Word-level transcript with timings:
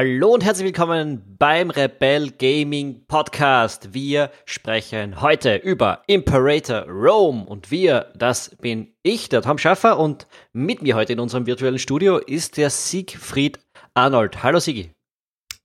Hallo 0.00 0.32
und 0.32 0.42
herzlich 0.42 0.64
willkommen 0.64 1.36
beim 1.38 1.68
Rebel 1.68 2.30
Gaming 2.30 3.04
Podcast. 3.06 3.92
Wir 3.92 4.30
sprechen 4.46 5.20
heute 5.20 5.56
über 5.56 6.04
Imperator 6.06 6.88
Rome 6.88 7.44
und 7.44 7.70
wir, 7.70 8.10
das 8.16 8.56
bin 8.56 8.94
ich, 9.02 9.28
der 9.28 9.42
Tom 9.42 9.58
Schaffer 9.58 9.98
und 9.98 10.26
mit 10.54 10.80
mir 10.80 10.96
heute 10.96 11.12
in 11.12 11.20
unserem 11.20 11.44
virtuellen 11.44 11.78
Studio 11.78 12.16
ist 12.16 12.56
der 12.56 12.70
Siegfried 12.70 13.58
Arnold. 13.92 14.42
Hallo 14.42 14.58
Sigi. 14.58 14.90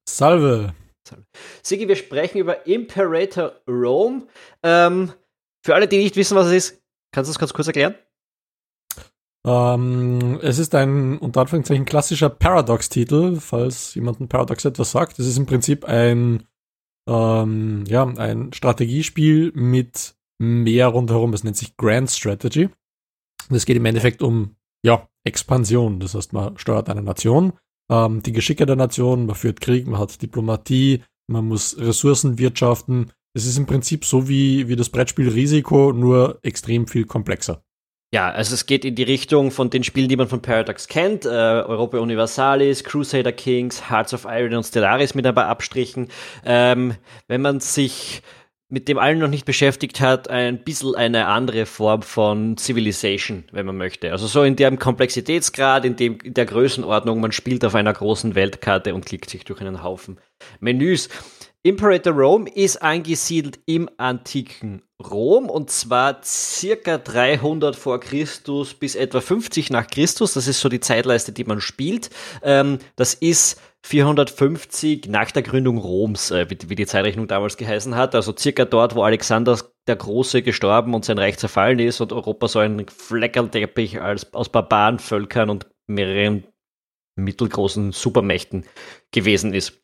Salve. 0.05 0.76
Sigi, 1.63 1.88
wir 1.88 1.95
sprechen 1.95 2.40
über 2.40 2.67
Imperator 2.67 3.54
Rome. 3.70 4.27
Ähm, 4.63 5.13
für 5.65 5.76
alle, 5.76 5.88
die 5.88 5.99
nicht 5.99 6.17
wissen, 6.17 6.35
was 6.35 6.48
es 6.48 6.71
ist, 6.71 6.81
kannst 7.13 7.29
du 7.29 7.31
es 7.31 7.40
ganz 7.40 7.54
kurz 7.54 7.67
erklären? 7.67 7.95
Ähm, 9.45 10.40
es 10.41 10.58
ist 10.58 10.73
ein 10.73 11.20
unter 11.20 11.41
Anführungszeichen 11.41 11.85
klassischer 11.85 12.30
Paradox-Titel, 12.30 13.40
falls 13.40 13.94
jemanden 13.94 14.27
Paradox 14.27 14.66
etwas 14.66 14.91
sagt. 14.91 15.20
Es 15.20 15.27
ist 15.27 15.38
im 15.38 15.45
Prinzip 15.45 15.85
ein, 15.85 16.44
ähm, 17.08 17.84
ja, 17.88 18.05
ein 18.05 18.52
Strategiespiel 18.54 19.52
mit 19.54 20.16
mehr 20.40 20.88
rundherum. 20.88 21.34
Es 21.34 21.44
nennt 21.44 21.58
sich 21.58 21.77
Grand 21.77 22.09
Strategy. 22.09 22.70
Und 23.49 23.55
es 23.55 23.66
geht 23.66 23.77
im 23.77 23.85
Endeffekt 23.85 24.23
um 24.23 24.55
ja, 24.84 25.08
Expansion. 25.23 25.99
Das 25.99 26.16
heißt, 26.16 26.34
man 26.34 26.57
steuert 26.57 26.90
eine 26.90 27.04
Nation, 27.04 27.54
ähm, 27.91 28.23
die 28.23 28.32
Geschicke 28.32 28.66
der 28.66 28.76
Nation, 28.76 29.26
man 29.26 29.35
führt 29.35 29.62
Krieg, 29.62 29.87
man 29.87 29.99
hat 29.99 30.21
Diplomatie, 30.21 31.04
man 31.27 31.48
muss 31.48 31.77
Ressourcen 31.77 32.37
wirtschaften. 32.37 33.12
Es 33.35 33.46
ist 33.46 33.57
im 33.57 33.65
Prinzip 33.65 34.05
so 34.05 34.30
wie, 34.30 34.68
wie 34.68 34.76
das 34.76 34.90
Brettspiel 34.90 35.30
Risiko, 35.30 35.91
nur 35.91 36.40
extrem 36.41 36.87
viel 36.87 37.05
komplexer. 37.05 37.65
Ja, 38.16 38.30
also 38.32 38.54
es 38.54 38.66
geht 38.66 38.85
in 38.85 38.96
die 38.96 39.04
Richtung 39.04 39.52
von 39.52 39.70
den 39.70 39.84
Spielen, 39.84 40.08
die 40.08 40.16
man 40.16 40.30
von 40.30 40.41
Paradox 40.41 40.88
kennt. 40.88 41.26
Äh, 41.26 41.27
Europa 41.27 41.98
Universalis, 41.98 42.85
Crusader 42.85 43.34
Kings, 43.34 43.90
Hearts 43.90 44.13
of 44.13 44.26
Iron 44.26 44.54
und 44.54 44.63
Stellaris 44.63 45.16
mit 45.16 45.27
ein 45.27 45.35
paar 45.35 45.48
Abstrichen. 45.48 46.08
Ähm, 46.46 46.93
wenn 47.27 47.41
man 47.41 47.60
sich 47.60 48.21
mit 48.70 48.88
dem 48.88 48.99
allen 48.99 49.20
noch 49.20 49.27
nicht 49.27 49.43
beschäftigt 49.43 49.99
hat, 49.99 50.30
ein 50.30 50.63
bisschen 50.63 50.96
eine 50.96 51.27
andere 51.27 51.66
Form 51.66 52.04
von 52.04 52.55
Civilization, 52.55 53.43
wenn 53.52 53.66
man 53.66 53.76
möchte. 53.76 54.13
Also 54.13 54.27
so 54.27 54.43
in 54.43 54.55
dem 54.55 54.80
Komplexitätsgrad, 54.80 55.84
in, 55.84 55.98
dem, 55.98 56.18
in 56.24 56.34
der 56.36 56.46
Größenordnung, 56.46 57.20
man 57.20 57.34
spielt 57.34 57.66
auf 57.66 57.76
einer 57.76 57.91
großen 57.91 58.34
Weltkarte 58.34 58.96
und 58.96 59.05
klickt 59.05 59.30
sich 59.30 59.43
durch 59.43 59.60
einen 59.60 59.84
Haufen 59.84 60.20
Menüs. 60.62 61.10
Imperator 61.66 62.13
Rome 62.13 62.48
ist 62.48 62.84
angesiedelt 62.84 63.58
im 63.66 63.90
antiken 63.98 64.84
Rom 65.03 65.50
und 65.50 65.72
zwar 65.72 66.22
circa 66.24 67.00
300 67.00 67.75
vor 67.75 68.00
Christus 68.00 68.75
bis 68.75 68.94
etwa 68.94 69.19
50 69.19 69.72
nach 69.72 69.88
Christus. 69.88 70.36
Das 70.36 70.47
ist 70.47 70.59
so 70.59 70.69
die 70.69 70.80
Zeitleiste, 70.80 71.31
die 71.31 71.44
man 71.44 71.62
spielt. 71.62 72.12
Ähm, 72.44 72.78
das 72.97 73.16
ist 73.16 73.59
450 73.81 75.08
nach 75.08 75.31
der 75.31 75.41
Gründung 75.41 75.80
Roms, 75.80 76.30
äh, 76.30 76.47
wie, 76.52 76.75
die 76.75 76.86
Zeitrechnung 76.86 77.28
damals 77.28 77.58
geheißen 77.58 77.96
hat. 77.96 78.13
Also 78.13 78.36
circa 78.38 78.66
dort, 78.66 78.94
wo 78.94 79.02
Alexander 79.02 79.58
der 79.88 79.96
Große 79.96 80.44
gestorben 80.44 80.94
und 80.94 81.03
sein 81.03 81.18
Reich 81.18 81.40
zerfallen 81.40 81.80
ist 81.80 82.00
und 82.00 82.13
Europa 82.13 82.47
so 82.47 82.59
ein 82.59 82.86
Fleckerlteppich 82.88 84.00
aus 84.02 84.50
Barbarenvölkern 84.50 85.50
und 85.50 85.66
mehreren 85.88 86.46
mittelgroßen 87.16 87.91
Supermächten 87.91 88.66
gewesen 89.12 89.56
ist. 89.56 89.81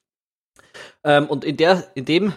Ähm, 1.03 1.27
und 1.27 1.43
in, 1.43 1.57
der, 1.57 1.87
in 1.95 2.05
dem 2.05 2.33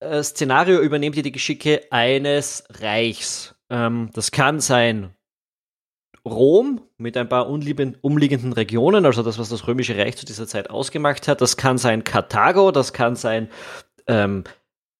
äh, 0.00 0.22
Szenario 0.22 0.80
übernehmt 0.80 1.16
ihr 1.16 1.22
die 1.22 1.32
Geschicke 1.32 1.82
eines 1.90 2.64
Reichs. 2.80 3.54
Ähm, 3.70 4.10
das 4.14 4.30
kann 4.30 4.60
sein 4.60 5.14
Rom 6.24 6.82
mit 6.98 7.16
ein 7.16 7.28
paar 7.28 7.48
umliegenden 7.48 8.52
Regionen, 8.52 9.06
also 9.06 9.22
das, 9.22 9.38
was 9.38 9.48
das 9.48 9.66
Römische 9.68 9.96
Reich 9.96 10.16
zu 10.16 10.26
dieser 10.26 10.46
Zeit 10.46 10.70
ausgemacht 10.70 11.28
hat. 11.28 11.40
Das 11.40 11.56
kann 11.56 11.78
sein 11.78 12.04
Karthago, 12.04 12.72
das 12.72 12.92
kann 12.92 13.14
sein 13.14 13.48
ähm, 14.08 14.44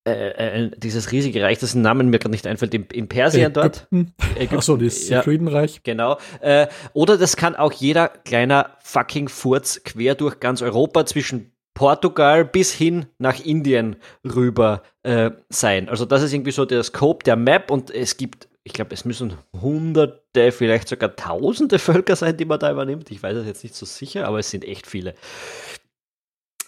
äh, 0.07 0.67
äh, 0.67 0.71
dieses 0.77 1.11
riesige 1.11 1.43
Reich, 1.43 1.59
dessen 1.59 1.83
Namen 1.83 2.11
mir 2.11 2.21
gerade 2.21 2.31
nicht 2.31 2.47
einfällt, 2.47 2.73
in, 2.75 2.85
in 2.93 3.09
Persien 3.09 3.51
Ägypten. 3.51 4.13
dort. 4.21 4.37
Ägypten. 4.37 4.57
Achso, 4.57 4.77
das 4.77 5.09
ja, 5.09 5.23
Friedenreich. 5.23 5.83
Genau. 5.83 6.19
Äh, 6.41 6.69
oder 6.93 7.19
das 7.19 7.37
kann 7.37 7.57
auch 7.57 7.73
jeder 7.73 8.09
kleiner 8.09 8.77
fucking 8.85 9.29
Furz 9.29 9.83
quer 9.83 10.15
durch 10.15 10.39
ganz 10.39 10.63
Europa 10.63 11.07
zwischen 11.07 11.56
Portugal 11.77 12.47
bis 12.47 12.73
hin 12.73 13.05
nach 13.19 13.39
Indien 13.39 13.97
rüber 14.25 14.83
äh, 15.03 15.31
sein. 15.51 15.91
Also 15.91 16.07
das 16.07 16.23
ist 16.23 16.33
irgendwie 16.33 16.51
so 16.51 16.65
der 16.65 16.83
Scope 16.83 17.23
der 17.23 17.37
Map 17.37 17.71
und 17.71 17.91
es 17.91 18.17
gibt, 18.17 18.49
ich 18.65 18.73
glaube, 18.73 18.95
es 18.95 19.05
müssen 19.05 19.37
hunderte, 19.53 20.53
vielleicht 20.53 20.89
sogar 20.89 21.15
tausende 21.15 21.79
Völker 21.79 22.17
sein, 22.17 22.39
die 22.39 22.47
man 22.47 22.59
da 22.59 22.73
übernimmt. 22.73 23.11
Ich 23.11 23.23
weiß 23.23 23.37
es 23.37 23.47
jetzt 23.47 23.63
nicht 23.63 23.75
so 23.75 23.85
sicher, 23.85 24.27
aber 24.27 24.39
es 24.39 24.51
sind 24.51 24.65
echt 24.65 24.87
viele. 24.87 25.15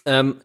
Ähm, 0.05 0.41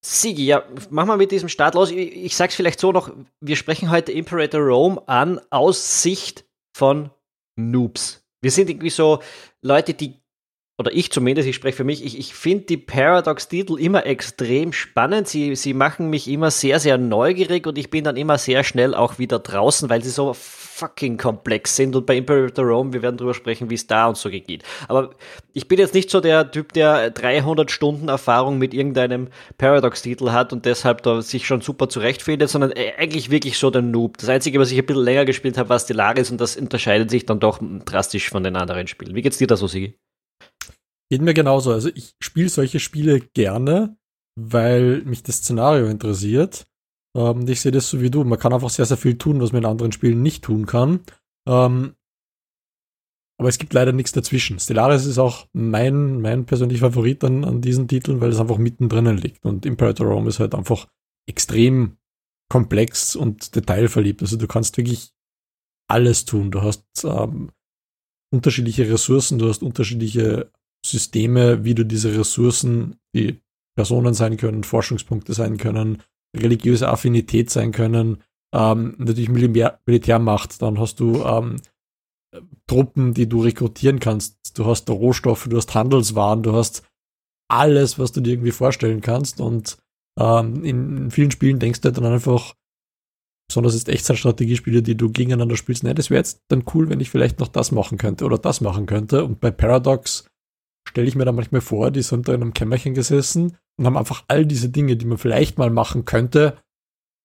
Sigi, 0.00 0.46
ja, 0.46 0.62
mach 0.90 1.04
mal 1.06 1.16
mit 1.16 1.32
diesem 1.32 1.48
Start 1.48 1.74
los. 1.74 1.90
Ich, 1.90 1.98
ich 1.98 2.36
sag's 2.36 2.54
vielleicht 2.54 2.78
so 2.78 2.92
noch, 2.92 3.12
wir 3.40 3.56
sprechen 3.56 3.90
heute 3.90 4.12
Imperator 4.12 4.60
Rome 4.60 5.02
an 5.08 5.40
aus 5.50 6.02
Sicht 6.02 6.44
von 6.72 7.10
Noobs. 7.56 8.24
Wir 8.40 8.52
sind 8.52 8.70
irgendwie 8.70 8.90
so 8.90 9.20
Leute, 9.60 9.92
die 9.94 10.21
oder 10.82 10.92
ich 10.92 11.12
zumindest, 11.12 11.46
ich 11.46 11.54
spreche 11.54 11.76
für 11.76 11.84
mich, 11.84 12.04
ich, 12.04 12.18
ich 12.18 12.34
finde 12.34 12.64
die 12.64 12.76
Paradox-Titel 12.76 13.78
immer 13.78 14.04
extrem 14.04 14.72
spannend. 14.72 15.28
Sie, 15.28 15.54
sie 15.54 15.74
machen 15.74 16.10
mich 16.10 16.26
immer 16.26 16.50
sehr, 16.50 16.80
sehr 16.80 16.98
neugierig 16.98 17.68
und 17.68 17.78
ich 17.78 17.88
bin 17.88 18.02
dann 18.02 18.16
immer 18.16 18.36
sehr 18.36 18.64
schnell 18.64 18.96
auch 18.96 19.20
wieder 19.20 19.38
draußen, 19.38 19.88
weil 19.88 20.02
sie 20.02 20.10
so 20.10 20.34
fucking 20.34 21.18
komplex 21.18 21.76
sind. 21.76 21.94
Und 21.94 22.04
bei 22.04 22.16
Imperator 22.16 22.64
Rome, 22.64 22.92
wir 22.92 23.02
werden 23.02 23.16
drüber 23.16 23.32
sprechen, 23.32 23.70
wie 23.70 23.76
es 23.76 23.86
da 23.86 24.08
und 24.08 24.16
so 24.16 24.28
geht. 24.28 24.64
Aber 24.88 25.10
ich 25.52 25.68
bin 25.68 25.78
jetzt 25.78 25.94
nicht 25.94 26.10
so 26.10 26.20
der 26.20 26.50
Typ, 26.50 26.72
der 26.72 27.10
300 27.10 27.70
Stunden 27.70 28.08
Erfahrung 28.08 28.58
mit 28.58 28.74
irgendeinem 28.74 29.28
Paradox-Titel 29.58 30.30
hat 30.30 30.52
und 30.52 30.66
deshalb 30.66 31.02
da 31.04 31.22
sich 31.22 31.46
schon 31.46 31.60
super 31.60 31.88
zurechtfindet, 31.88 32.50
sondern 32.50 32.72
e, 32.72 32.94
eigentlich 32.98 33.30
wirklich 33.30 33.56
so 33.56 33.70
der 33.70 33.82
Noob. 33.82 34.18
Das 34.18 34.28
Einzige, 34.28 34.58
was 34.58 34.72
ich 34.72 34.78
ein 34.78 34.86
bisschen 34.86 35.04
länger 35.04 35.26
gespielt 35.26 35.58
habe, 35.58 35.68
war 35.68 35.78
Stellaris 35.78 36.32
und 36.32 36.40
das 36.40 36.56
unterscheidet 36.56 37.08
sich 37.08 37.24
dann 37.24 37.38
doch 37.38 37.60
drastisch 37.84 38.30
von 38.30 38.42
den 38.42 38.56
anderen 38.56 38.88
Spielen. 38.88 39.14
Wie 39.14 39.22
geht's 39.22 39.38
dir 39.38 39.46
da 39.46 39.56
so, 39.56 39.68
Sigi? 39.68 39.94
Geht 41.12 41.20
mir 41.20 41.34
genauso. 41.34 41.72
Also 41.72 41.90
ich 41.94 42.14
spiele 42.22 42.48
solche 42.48 42.80
Spiele 42.80 43.20
gerne, 43.20 43.98
weil 44.34 45.02
mich 45.02 45.22
das 45.22 45.36
Szenario 45.36 45.88
interessiert. 45.88 46.66
Ähm, 47.14 47.46
ich 47.46 47.60
sehe 47.60 47.70
das 47.70 47.90
so 47.90 48.00
wie 48.00 48.08
du. 48.08 48.24
Man 48.24 48.38
kann 48.38 48.54
einfach 48.54 48.70
sehr, 48.70 48.86
sehr 48.86 48.96
viel 48.96 49.18
tun, 49.18 49.38
was 49.38 49.52
man 49.52 49.60
in 49.64 49.68
anderen 49.68 49.92
Spielen 49.92 50.22
nicht 50.22 50.42
tun 50.42 50.64
kann. 50.64 51.00
Ähm, 51.46 51.96
aber 53.38 53.50
es 53.50 53.58
gibt 53.58 53.74
leider 53.74 53.92
nichts 53.92 54.12
dazwischen. 54.12 54.58
Stellaris 54.58 55.04
ist 55.04 55.18
auch 55.18 55.48
mein, 55.52 56.22
mein 56.22 56.46
persönlicher 56.46 56.90
Favorit 56.90 57.22
an, 57.24 57.44
an 57.44 57.60
diesen 57.60 57.88
Titeln, 57.88 58.22
weil 58.22 58.30
es 58.30 58.40
einfach 58.40 58.56
mittendrin 58.56 59.04
liegt. 59.18 59.44
Und 59.44 59.66
Imperator 59.66 60.06
Rome 60.06 60.30
ist 60.30 60.40
halt 60.40 60.54
einfach 60.54 60.88
extrem 61.28 61.98
komplex 62.48 63.16
und 63.16 63.54
detailverliebt. 63.54 64.22
Also 64.22 64.38
du 64.38 64.46
kannst 64.46 64.78
wirklich 64.78 65.12
alles 65.90 66.24
tun. 66.24 66.50
Du 66.50 66.62
hast 66.62 66.86
ähm, 67.04 67.50
unterschiedliche 68.32 68.90
Ressourcen, 68.90 69.38
du 69.38 69.50
hast 69.50 69.62
unterschiedliche 69.62 70.50
Systeme, 70.84 71.64
wie 71.64 71.74
du 71.74 71.84
diese 71.84 72.16
Ressourcen, 72.16 72.96
die 73.14 73.40
Personen 73.76 74.14
sein 74.14 74.36
können, 74.36 74.64
Forschungspunkte 74.64 75.32
sein 75.32 75.56
können, 75.56 76.02
religiöse 76.36 76.88
Affinität 76.88 77.50
sein 77.50 77.72
können, 77.72 78.22
ähm, 78.54 78.94
natürlich 78.98 79.28
Militär, 79.28 79.80
Militärmacht, 79.86 80.60
dann 80.60 80.78
hast 80.78 81.00
du 81.00 81.22
ähm, 81.24 81.56
Truppen, 82.66 83.14
die 83.14 83.28
du 83.28 83.42
rekrutieren 83.42 84.00
kannst, 84.00 84.58
du 84.58 84.66
hast 84.66 84.88
Rohstoffe, 84.88 85.48
du 85.48 85.56
hast 85.56 85.74
Handelswaren, 85.74 86.42
du 86.42 86.54
hast 86.54 86.82
alles, 87.48 87.98
was 87.98 88.12
du 88.12 88.20
dir 88.20 88.32
irgendwie 88.32 88.52
vorstellen 88.52 89.00
kannst. 89.00 89.40
Und 89.40 89.78
ähm, 90.18 90.64
in, 90.64 91.10
vielen 91.10 91.30
Spielen 91.30 91.58
denkst 91.58 91.82
du 91.82 91.92
dann 91.92 92.06
einfach, 92.06 92.54
besonders 93.48 93.74
ist 93.74 93.88
Echtzeitstrategiespiele, 93.88 94.82
die 94.82 94.96
du 94.96 95.10
gegeneinander 95.10 95.56
spielst, 95.56 95.84
ne, 95.84 95.94
das 95.94 96.08
wäre 96.08 96.20
jetzt 96.20 96.40
dann 96.48 96.64
cool, 96.74 96.88
wenn 96.88 97.00
ich 97.00 97.10
vielleicht 97.10 97.40
noch 97.40 97.48
das 97.48 97.72
machen 97.72 97.98
könnte 97.98 98.24
oder 98.24 98.38
das 98.38 98.60
machen 98.60 98.86
könnte. 98.86 99.24
Und 99.24 99.40
bei 99.40 99.50
Paradox 99.50 100.26
stelle 100.88 101.08
ich 101.08 101.14
mir 101.14 101.24
da 101.24 101.32
manchmal 101.32 101.60
vor, 101.60 101.90
die 101.90 102.02
sind 102.02 102.28
da 102.28 102.34
in 102.34 102.42
einem 102.42 102.54
Kämmerchen 102.54 102.94
gesessen 102.94 103.56
und 103.76 103.86
haben 103.86 103.96
einfach 103.96 104.24
all 104.28 104.46
diese 104.46 104.68
Dinge, 104.68 104.96
die 104.96 105.06
man 105.06 105.18
vielleicht 105.18 105.58
mal 105.58 105.70
machen 105.70 106.04
könnte, 106.04 106.58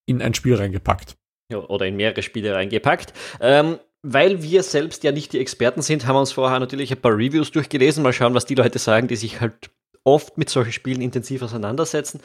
in 0.07 0.21
ein 0.21 0.33
Spiel 0.33 0.55
reingepackt. 0.55 1.17
Ja, 1.51 1.59
oder 1.59 1.85
in 1.85 1.95
mehrere 1.95 2.21
Spiele 2.21 2.53
reingepackt. 2.53 3.13
Ähm, 3.39 3.79
weil 4.03 4.41
wir 4.43 4.63
selbst 4.63 5.03
ja 5.03 5.11
nicht 5.11 5.33
die 5.33 5.39
Experten 5.39 5.81
sind, 5.81 6.05
haben 6.05 6.15
wir 6.15 6.21
uns 6.21 6.31
vorher 6.31 6.59
natürlich 6.59 6.91
ein 6.91 7.01
paar 7.01 7.17
Reviews 7.17 7.51
durchgelesen. 7.51 8.03
Mal 8.03 8.13
schauen, 8.13 8.33
was 8.33 8.45
die 8.45 8.55
Leute 8.55 8.79
sagen, 8.79 9.07
die 9.07 9.15
sich 9.15 9.41
halt 9.41 9.69
oft 10.03 10.37
mit 10.37 10.49
solchen 10.49 10.71
Spielen 10.71 11.01
intensiv 11.01 11.41
auseinandersetzen. 11.41 12.21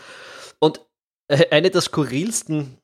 Und 0.60 0.80
äh, 1.28 1.48
eine 1.50 1.70
der 1.70 1.80
skurrilsten 1.80 2.78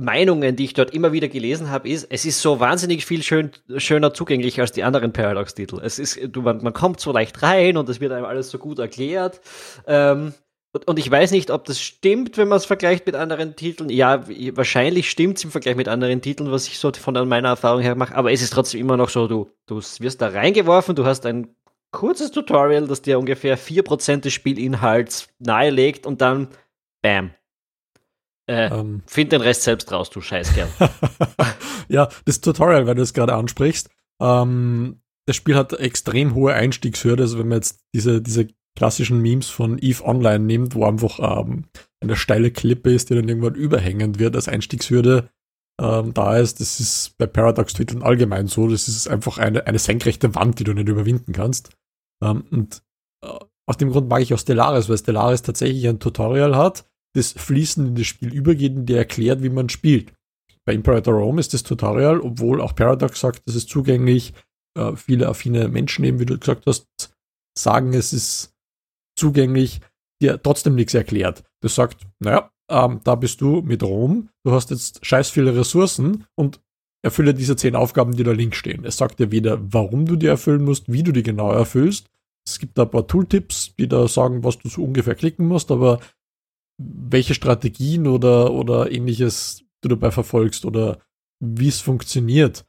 Meinungen, 0.00 0.56
die 0.56 0.64
ich 0.64 0.74
dort 0.74 0.94
immer 0.94 1.12
wieder 1.12 1.28
gelesen 1.28 1.70
habe, 1.70 1.88
ist, 1.88 2.06
es 2.10 2.24
ist 2.24 2.40
so 2.40 2.58
wahnsinnig 2.58 3.04
viel 3.04 3.22
schön, 3.22 3.50
schöner 3.76 4.14
zugänglich 4.14 4.60
als 4.60 4.72
die 4.72 4.82
anderen 4.82 5.12
Paradox-Titel. 5.12 5.80
Es 5.82 5.98
ist, 5.98 6.18
du, 6.32 6.42
man, 6.42 6.62
man, 6.62 6.72
kommt 6.72 7.00
so 7.00 7.12
leicht 7.12 7.42
rein 7.42 7.76
und 7.76 7.88
es 7.88 8.00
wird 8.00 8.12
einem 8.12 8.24
alles 8.24 8.50
so 8.50 8.58
gut 8.58 8.78
erklärt. 8.78 9.40
Ähm, 9.86 10.32
und, 10.72 10.88
und, 10.88 10.98
ich 10.98 11.10
weiß 11.10 11.32
nicht, 11.32 11.50
ob 11.50 11.64
das 11.64 11.80
stimmt, 11.80 12.38
wenn 12.38 12.48
man 12.48 12.56
es 12.56 12.64
vergleicht 12.64 13.04
mit 13.04 13.14
anderen 13.14 13.56
Titeln. 13.56 13.90
Ja, 13.90 14.24
wahrscheinlich 14.52 15.10
stimmt 15.10 15.36
es 15.36 15.44
im 15.44 15.50
Vergleich 15.50 15.76
mit 15.76 15.88
anderen 15.88 16.22
Titeln, 16.22 16.50
was 16.50 16.66
ich 16.68 16.78
so 16.78 16.92
von 16.92 17.28
meiner 17.28 17.48
Erfahrung 17.48 17.82
her 17.82 17.96
mache, 17.96 18.14
aber 18.14 18.32
es 18.32 18.40
ist 18.40 18.52
trotzdem 18.52 18.80
immer 18.80 18.96
noch 18.96 19.10
so, 19.10 19.26
du, 19.26 19.50
du 19.66 19.76
wirst 19.76 20.22
da 20.22 20.28
reingeworfen, 20.28 20.94
du 20.94 21.04
hast 21.04 21.26
ein 21.26 21.54
kurzes 21.90 22.30
Tutorial, 22.30 22.86
das 22.86 23.02
dir 23.02 23.18
ungefähr 23.18 23.58
4% 23.58 24.20
des 24.20 24.32
Spielinhalts 24.32 25.28
nahelegt 25.40 26.06
und 26.06 26.20
dann 26.20 26.48
bam. 27.02 27.32
Äh, 28.50 28.66
ähm. 28.66 29.02
Find 29.06 29.30
den 29.30 29.42
Rest 29.42 29.62
selbst 29.62 29.92
raus, 29.92 30.10
du 30.10 30.20
Scheißkerl. 30.20 30.68
ja, 31.88 32.08
das 32.24 32.40
Tutorial, 32.40 32.86
weil 32.86 32.96
du 32.96 33.02
es 33.02 33.14
gerade 33.14 33.34
ansprichst, 33.34 33.90
ähm, 34.20 35.00
das 35.26 35.36
Spiel 35.36 35.54
hat 35.54 35.72
extrem 35.74 36.34
hohe 36.34 36.52
Einstiegshürde. 36.52 37.22
Also 37.22 37.38
wenn 37.38 37.46
man 37.46 37.58
jetzt 37.58 37.80
diese, 37.94 38.20
diese 38.20 38.48
klassischen 38.76 39.22
Memes 39.22 39.48
von 39.48 39.78
Eve 39.78 40.04
Online 40.04 40.44
nimmt, 40.44 40.74
wo 40.74 40.84
einfach 40.84 41.20
ähm, 41.20 41.66
eine 42.00 42.16
steile 42.16 42.50
Klippe 42.50 42.92
ist, 42.92 43.10
die 43.10 43.14
dann 43.14 43.28
irgendwann 43.28 43.54
überhängend 43.54 44.18
wird 44.18 44.34
als 44.34 44.48
Einstiegshürde 44.48 45.30
ähm, 45.80 46.12
da 46.12 46.36
ist. 46.36 46.58
Das 46.58 46.80
ist 46.80 47.16
bei 47.18 47.26
Paradox 47.26 47.74
Twitter 47.74 48.02
allgemein 48.02 48.48
so. 48.48 48.66
Das 48.66 48.88
ist 48.88 49.06
einfach 49.06 49.38
eine, 49.38 49.64
eine 49.68 49.78
senkrechte 49.78 50.34
Wand, 50.34 50.58
die 50.58 50.64
du 50.64 50.72
nicht 50.72 50.88
überwinden 50.88 51.32
kannst. 51.32 51.70
Ähm, 52.20 52.44
und 52.50 52.82
äh, 53.24 53.38
aus 53.68 53.76
dem 53.76 53.90
Grund 53.92 54.08
mag 54.08 54.22
ich 54.22 54.34
auch 54.34 54.38
Stellaris, 54.38 54.88
weil 54.88 54.98
Stellaris 54.98 55.42
tatsächlich 55.42 55.86
ein 55.86 56.00
Tutorial 56.00 56.56
hat, 56.56 56.89
das 57.14 57.32
fließend 57.32 57.88
in 57.88 57.94
das 57.94 58.06
Spiel 58.06 58.32
übergeht 58.32 58.76
und 58.76 58.86
dir 58.86 58.98
erklärt, 58.98 59.42
wie 59.42 59.50
man 59.50 59.68
spielt. 59.68 60.12
Bei 60.64 60.74
Imperator 60.74 61.14
Rome 61.14 61.40
ist 61.40 61.54
das 61.54 61.62
Tutorial, 61.62 62.20
obwohl 62.20 62.60
auch 62.60 62.74
Paradox 62.74 63.20
sagt, 63.20 63.42
das 63.46 63.54
ist 63.54 63.68
zugänglich, 63.68 64.34
äh, 64.76 64.94
viele 64.94 65.28
affine 65.28 65.68
Menschen 65.68 66.04
eben, 66.04 66.20
wie 66.20 66.26
du 66.26 66.38
gesagt 66.38 66.66
hast, 66.66 66.86
sagen, 67.58 67.92
es 67.94 68.12
ist 68.12 68.54
zugänglich, 69.16 69.80
dir 70.22 70.40
trotzdem 70.42 70.74
nichts 70.74 70.94
erklärt. 70.94 71.44
Das 71.62 71.74
sagt, 71.74 72.06
naja, 72.20 72.50
ähm, 72.70 73.00
da 73.04 73.14
bist 73.14 73.40
du 73.40 73.62
mit 73.62 73.82
Rom, 73.82 74.28
du 74.44 74.52
hast 74.52 74.70
jetzt 74.70 75.04
scheiß 75.04 75.30
viele 75.30 75.56
Ressourcen 75.56 76.26
und 76.36 76.60
erfülle 77.02 77.34
diese 77.34 77.56
zehn 77.56 77.74
Aufgaben, 77.74 78.14
die 78.14 78.22
da 78.22 78.32
links 78.32 78.58
stehen. 78.58 78.84
Es 78.84 78.96
sagt 78.96 79.18
dir 79.18 79.30
weder, 79.30 79.58
warum 79.72 80.06
du 80.06 80.16
die 80.16 80.26
erfüllen 80.26 80.64
musst, 80.64 80.92
wie 80.92 81.02
du 81.02 81.12
die 81.12 81.22
genau 81.22 81.50
erfüllst. 81.50 82.06
Es 82.46 82.58
gibt 82.58 82.78
da 82.78 82.82
ein 82.82 82.90
paar 82.90 83.06
Tooltips, 83.06 83.74
die 83.78 83.88
da 83.88 84.06
sagen, 84.08 84.44
was 84.44 84.58
du 84.58 84.68
so 84.68 84.84
ungefähr 84.84 85.14
klicken 85.14 85.46
musst, 85.46 85.70
aber 85.70 86.00
welche 86.80 87.34
Strategien 87.34 88.06
oder, 88.06 88.52
oder 88.52 88.90
ähnliches 88.90 89.64
du 89.82 89.88
dabei 89.88 90.10
verfolgst 90.10 90.64
oder 90.64 91.00
wie 91.40 91.68
es 91.68 91.80
funktioniert. 91.80 92.66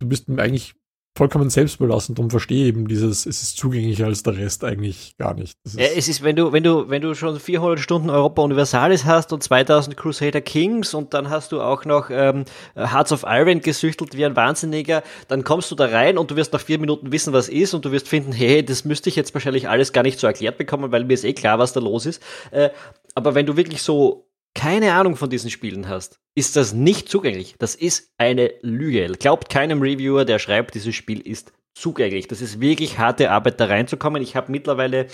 Du 0.00 0.08
bist 0.08 0.28
eigentlich 0.30 0.74
vollkommen 1.16 1.50
selbstbelassen. 1.50 2.14
Darum 2.14 2.30
verstehe 2.30 2.62
ich 2.62 2.68
eben 2.68 2.86
dieses, 2.86 3.26
es 3.26 3.42
ist 3.42 3.56
zugänglicher 3.56 4.06
als 4.06 4.22
der 4.22 4.36
Rest 4.36 4.64
eigentlich 4.64 5.16
gar 5.18 5.34
nicht. 5.34 5.54
Ist 5.64 5.78
ja, 5.78 5.86
es 5.86 6.08
ist, 6.08 6.22
wenn 6.22 6.36
du, 6.36 6.52
wenn 6.52 6.62
du, 6.62 6.88
wenn 6.88 7.02
du 7.02 7.14
schon 7.14 7.38
400 7.38 7.80
Stunden 7.80 8.10
Europa 8.10 8.42
Universalis 8.42 9.04
hast 9.04 9.32
und 9.32 9.42
2000 9.42 9.96
Crusader 9.96 10.40
Kings 10.40 10.94
und 10.94 11.12
dann 11.12 11.28
hast 11.28 11.52
du 11.52 11.60
auch 11.60 11.84
noch 11.84 12.10
ähm, 12.10 12.44
Hearts 12.76 13.12
of 13.12 13.24
Iron 13.26 13.60
gesüchtelt 13.60 14.16
wie 14.16 14.24
ein 14.24 14.36
Wahnsinniger, 14.36 15.02
dann 15.28 15.44
kommst 15.44 15.70
du 15.70 15.74
da 15.74 15.86
rein 15.86 16.16
und 16.16 16.30
du 16.30 16.36
wirst 16.36 16.52
nach 16.52 16.60
vier 16.60 16.78
Minuten 16.78 17.12
wissen, 17.12 17.32
was 17.32 17.48
ist 17.48 17.74
und 17.74 17.84
du 17.84 17.92
wirst 17.92 18.08
finden, 18.08 18.32
hey, 18.32 18.64
das 18.64 18.84
müsste 18.84 19.08
ich 19.08 19.16
jetzt 19.16 19.34
wahrscheinlich 19.34 19.68
alles 19.68 19.92
gar 19.92 20.02
nicht 20.02 20.18
so 20.18 20.26
erklärt 20.26 20.58
bekommen, 20.58 20.92
weil 20.92 21.04
mir 21.04 21.14
ist 21.14 21.24
eh 21.24 21.32
klar, 21.32 21.58
was 21.58 21.72
da 21.72 21.80
los 21.80 22.06
ist. 22.06 22.22
Äh, 22.52 22.70
aber 23.14 23.34
wenn 23.34 23.46
du 23.46 23.56
wirklich 23.56 23.82
so 23.82 24.29
keine 24.60 24.92
Ahnung 24.92 25.16
von 25.16 25.30
diesen 25.30 25.48
Spielen 25.48 25.88
hast, 25.88 26.20
ist 26.34 26.54
das 26.54 26.74
nicht 26.74 27.08
zugänglich. 27.08 27.54
Das 27.58 27.74
ist 27.74 28.12
eine 28.18 28.52
Lüge. 28.60 29.06
Glaubt 29.18 29.48
keinem 29.48 29.80
Reviewer, 29.80 30.26
der 30.26 30.38
schreibt, 30.38 30.74
dieses 30.74 30.94
Spiel 30.94 31.20
ist 31.20 31.54
zugänglich. 31.74 32.28
Das 32.28 32.42
ist 32.42 32.60
wirklich 32.60 32.98
harte 32.98 33.30
Arbeit, 33.30 33.58
da 33.58 33.64
reinzukommen. 33.64 34.20
Ich 34.20 34.36
habe 34.36 34.52
mittlerweile, 34.52 35.06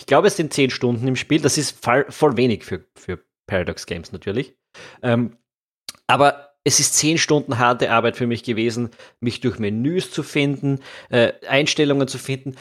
ich 0.00 0.06
glaube, 0.06 0.26
es 0.26 0.36
sind 0.36 0.52
zehn 0.52 0.70
Stunden 0.70 1.06
im 1.06 1.14
Spiel. 1.14 1.40
Das 1.40 1.58
ist 1.58 1.78
voll, 1.80 2.36
wenig 2.36 2.64
für, 2.64 2.86
für 2.96 3.20
Paradox 3.46 3.86
Games 3.86 4.10
natürlich. 4.10 4.56
Ähm, 5.00 5.36
aber 6.08 6.56
es 6.64 6.80
ist 6.80 6.96
zehn 6.96 7.18
Stunden 7.18 7.58
harte 7.58 7.92
Arbeit 7.92 8.16
für 8.16 8.26
mich 8.26 8.42
gewesen, 8.42 8.90
mich 9.20 9.38
durch 9.40 9.60
Menüs 9.60 10.10
zu 10.10 10.24
finden, 10.24 10.80
äh, 11.08 11.34
Einstellungen 11.48 12.08
zu 12.08 12.18
finden, 12.18 12.56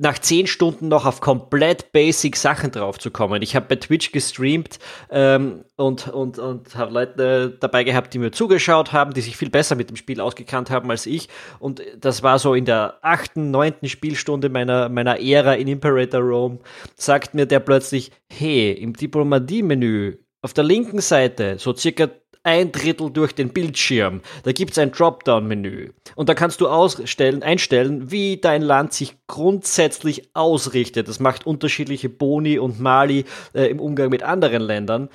nach 0.00 0.18
zehn 0.18 0.46
Stunden 0.46 0.88
noch 0.88 1.04
auf 1.04 1.20
komplett 1.20 1.92
basic 1.92 2.34
Sachen 2.36 2.70
draufzukommen. 2.70 3.42
Ich 3.42 3.54
habe 3.54 3.66
bei 3.68 3.76
Twitch 3.76 4.12
gestreamt 4.12 4.78
ähm, 5.10 5.64
und, 5.76 6.08
und, 6.08 6.38
und 6.38 6.74
habe 6.74 6.90
Leute 6.90 7.58
dabei 7.60 7.84
gehabt, 7.84 8.14
die 8.14 8.18
mir 8.18 8.30
zugeschaut 8.30 8.92
haben, 8.92 9.12
die 9.12 9.20
sich 9.20 9.36
viel 9.36 9.50
besser 9.50 9.76
mit 9.76 9.90
dem 9.90 9.96
Spiel 9.96 10.22
ausgekannt 10.22 10.70
haben 10.70 10.90
als 10.90 11.04
ich. 11.04 11.28
Und 11.58 11.82
das 11.98 12.22
war 12.22 12.38
so 12.38 12.54
in 12.54 12.64
der 12.64 12.94
achten, 13.02 13.50
neunten 13.50 13.90
Spielstunde 13.90 14.48
meiner, 14.48 14.88
meiner 14.88 15.20
Ära 15.20 15.54
in 15.54 15.68
Imperator 15.68 16.22
Rome, 16.22 16.60
sagt 16.96 17.34
mir 17.34 17.44
der 17.44 17.60
plötzlich, 17.60 18.10
hey, 18.32 18.72
im 18.72 18.94
Diplomatie-Menü 18.94 20.16
auf 20.40 20.54
der 20.54 20.64
linken 20.64 21.02
Seite, 21.02 21.58
so 21.58 21.76
circa 21.76 22.08
ein 22.42 22.72
Drittel 22.72 23.10
durch 23.10 23.34
den 23.34 23.50
Bildschirm. 23.50 24.22
Da 24.44 24.52
gibt 24.52 24.72
es 24.72 24.78
ein 24.78 24.92
Dropdown-Menü. 24.92 25.90
Und 26.16 26.28
da 26.28 26.34
kannst 26.34 26.60
du 26.60 26.68
ausstellen, 26.68 27.42
einstellen, 27.42 28.10
wie 28.10 28.38
dein 28.38 28.62
Land 28.62 28.92
sich 28.92 29.16
grundsätzlich 29.26 30.34
ausrichtet. 30.34 31.08
Das 31.08 31.20
macht 31.20 31.46
unterschiedliche 31.46 32.08
Boni 32.08 32.58
und 32.58 32.80
Mali 32.80 33.24
äh, 33.54 33.66
im 33.66 33.80
Umgang 33.80 34.10
mit 34.10 34.22
anderen 34.22 34.62
Ländern. 34.62 35.08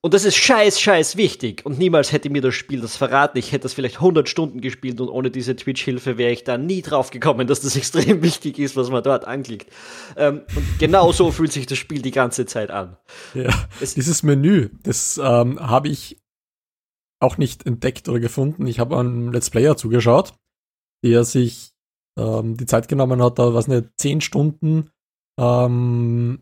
Und 0.00 0.14
das 0.14 0.24
ist 0.24 0.36
scheiß, 0.36 0.80
scheiß 0.80 1.16
wichtig. 1.16 1.66
Und 1.66 1.80
niemals 1.80 2.12
hätte 2.12 2.30
mir 2.30 2.40
das 2.40 2.54
Spiel 2.54 2.80
das 2.80 2.96
verraten. 2.96 3.36
Ich 3.36 3.50
hätte 3.50 3.64
das 3.64 3.72
vielleicht 3.72 3.96
100 3.96 4.28
Stunden 4.28 4.60
gespielt 4.60 5.00
und 5.00 5.08
ohne 5.08 5.32
diese 5.32 5.56
Twitch-Hilfe 5.56 6.16
wäre 6.18 6.30
ich 6.30 6.44
da 6.44 6.56
nie 6.56 6.82
drauf 6.82 7.10
gekommen, 7.10 7.48
dass 7.48 7.60
das 7.60 7.74
extrem 7.76 8.22
wichtig 8.22 8.60
ist, 8.60 8.76
was 8.76 8.90
man 8.90 9.02
dort 9.02 9.24
anklickt. 9.26 9.72
Ähm, 10.16 10.42
und 10.54 10.78
genau 10.78 11.10
so 11.10 11.32
fühlt 11.32 11.52
sich 11.52 11.66
das 11.66 11.78
Spiel 11.78 12.00
die 12.00 12.12
ganze 12.12 12.46
Zeit 12.46 12.70
an. 12.70 12.96
Ja, 13.34 13.50
es 13.80 13.94
dieses 13.94 14.22
Menü, 14.22 14.68
das 14.84 15.18
ähm, 15.22 15.58
habe 15.58 15.88
ich 15.88 16.16
auch 17.20 17.38
nicht 17.38 17.66
entdeckt 17.66 18.08
oder 18.08 18.20
gefunden. 18.20 18.66
Ich 18.66 18.78
habe 18.78 18.98
einem 18.98 19.32
Let's 19.32 19.50
Player 19.50 19.76
zugeschaut, 19.76 20.34
der 21.04 21.24
sich 21.24 21.72
ähm, 22.18 22.56
die 22.56 22.66
Zeit 22.66 22.88
genommen 22.88 23.22
hat, 23.22 23.38
da 23.38 23.54
was 23.54 23.68
nicht 23.68 23.88
zehn 23.96 24.20
Stunden 24.20 24.90
ähm, 25.38 26.40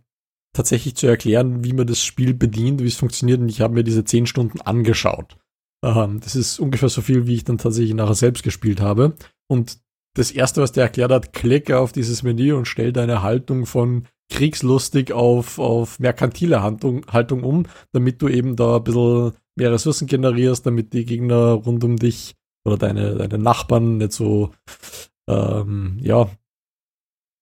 tatsächlich 0.55 0.97
zu 0.97 1.07
erklären, 1.07 1.65
wie 1.65 1.73
man 1.73 1.87
das 1.87 2.03
Spiel 2.03 2.35
bedient, 2.35 2.83
wie 2.83 2.87
es 2.87 2.97
funktioniert. 2.97 3.41
Und 3.41 3.49
ich 3.49 3.61
habe 3.61 3.75
mir 3.75 3.85
diese 3.85 4.05
zehn 4.05 4.27
Stunden 4.27 4.61
angeschaut. 4.61 5.37
Ähm, 5.85 6.21
das 6.21 6.35
ist 6.35 6.59
ungefähr 6.59 6.89
so 6.89 7.03
viel, 7.03 7.27
wie 7.27 7.35
ich 7.35 7.45
dann 7.45 7.59
tatsächlich 7.59 7.95
nachher 7.95 8.15
selbst 8.15 8.43
gespielt 8.43 8.81
habe. 8.81 9.15
Und 9.49 9.79
das 10.15 10.31
erste, 10.31 10.63
was 10.63 10.73
der 10.73 10.85
erklärt 10.85 11.13
hat, 11.13 11.33
klicke 11.35 11.79
auf 11.79 11.93
dieses 11.93 12.23
Menü 12.23 12.55
und 12.55 12.67
stell 12.67 12.93
deine 12.93 13.23
Haltung 13.23 13.67
von 13.67 14.07
kriegslustig 14.33 15.13
auf, 15.13 15.59
auf 15.59 15.99
merkantile 15.99 16.63
Haltung, 16.63 17.07
Haltung 17.07 17.45
um, 17.45 17.67
damit 17.93 18.23
du 18.23 18.29
eben 18.29 18.57
da 18.57 18.77
ein 18.77 18.85
bisschen 18.85 19.33
mehr 19.57 19.73
Ressourcen 19.73 20.07
generierst, 20.07 20.67
damit 20.67 20.93
die 20.93 21.05
Gegner 21.05 21.53
rund 21.53 21.83
um 21.85 21.97
dich 21.97 22.35
oder 22.65 22.77
deine, 22.77 23.17
deine 23.17 23.39
Nachbarn 23.39 23.99
nicht 23.99 24.13
so, 24.13 24.53
ähm, 25.29 25.99
ja, 26.01 26.31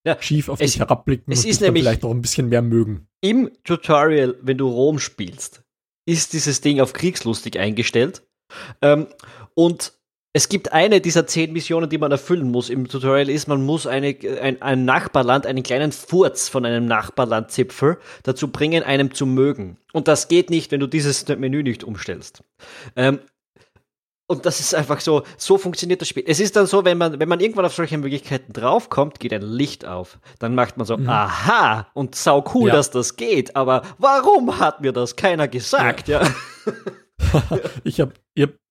ja, 0.07 0.21
schief 0.21 0.49
auf 0.51 0.61
es, 0.61 0.73
dich 0.73 0.81
herabblicken 0.81 1.33
es 1.33 1.45
und 1.45 1.51
ist 1.51 1.61
nämlich 1.63 1.83
vielleicht 1.83 2.05
auch 2.05 2.11
ein 2.11 2.21
bisschen 2.21 2.49
mehr 2.49 2.63
mögen. 2.63 3.09
Im 3.23 3.51
Tutorial, 3.65 4.37
wenn 4.43 4.59
du 4.59 4.69
Rom 4.69 4.99
spielst, 4.99 5.65
ist 6.07 6.35
dieses 6.35 6.61
Ding 6.61 6.81
auf 6.81 6.93
kriegslustig 6.93 7.59
eingestellt. 7.59 8.23
Ähm, 8.83 9.07
und 9.55 9.99
es 10.37 10.49
gibt 10.49 10.73
eine 10.73 11.01
dieser 11.01 11.29
zehn 11.29 11.53
Missionen, 11.53 11.89
die 11.89 11.97
man 11.97 12.11
erfüllen 12.11 12.51
muss 12.51 12.69
im 12.69 12.89
Tutorial, 12.89 13.31
ist, 13.31 13.47
man 13.47 13.65
muss 13.65 13.87
eine, 13.87 14.17
ein, 14.43 14.61
ein 14.61 14.85
Nachbarland, 14.85 15.47
einen 15.47 15.63
kleinen 15.63 15.93
Furz 15.93 16.49
von 16.49 16.67
einem 16.67 16.87
Nachbarlandzipfel 16.87 17.99
dazu 18.25 18.49
bringen, 18.49 18.83
einem 18.83 19.15
zu 19.15 19.27
mögen. 19.27 19.79
Und 19.93 20.09
das 20.09 20.27
geht 20.27 20.51
nicht, 20.51 20.73
wenn 20.73 20.81
du 20.81 20.89
dieses 20.89 21.27
Menü 21.29 21.63
nicht 21.63 21.85
umstellst. 21.85 22.43
Ähm, 22.97 23.21
und 24.27 24.45
das 24.45 24.59
ist 24.59 24.75
einfach 24.75 24.99
so, 24.99 25.23
so 25.37 25.57
funktioniert 25.57 26.01
das 26.01 26.09
Spiel. 26.09 26.25
Es 26.27 26.41
ist 26.41 26.57
dann 26.57 26.67
so, 26.67 26.85
wenn 26.85 26.99
man, 26.99 27.21
wenn 27.21 27.29
man 27.29 27.39
irgendwann 27.39 27.67
auf 27.67 27.75
solche 27.75 27.97
Möglichkeiten 27.97 28.53
draufkommt, 28.53 29.21
geht 29.21 29.33
ein 29.33 29.43
Licht 29.43 29.85
auf. 29.85 30.19
Dann 30.41 30.57
macht 30.57 30.77
man 30.77 30.85
so, 30.85 30.97
mhm. 30.97 31.09
aha, 31.09 31.87
und 31.95 32.17
sau 32.17 32.43
cool, 32.55 32.71
ja. 32.71 32.75
dass 32.75 32.91
das 32.91 33.15
geht, 33.15 33.55
aber 33.55 33.83
warum 33.99 34.59
hat 34.59 34.81
mir 34.81 34.93
das 34.93 35.15
keiner 35.15 35.47
gesagt, 35.47 36.09
ja? 36.09 36.23
ja. 36.25 37.61
ich 37.85 38.01
habe 38.01 38.15
ich 38.35 38.43
hab 38.43 38.64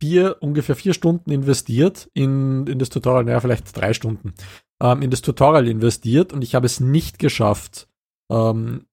vier, 0.00 0.36
ungefähr 0.40 0.76
vier 0.76 0.94
Stunden 0.94 1.30
investiert 1.30 2.10
in, 2.14 2.66
in 2.66 2.78
das 2.78 2.90
Tutorial, 2.90 3.24
naja, 3.24 3.40
vielleicht 3.40 3.76
drei 3.76 3.92
Stunden, 3.92 4.34
ähm, 4.82 5.02
in 5.02 5.10
das 5.10 5.22
Tutorial 5.22 5.68
investiert 5.68 6.32
und 6.32 6.42
ich 6.42 6.54
habe 6.54 6.66
es 6.66 6.80
nicht 6.80 7.18
geschafft, 7.18 7.88
ähm, 8.30 8.86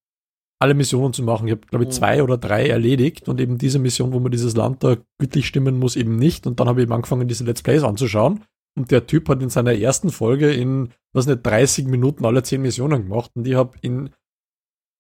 alle 0.64 0.76
Missionen 0.76 1.12
zu 1.12 1.24
machen. 1.24 1.48
Ich 1.48 1.52
habe, 1.52 1.68
glaube 1.68 1.84
ich, 1.84 1.90
mhm. 1.90 1.94
zwei 1.94 2.24
oder 2.24 2.38
drei 2.38 2.70
erledigt 2.70 3.28
und 3.28 3.42
eben 3.42 3.58
diese 3.58 3.80
Mission, 3.80 4.14
wo 4.14 4.20
man 4.22 4.32
dieses 4.32 4.56
Land 4.56 4.82
da 4.82 4.96
gütlich 5.20 5.46
stimmen 5.46 5.78
muss, 5.78 5.98
eben 5.98 6.16
nicht. 6.16 6.48
Und 6.48 6.60
dann 6.60 6.70
habe 6.70 6.80
ich 6.80 6.84
eben 6.84 6.94
angefangen, 6.94 7.28
diese 7.28 7.44
Let's 7.44 7.62
Plays 7.62 7.84
anzuschauen. 7.84 8.46
Und 8.78 8.90
der 8.90 9.06
Typ 9.06 9.28
hat 9.28 9.44
in 9.44 9.50
seiner 9.50 9.74
ersten 9.74 10.10
Folge 10.10 10.54
in, 10.54 10.94
was 11.12 11.28
nicht, 11.28 11.46
30 11.46 11.86
Minuten 11.88 12.26
alle 12.26 12.44
zehn 12.44 12.62
Missionen 12.62 13.04
gemacht. 13.04 13.32
Und 13.36 13.46
ich 13.46 13.56
habe 13.56 13.78
in 13.82 14.12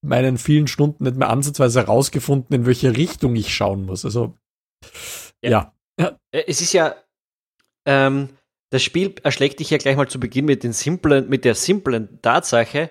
meinen 0.05 0.37
vielen 0.37 0.67
Stunden 0.67 1.05
nicht 1.05 1.15
mehr 1.15 1.29
ansatzweise 1.29 1.79
herausgefunden, 1.79 2.53
in 2.53 2.65
welche 2.65 2.97
Richtung 2.97 3.33
ich 3.37 3.53
schauen 3.53 3.85
muss. 3.85 4.03
Also, 4.03 4.37
ja. 5.41 5.49
ja. 5.49 5.73
Ja. 5.99 6.17
Äh, 6.31 6.43
es 6.47 6.61
ist 6.61 6.73
ja, 6.73 6.95
ähm, 7.85 8.29
das 8.71 8.83
Spiel 8.83 9.13
erschlägt 9.23 9.59
dich 9.59 9.69
ja 9.69 9.77
gleich 9.77 9.95
mal 9.95 10.07
zu 10.07 10.19
Beginn 10.19 10.45
mit, 10.45 10.63
den 10.63 10.73
simplen, 10.73 11.29
mit 11.29 11.45
der 11.45 11.55
simplen 11.55 12.19
Tatsache, 12.21 12.89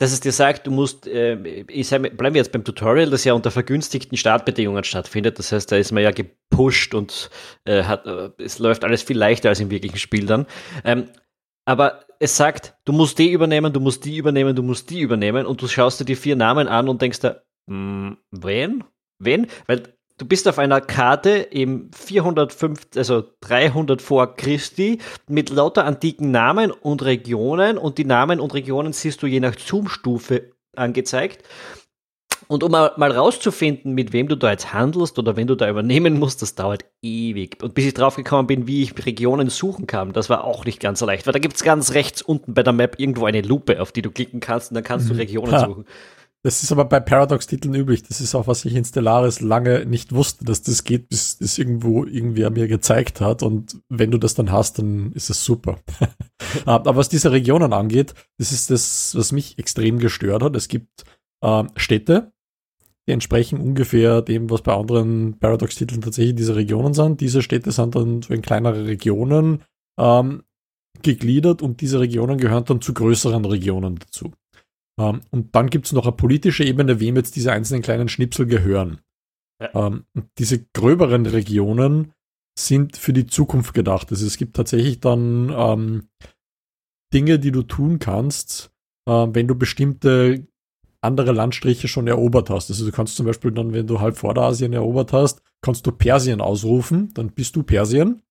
dass 0.00 0.12
es 0.12 0.20
dir 0.20 0.32
sagt, 0.32 0.66
du 0.66 0.70
musst, 0.70 1.06
äh, 1.06 1.36
ich 1.68 1.88
sag, 1.88 2.00
bleiben 2.16 2.34
wir 2.34 2.40
jetzt 2.40 2.52
beim 2.52 2.64
Tutorial, 2.64 3.10
das 3.10 3.24
ja 3.24 3.34
unter 3.34 3.50
vergünstigten 3.50 4.16
Startbedingungen 4.16 4.82
stattfindet. 4.82 5.38
Das 5.38 5.52
heißt, 5.52 5.70
da 5.70 5.76
ist 5.76 5.92
man 5.92 6.02
ja 6.02 6.10
gepusht 6.10 6.94
und 6.94 7.30
äh, 7.66 7.84
hat, 7.84 8.06
äh, 8.06 8.30
es 8.38 8.58
läuft 8.58 8.82
alles 8.82 9.02
viel 9.02 9.18
leichter 9.18 9.50
als 9.50 9.60
im 9.60 9.70
wirklichen 9.70 9.98
Spiel 9.98 10.24
dann. 10.24 10.46
Ähm, 10.84 11.10
aber 11.66 12.06
es 12.18 12.36
sagt, 12.36 12.74
du 12.86 12.92
musst 12.92 13.18
die 13.18 13.30
übernehmen, 13.30 13.72
du 13.72 13.80
musst 13.80 14.04
die 14.04 14.16
übernehmen, 14.16 14.56
du 14.56 14.62
musst 14.62 14.88
die 14.88 15.00
übernehmen 15.00 15.44
und 15.44 15.60
du 15.60 15.68
schaust 15.68 16.00
dir 16.00 16.06
die 16.06 16.16
vier 16.16 16.34
Namen 16.34 16.66
an 16.66 16.88
und 16.88 17.02
denkst 17.02 17.20
da, 17.20 17.42
hm, 17.68 18.16
wen? 18.30 18.84
Wen? 19.18 19.48
Weil 19.66 19.94
du 20.20 20.26
bist 20.26 20.46
auf 20.46 20.58
einer 20.58 20.82
Karte 20.82 21.30
im 21.30 21.90
405, 21.92 22.88
also 22.94 23.24
300 23.40 24.02
vor 24.02 24.36
Christi 24.36 24.98
mit 25.28 25.48
lauter 25.48 25.86
antiken 25.86 26.30
Namen 26.30 26.70
und 26.70 27.02
Regionen 27.02 27.78
und 27.78 27.96
die 27.96 28.04
Namen 28.04 28.38
und 28.38 28.52
Regionen 28.52 28.92
siehst 28.92 29.22
du 29.22 29.26
je 29.26 29.40
nach 29.40 29.58
Zoom-Stufe 29.58 30.52
angezeigt. 30.76 31.42
Und 32.48 32.64
um 32.64 32.72
mal, 32.72 32.90
rauszufinden, 32.98 33.94
mit 33.94 34.12
wem 34.12 34.26
du 34.26 34.34
da 34.34 34.50
jetzt 34.50 34.74
handelst 34.74 35.18
oder 35.20 35.36
wenn 35.36 35.46
du 35.46 35.54
da 35.54 35.70
übernehmen 35.70 36.18
musst, 36.18 36.42
das 36.42 36.56
dauert 36.56 36.84
ewig. 37.00 37.62
Und 37.62 37.74
bis 37.74 37.86
ich 37.86 37.94
drauf 37.94 38.16
gekommen 38.16 38.48
bin, 38.48 38.66
wie 38.66 38.82
ich 38.82 39.06
Regionen 39.06 39.48
suchen 39.50 39.86
kann, 39.86 40.12
das 40.12 40.28
war 40.28 40.42
auch 40.42 40.64
nicht 40.64 40.80
ganz 40.80 40.98
so 40.98 41.06
leicht, 41.06 41.26
weil 41.26 41.32
da 41.32 41.38
gibt 41.38 41.54
es 41.54 41.62
ganz 41.62 41.94
rechts 41.94 42.22
unten 42.22 42.52
bei 42.52 42.64
der 42.64 42.72
Map 42.72 42.98
irgendwo 42.98 43.26
eine 43.26 43.42
Lupe, 43.42 43.80
auf 43.80 43.92
die 43.92 44.02
du 44.02 44.10
klicken 44.10 44.40
kannst 44.40 44.70
und 44.70 44.74
dann 44.74 44.84
kannst 44.84 45.08
du 45.08 45.14
mhm. 45.14 45.20
Regionen 45.20 45.60
suchen. 45.60 45.84
Das 46.42 46.62
ist 46.62 46.72
aber 46.72 46.86
bei 46.86 47.00
Paradox-Titeln 47.00 47.74
üblich. 47.74 48.02
Das 48.02 48.22
ist 48.22 48.34
auch, 48.34 48.46
was 48.46 48.64
ich 48.64 48.74
in 48.74 48.84
Stellaris 48.84 49.40
lange 49.40 49.84
nicht 49.84 50.14
wusste, 50.14 50.44
dass 50.46 50.62
das 50.62 50.84
geht, 50.84 51.10
bis 51.10 51.36
das 51.36 51.58
irgendwo 51.58 52.06
irgendwer 52.06 52.48
mir 52.48 52.66
gezeigt 52.66 53.20
hat. 53.20 53.42
Und 53.42 53.78
wenn 53.90 54.10
du 54.10 54.16
das 54.16 54.34
dann 54.34 54.50
hast, 54.50 54.78
dann 54.78 55.12
ist 55.12 55.28
es 55.28 55.44
super. 55.44 55.78
aber 56.64 56.96
was 56.96 57.10
diese 57.10 57.30
Regionen 57.30 57.74
angeht, 57.74 58.14
das 58.38 58.52
ist 58.52 58.70
das, 58.70 59.14
was 59.14 59.32
mich 59.32 59.58
extrem 59.58 59.98
gestört 59.98 60.42
hat. 60.42 60.56
Es 60.56 60.68
gibt 60.68 61.04
äh, 61.42 61.64
Städte, 61.76 62.32
die 63.06 63.12
entsprechen 63.12 63.60
ungefähr 63.60 64.22
dem, 64.22 64.48
was 64.48 64.62
bei 64.62 64.72
anderen 64.72 65.38
Paradox-Titeln 65.38 66.00
tatsächlich 66.00 66.36
diese 66.36 66.56
Regionen 66.56 66.94
sind. 66.94 67.20
Diese 67.20 67.42
Städte 67.42 67.70
sind 67.70 67.94
dann 67.94 68.22
so 68.22 68.32
in 68.32 68.40
kleinere 68.40 68.86
Regionen 68.86 69.62
ähm, 69.98 70.44
gegliedert 71.02 71.60
und 71.60 71.82
diese 71.82 72.00
Regionen 72.00 72.38
gehören 72.38 72.64
dann 72.64 72.80
zu 72.80 72.94
größeren 72.94 73.44
Regionen 73.44 73.96
dazu. 73.96 74.32
Ähm, 74.98 75.20
und 75.30 75.54
dann 75.54 75.70
gibt 75.70 75.86
es 75.86 75.92
noch 75.92 76.06
eine 76.06 76.16
politische 76.16 76.64
Ebene, 76.64 77.00
wem 77.00 77.16
jetzt 77.16 77.36
diese 77.36 77.52
einzelnen 77.52 77.82
kleinen 77.82 78.08
Schnipsel 78.08 78.46
gehören. 78.46 79.00
Ja. 79.60 79.86
Ähm, 79.86 80.04
diese 80.38 80.64
gröberen 80.72 81.26
Regionen 81.26 82.12
sind 82.58 82.96
für 82.96 83.12
die 83.12 83.26
Zukunft 83.26 83.74
gedacht. 83.74 84.10
Also 84.10 84.26
es 84.26 84.36
gibt 84.36 84.56
tatsächlich 84.56 85.00
dann 85.00 85.52
ähm, 85.54 86.08
Dinge, 87.12 87.38
die 87.38 87.52
du 87.52 87.62
tun 87.62 87.98
kannst, 87.98 88.72
äh, 89.06 89.26
wenn 89.30 89.48
du 89.48 89.54
bestimmte 89.54 90.46
andere 91.02 91.32
Landstriche 91.32 91.88
schon 91.88 92.06
erobert 92.06 92.50
hast. 92.50 92.70
Also 92.70 92.84
du 92.84 92.92
kannst 92.92 93.16
zum 93.16 93.26
Beispiel 93.26 93.52
dann, 93.52 93.72
wenn 93.72 93.86
du 93.86 94.00
halb 94.00 94.16
Vorderasien 94.16 94.72
erobert 94.72 95.12
hast, 95.12 95.42
kannst 95.62 95.86
du 95.86 95.92
Persien 95.92 96.40
ausrufen, 96.40 97.12
dann 97.14 97.30
bist 97.30 97.56
du 97.56 97.62
Persien. 97.62 98.22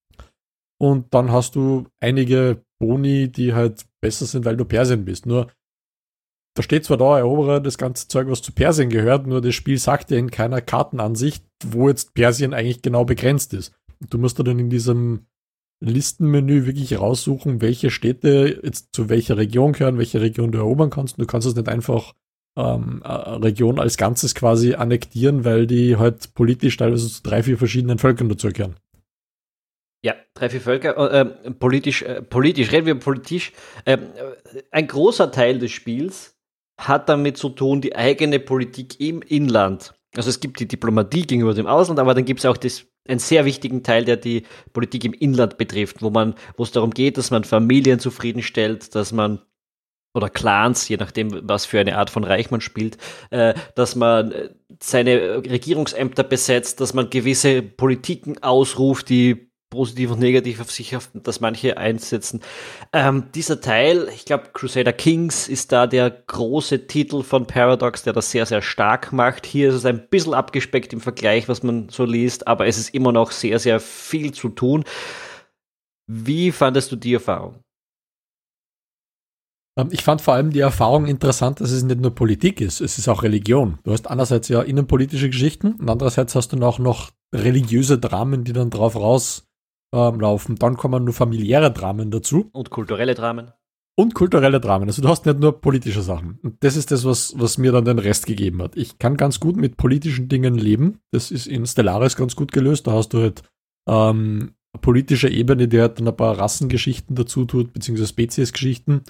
Und 0.79 1.13
dann 1.13 1.31
hast 1.31 1.55
du 1.55 1.87
einige 1.99 2.63
Boni, 2.79 3.29
die 3.31 3.53
halt 3.53 3.85
besser 4.01 4.25
sind, 4.25 4.45
weil 4.45 4.55
du 4.55 4.65
Persien 4.65 5.03
bist. 5.03 5.25
Nur 5.25 5.51
da 6.55 6.63
steht 6.63 6.85
zwar 6.85 6.97
da, 6.97 7.17
erobere 7.17 7.61
das 7.61 7.77
ganze 7.77 8.07
Zeug, 8.07 8.27
was 8.29 8.41
zu 8.41 8.51
Persien 8.51 8.89
gehört, 8.89 9.27
nur 9.27 9.41
das 9.41 9.55
Spiel 9.55 9.77
sagt 9.77 10.09
dir 10.09 10.17
in 10.17 10.31
keiner 10.31 10.61
Kartenansicht, 10.61 11.45
wo 11.65 11.89
jetzt 11.89 12.13
Persien 12.13 12.53
eigentlich 12.53 12.81
genau 12.81 13.05
begrenzt 13.05 13.53
ist. 13.53 13.73
Du 14.09 14.17
musst 14.17 14.39
dann 14.39 14.59
in 14.59 14.69
diesem 14.69 15.25
Listenmenü 15.81 16.65
wirklich 16.65 16.99
raussuchen, 16.99 17.61
welche 17.61 17.89
Städte 17.89 18.59
jetzt 18.63 18.89
zu 18.93 19.09
welcher 19.09 19.37
Region 19.37 19.73
gehören, 19.73 19.97
welche 19.97 20.21
Region 20.21 20.51
du 20.51 20.57
erobern 20.57 20.89
kannst. 20.89 21.19
Du 21.19 21.25
kannst 21.25 21.47
es 21.47 21.55
nicht 21.55 21.69
einfach 21.69 22.13
ähm, 22.57 23.01
Region 23.05 23.79
als 23.79 23.97
Ganzes 23.97 24.35
quasi 24.35 24.73
annektieren, 24.73 25.45
weil 25.45 25.67
die 25.67 25.97
halt 25.97 26.33
politisch 26.33 26.75
teilweise 26.77 27.07
zu 27.07 27.23
drei, 27.23 27.43
vier 27.43 27.57
verschiedenen 27.57 27.99
Völkern 27.99 28.27
dazugehören. 28.27 28.75
Ja, 30.01 30.15
drei, 30.33 30.49
vier 30.49 30.61
Völker, 30.61 31.11
äh, 31.11 31.47
äh, 31.47 31.51
politisch, 31.51 32.03
äh, 32.03 32.21
politisch, 32.21 32.71
reden 32.71 32.85
wir 32.85 32.95
politisch. 32.95 33.51
Ähm, 33.85 33.99
äh, 34.15 34.63
ein 34.71 34.87
großer 34.87 35.31
Teil 35.31 35.59
des 35.59 35.71
Spiels 35.71 36.38
hat 36.79 37.09
damit 37.09 37.37
zu 37.37 37.49
tun, 37.49 37.81
die 37.81 37.95
eigene 37.95 38.39
Politik 38.39 38.99
im 38.99 39.21
Inland. 39.21 39.93
Also 40.15 40.29
es 40.29 40.39
gibt 40.39 40.59
die 40.59 40.67
Diplomatie 40.67 41.23
gegenüber 41.23 41.53
dem 41.53 41.67
Ausland, 41.67 41.99
aber 41.99 42.13
dann 42.13 42.25
gibt 42.25 42.39
es 42.39 42.45
auch 42.45 42.57
das, 42.57 42.85
einen 43.07 43.19
sehr 43.19 43.45
wichtigen 43.45 43.83
Teil, 43.83 44.05
der 44.05 44.17
die 44.17 44.43
Politik 44.73 45.03
im 45.03 45.13
Inland 45.13 45.57
betrifft, 45.57 46.01
wo 46.01 46.09
man, 46.09 46.35
wo 46.57 46.63
es 46.63 46.71
darum 46.71 46.91
geht, 46.91 47.17
dass 47.17 47.31
man 47.31 47.43
Familien 47.43 47.99
zufriedenstellt, 47.99 48.95
dass 48.95 49.11
man 49.11 49.41
oder 50.15 50.29
Clans, 50.29 50.89
je 50.89 50.97
nachdem, 50.97 51.47
was 51.47 51.65
für 51.65 51.79
eine 51.79 51.97
Art 51.97 52.09
von 52.09 52.23
Reich 52.23 52.49
man 52.49 52.61
spielt, 52.61 52.97
äh, 53.29 53.53
dass 53.75 53.95
man 53.95 54.31
äh, 54.31 54.49
seine 54.81 55.37
Regierungsämter 55.37 56.23
besetzt, 56.23 56.81
dass 56.81 56.95
man 56.95 57.11
gewisse 57.11 57.61
Politiken 57.61 58.41
ausruft, 58.41 59.09
die 59.09 59.48
positiv 59.69 60.11
und 60.11 60.19
negativ 60.19 60.61
auf 60.61 60.71
sich 60.71 60.95
haften, 60.95 61.21
dass 61.23 61.41
manche 61.41 61.77
einsetzen. 61.77 62.41
Ähm, 62.91 63.25
dieser 63.35 63.61
Teil, 63.61 64.09
ich 64.13 64.25
glaube, 64.25 64.49
Crusader 64.53 64.93
Kings 64.93 65.47
ist 65.47 65.71
da 65.71 65.85
der 65.85 66.09
große 66.09 66.87
Titel 66.87 67.21
von 67.21 67.45
Paradox, 67.45 68.03
der 68.03 68.13
das 68.13 68.31
sehr, 68.31 68.45
sehr 68.45 68.61
stark 68.61 69.13
macht. 69.13 69.45
Hier 69.45 69.69
ist 69.69 69.75
es 69.75 69.85
ein 69.85 70.07
bisschen 70.09 70.33
abgespeckt 70.33 70.91
im 70.93 71.01
Vergleich, 71.01 71.47
was 71.47 71.61
man 71.61 71.89
so 71.89 72.05
liest, 72.05 72.47
aber 72.47 72.65
es 72.67 72.77
ist 72.77 72.93
immer 72.95 73.11
noch 73.11 73.31
sehr, 73.31 73.59
sehr 73.59 73.79
viel 73.79 74.31
zu 74.31 74.49
tun. 74.49 74.83
Wie 76.07 76.51
fandest 76.51 76.91
du 76.91 76.95
die 76.95 77.13
Erfahrung? 77.13 77.59
Ähm, 79.77 79.89
ich 79.91 80.03
fand 80.03 80.21
vor 80.21 80.33
allem 80.33 80.51
die 80.51 80.59
Erfahrung 80.59 81.05
interessant, 81.05 81.61
dass 81.61 81.71
es 81.71 81.83
nicht 81.83 82.01
nur 82.01 82.15
Politik 82.15 82.59
ist, 82.61 82.81
es 82.81 82.97
ist 82.97 83.07
auch 83.07 83.21
Religion. 83.21 83.77
Du 83.83 83.91
hast 83.91 84.09
einerseits 84.09 84.47
ja 84.49 84.61
innenpolitische 84.61 85.29
Geschichten 85.29 85.73
und 85.73 85.89
andererseits 85.89 86.33
hast 86.33 86.53
du 86.53 86.61
auch 86.63 86.79
noch 86.79 87.11
religiöse 87.33 87.99
Dramen, 87.99 88.43
die 88.43 88.53
dann 88.53 88.71
drauf 88.71 88.95
raus 88.95 89.48
ähm, 89.93 90.19
laufen. 90.19 90.55
Dann 90.55 90.77
kommen 90.77 91.03
nur 91.03 91.13
familiäre 91.13 91.71
Dramen 91.71 92.11
dazu. 92.11 92.49
Und 92.53 92.69
kulturelle 92.69 93.15
Dramen. 93.15 93.51
Und 93.95 94.13
kulturelle 94.13 94.61
Dramen. 94.61 94.87
Also 94.87 95.01
du 95.01 95.09
hast 95.09 95.25
nicht 95.25 95.39
nur 95.39 95.59
politische 95.59 96.01
Sachen. 96.01 96.39
Und 96.41 96.63
das 96.63 96.77
ist 96.77 96.91
das, 96.91 97.03
was, 97.03 97.33
was 97.37 97.57
mir 97.57 97.73
dann 97.73 97.83
den 97.83 97.99
Rest 97.99 98.27
gegeben 98.27 98.61
hat. 98.61 98.77
Ich 98.77 98.97
kann 98.97 99.17
ganz 99.17 99.41
gut 99.41 99.57
mit 99.57 99.75
politischen 99.75 100.29
Dingen 100.29 100.55
leben. 100.55 101.01
Das 101.11 101.31
ist 101.31 101.47
in 101.47 101.65
Stellaris 101.65 102.15
ganz 102.15 102.35
gut 102.35 102.53
gelöst. 102.53 102.87
Da 102.87 102.93
hast 102.93 103.09
du 103.09 103.19
halt 103.19 103.43
ähm, 103.89 104.55
eine 104.73 104.81
politische 104.81 105.29
Ebene, 105.29 105.67
die 105.67 105.81
halt 105.81 105.99
dann 105.99 106.07
ein 106.07 106.15
paar 106.15 106.37
Rassengeschichten 106.37 107.15
dazu 107.15 107.43
tut, 107.43 107.73
beziehungsweise 107.73 108.07
Speziesgeschichten, 108.07 109.01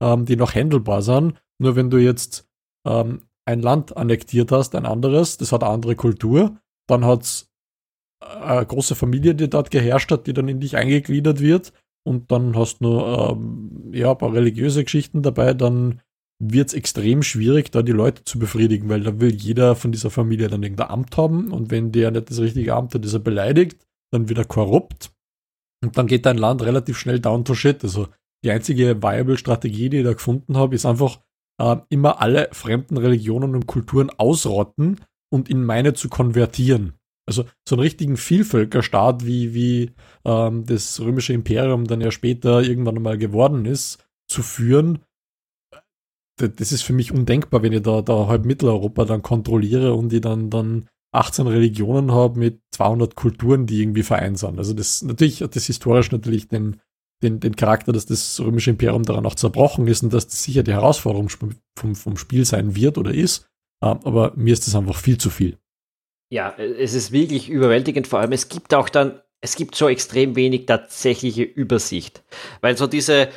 ähm, 0.00 0.26
die 0.26 0.36
noch 0.36 0.54
handelbar 0.54 1.02
sind. 1.02 1.34
Nur 1.58 1.74
wenn 1.74 1.90
du 1.90 1.96
jetzt 1.96 2.48
ähm, 2.86 3.22
ein 3.46 3.62
Land 3.62 3.96
annektiert 3.96 4.52
hast, 4.52 4.74
ein 4.76 4.86
anderes, 4.86 5.38
das 5.38 5.52
hat 5.52 5.64
eine 5.64 5.72
andere 5.72 5.96
Kultur, 5.96 6.56
dann 6.86 7.04
hat 7.04 7.22
es 7.22 7.50
eine 8.20 8.66
große 8.66 8.94
Familie, 8.94 9.34
die 9.34 9.50
dort 9.50 9.70
geherrscht 9.70 10.10
hat, 10.10 10.26
die 10.26 10.32
dann 10.32 10.48
in 10.48 10.60
dich 10.60 10.76
eingegliedert 10.76 11.40
wird. 11.40 11.72
Und 12.04 12.30
dann 12.30 12.56
hast 12.56 12.78
du 12.78 13.00
ähm, 13.00 13.90
ja, 13.92 14.12
ein 14.12 14.18
paar 14.18 14.32
religiöse 14.32 14.84
Geschichten 14.84 15.22
dabei, 15.22 15.54
dann 15.54 16.00
wird 16.38 16.68
es 16.68 16.74
extrem 16.74 17.22
schwierig, 17.22 17.70
da 17.70 17.82
die 17.82 17.92
Leute 17.92 18.24
zu 18.24 18.38
befriedigen, 18.38 18.88
weil 18.88 19.02
da 19.02 19.20
will 19.20 19.34
jeder 19.34 19.74
von 19.74 19.90
dieser 19.90 20.10
Familie 20.10 20.48
dann 20.48 20.62
irgendein 20.62 20.90
Amt 20.90 21.16
haben 21.16 21.50
und 21.50 21.70
wenn 21.70 21.92
der 21.92 22.10
nicht 22.10 22.30
das 22.30 22.40
richtige 22.40 22.74
Amt 22.74 22.94
hat, 22.94 23.04
ist 23.04 23.14
er 23.14 23.20
beleidigt, 23.20 23.78
dann 24.12 24.28
wird 24.28 24.38
er 24.38 24.44
korrupt 24.44 25.10
und 25.82 25.96
dann 25.96 26.06
geht 26.06 26.26
dein 26.26 26.38
Land 26.38 26.62
relativ 26.62 26.98
schnell 26.98 27.20
down 27.20 27.44
to 27.44 27.54
shit. 27.54 27.82
Also 27.82 28.08
die 28.44 28.50
einzige 28.50 29.02
viable 29.02 29.38
Strategie, 29.38 29.88
die 29.88 29.98
ich 29.98 30.04
da 30.04 30.12
gefunden 30.12 30.56
habe, 30.56 30.74
ist 30.74 30.86
einfach 30.86 31.20
äh, 31.60 31.76
immer 31.88 32.20
alle 32.20 32.48
fremden 32.52 32.96
Religionen 32.96 33.54
und 33.54 33.66
Kulturen 33.66 34.10
ausrotten 34.10 35.00
und 35.30 35.48
in 35.48 35.64
meine 35.64 35.94
zu 35.94 36.08
konvertieren. 36.08 36.94
Also 37.26 37.44
so 37.68 37.74
einen 37.74 37.82
richtigen 37.82 38.16
Vielvölkerstaat, 38.16 39.26
wie, 39.26 39.52
wie 39.52 39.90
ähm, 40.24 40.64
das 40.64 41.00
römische 41.00 41.32
Imperium 41.32 41.86
dann 41.86 42.00
ja 42.00 42.10
später 42.10 42.62
irgendwann 42.62 42.96
einmal 42.96 43.18
geworden 43.18 43.66
ist, 43.66 43.98
zu 44.28 44.42
führen, 44.42 45.00
das 46.36 46.72
ist 46.72 46.82
für 46.82 46.92
mich 46.92 47.12
undenkbar, 47.12 47.62
wenn 47.62 47.72
ich 47.72 47.82
da, 47.82 48.02
da 48.02 48.26
halb 48.26 48.44
Mitteleuropa 48.44 49.04
dann 49.06 49.22
kontrolliere 49.22 49.94
und 49.94 50.12
ich 50.12 50.20
dann, 50.20 50.50
dann 50.50 50.88
18 51.12 51.46
Religionen 51.46 52.12
habe 52.12 52.38
mit 52.38 52.60
200 52.72 53.14
Kulturen, 53.14 53.66
die 53.66 53.80
irgendwie 53.80 54.02
vereint 54.02 54.38
sind. 54.38 54.58
Also 54.58 54.74
das 54.74 55.02
natürlich 55.02 55.40
hat 55.40 55.56
das 55.56 55.64
historisch 55.64 56.12
natürlich 56.12 56.48
den, 56.48 56.80
den, 57.22 57.40
den 57.40 57.56
Charakter, 57.56 57.92
dass 57.92 58.04
das 58.04 58.38
römische 58.40 58.70
Imperium 58.70 59.02
daran 59.02 59.24
auch 59.24 59.34
zerbrochen 59.34 59.86
ist 59.88 60.02
und 60.02 60.12
dass 60.12 60.28
das 60.28 60.42
sicher 60.42 60.62
die 60.62 60.74
Herausforderung 60.74 61.30
vom, 61.30 61.94
vom 61.94 62.16
Spiel 62.18 62.44
sein 62.44 62.76
wird 62.76 62.98
oder 62.98 63.14
ist. 63.14 63.48
Ähm, 63.82 64.00
aber 64.04 64.32
mir 64.36 64.52
ist 64.52 64.66
das 64.66 64.74
einfach 64.74 64.96
viel 64.96 65.16
zu 65.16 65.30
viel. 65.30 65.58
Ja, 66.28 66.54
es 66.58 66.94
ist 66.94 67.12
wirklich 67.12 67.48
überwältigend. 67.48 68.06
Vor 68.06 68.18
allem, 68.18 68.32
es 68.32 68.48
gibt 68.48 68.74
auch 68.74 68.88
dann, 68.88 69.20
es 69.40 69.54
gibt 69.54 69.74
so 69.76 69.88
extrem 69.88 70.34
wenig 70.34 70.66
tatsächliche 70.66 71.42
Übersicht. 71.42 72.24
Weil 72.60 72.76
so 72.76 72.88
diese, 72.88 73.28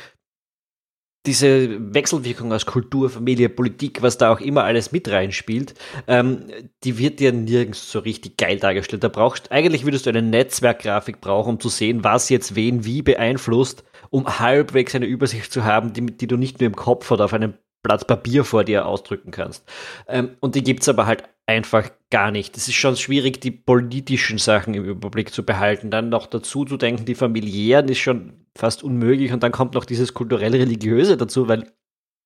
diese 1.26 1.94
Wechselwirkung 1.94 2.52
aus 2.52 2.66
Kultur, 2.66 3.08
Familie, 3.10 3.48
Politik, 3.48 4.02
was 4.02 4.18
da 4.18 4.32
auch 4.32 4.40
immer 4.40 4.64
alles 4.64 4.90
mit 4.90 5.08
reinspielt, 5.08 5.74
ähm, 6.08 6.46
die 6.82 6.98
wird 6.98 7.20
dir 7.20 7.32
nirgends 7.32 7.92
so 7.92 8.00
richtig 8.00 8.38
geil 8.38 8.58
dargestellt. 8.58 9.04
Da 9.04 9.08
brauchst, 9.08 9.52
eigentlich 9.52 9.84
würdest 9.84 10.06
du 10.06 10.10
eine 10.10 10.22
Netzwerkgrafik 10.22 11.20
brauchen, 11.20 11.50
um 11.50 11.60
zu 11.60 11.68
sehen, 11.68 12.02
was 12.02 12.28
jetzt 12.28 12.56
wen 12.56 12.84
wie 12.84 13.02
beeinflusst, 13.02 13.84
um 14.08 14.40
halbwegs 14.40 14.96
eine 14.96 15.06
Übersicht 15.06 15.52
zu 15.52 15.64
haben, 15.64 15.92
die, 15.92 16.06
die 16.06 16.26
du 16.26 16.36
nicht 16.36 16.58
nur 16.58 16.66
im 16.66 16.76
Kopf 16.76 17.10
oder 17.12 17.26
auf 17.26 17.34
einem 17.34 17.54
Blatt 17.82 18.06
Papier 18.06 18.44
vor 18.44 18.64
dir 18.64 18.86
ausdrücken 18.86 19.30
kannst. 19.30 19.64
Ähm, 20.08 20.36
und 20.40 20.54
die 20.54 20.64
gibt's 20.64 20.88
aber 20.88 21.06
halt 21.06 21.24
einfach 21.50 21.90
gar 22.10 22.30
nicht. 22.30 22.56
Es 22.56 22.68
ist 22.68 22.74
schon 22.74 22.96
schwierig, 22.96 23.40
die 23.40 23.50
politischen 23.50 24.38
Sachen 24.38 24.74
im 24.74 24.84
Überblick 24.84 25.32
zu 25.32 25.44
behalten. 25.44 25.90
Dann 25.90 26.08
noch 26.08 26.26
dazu 26.26 26.64
zu 26.64 26.76
denken, 26.76 27.04
die 27.04 27.14
familiären 27.14 27.88
ist 27.88 27.98
schon 27.98 28.46
fast 28.56 28.82
unmöglich. 28.82 29.32
Und 29.32 29.42
dann 29.42 29.52
kommt 29.52 29.74
noch 29.74 29.84
dieses 29.84 30.14
kulturell-religiöse 30.14 31.16
dazu, 31.16 31.48
weil 31.48 31.72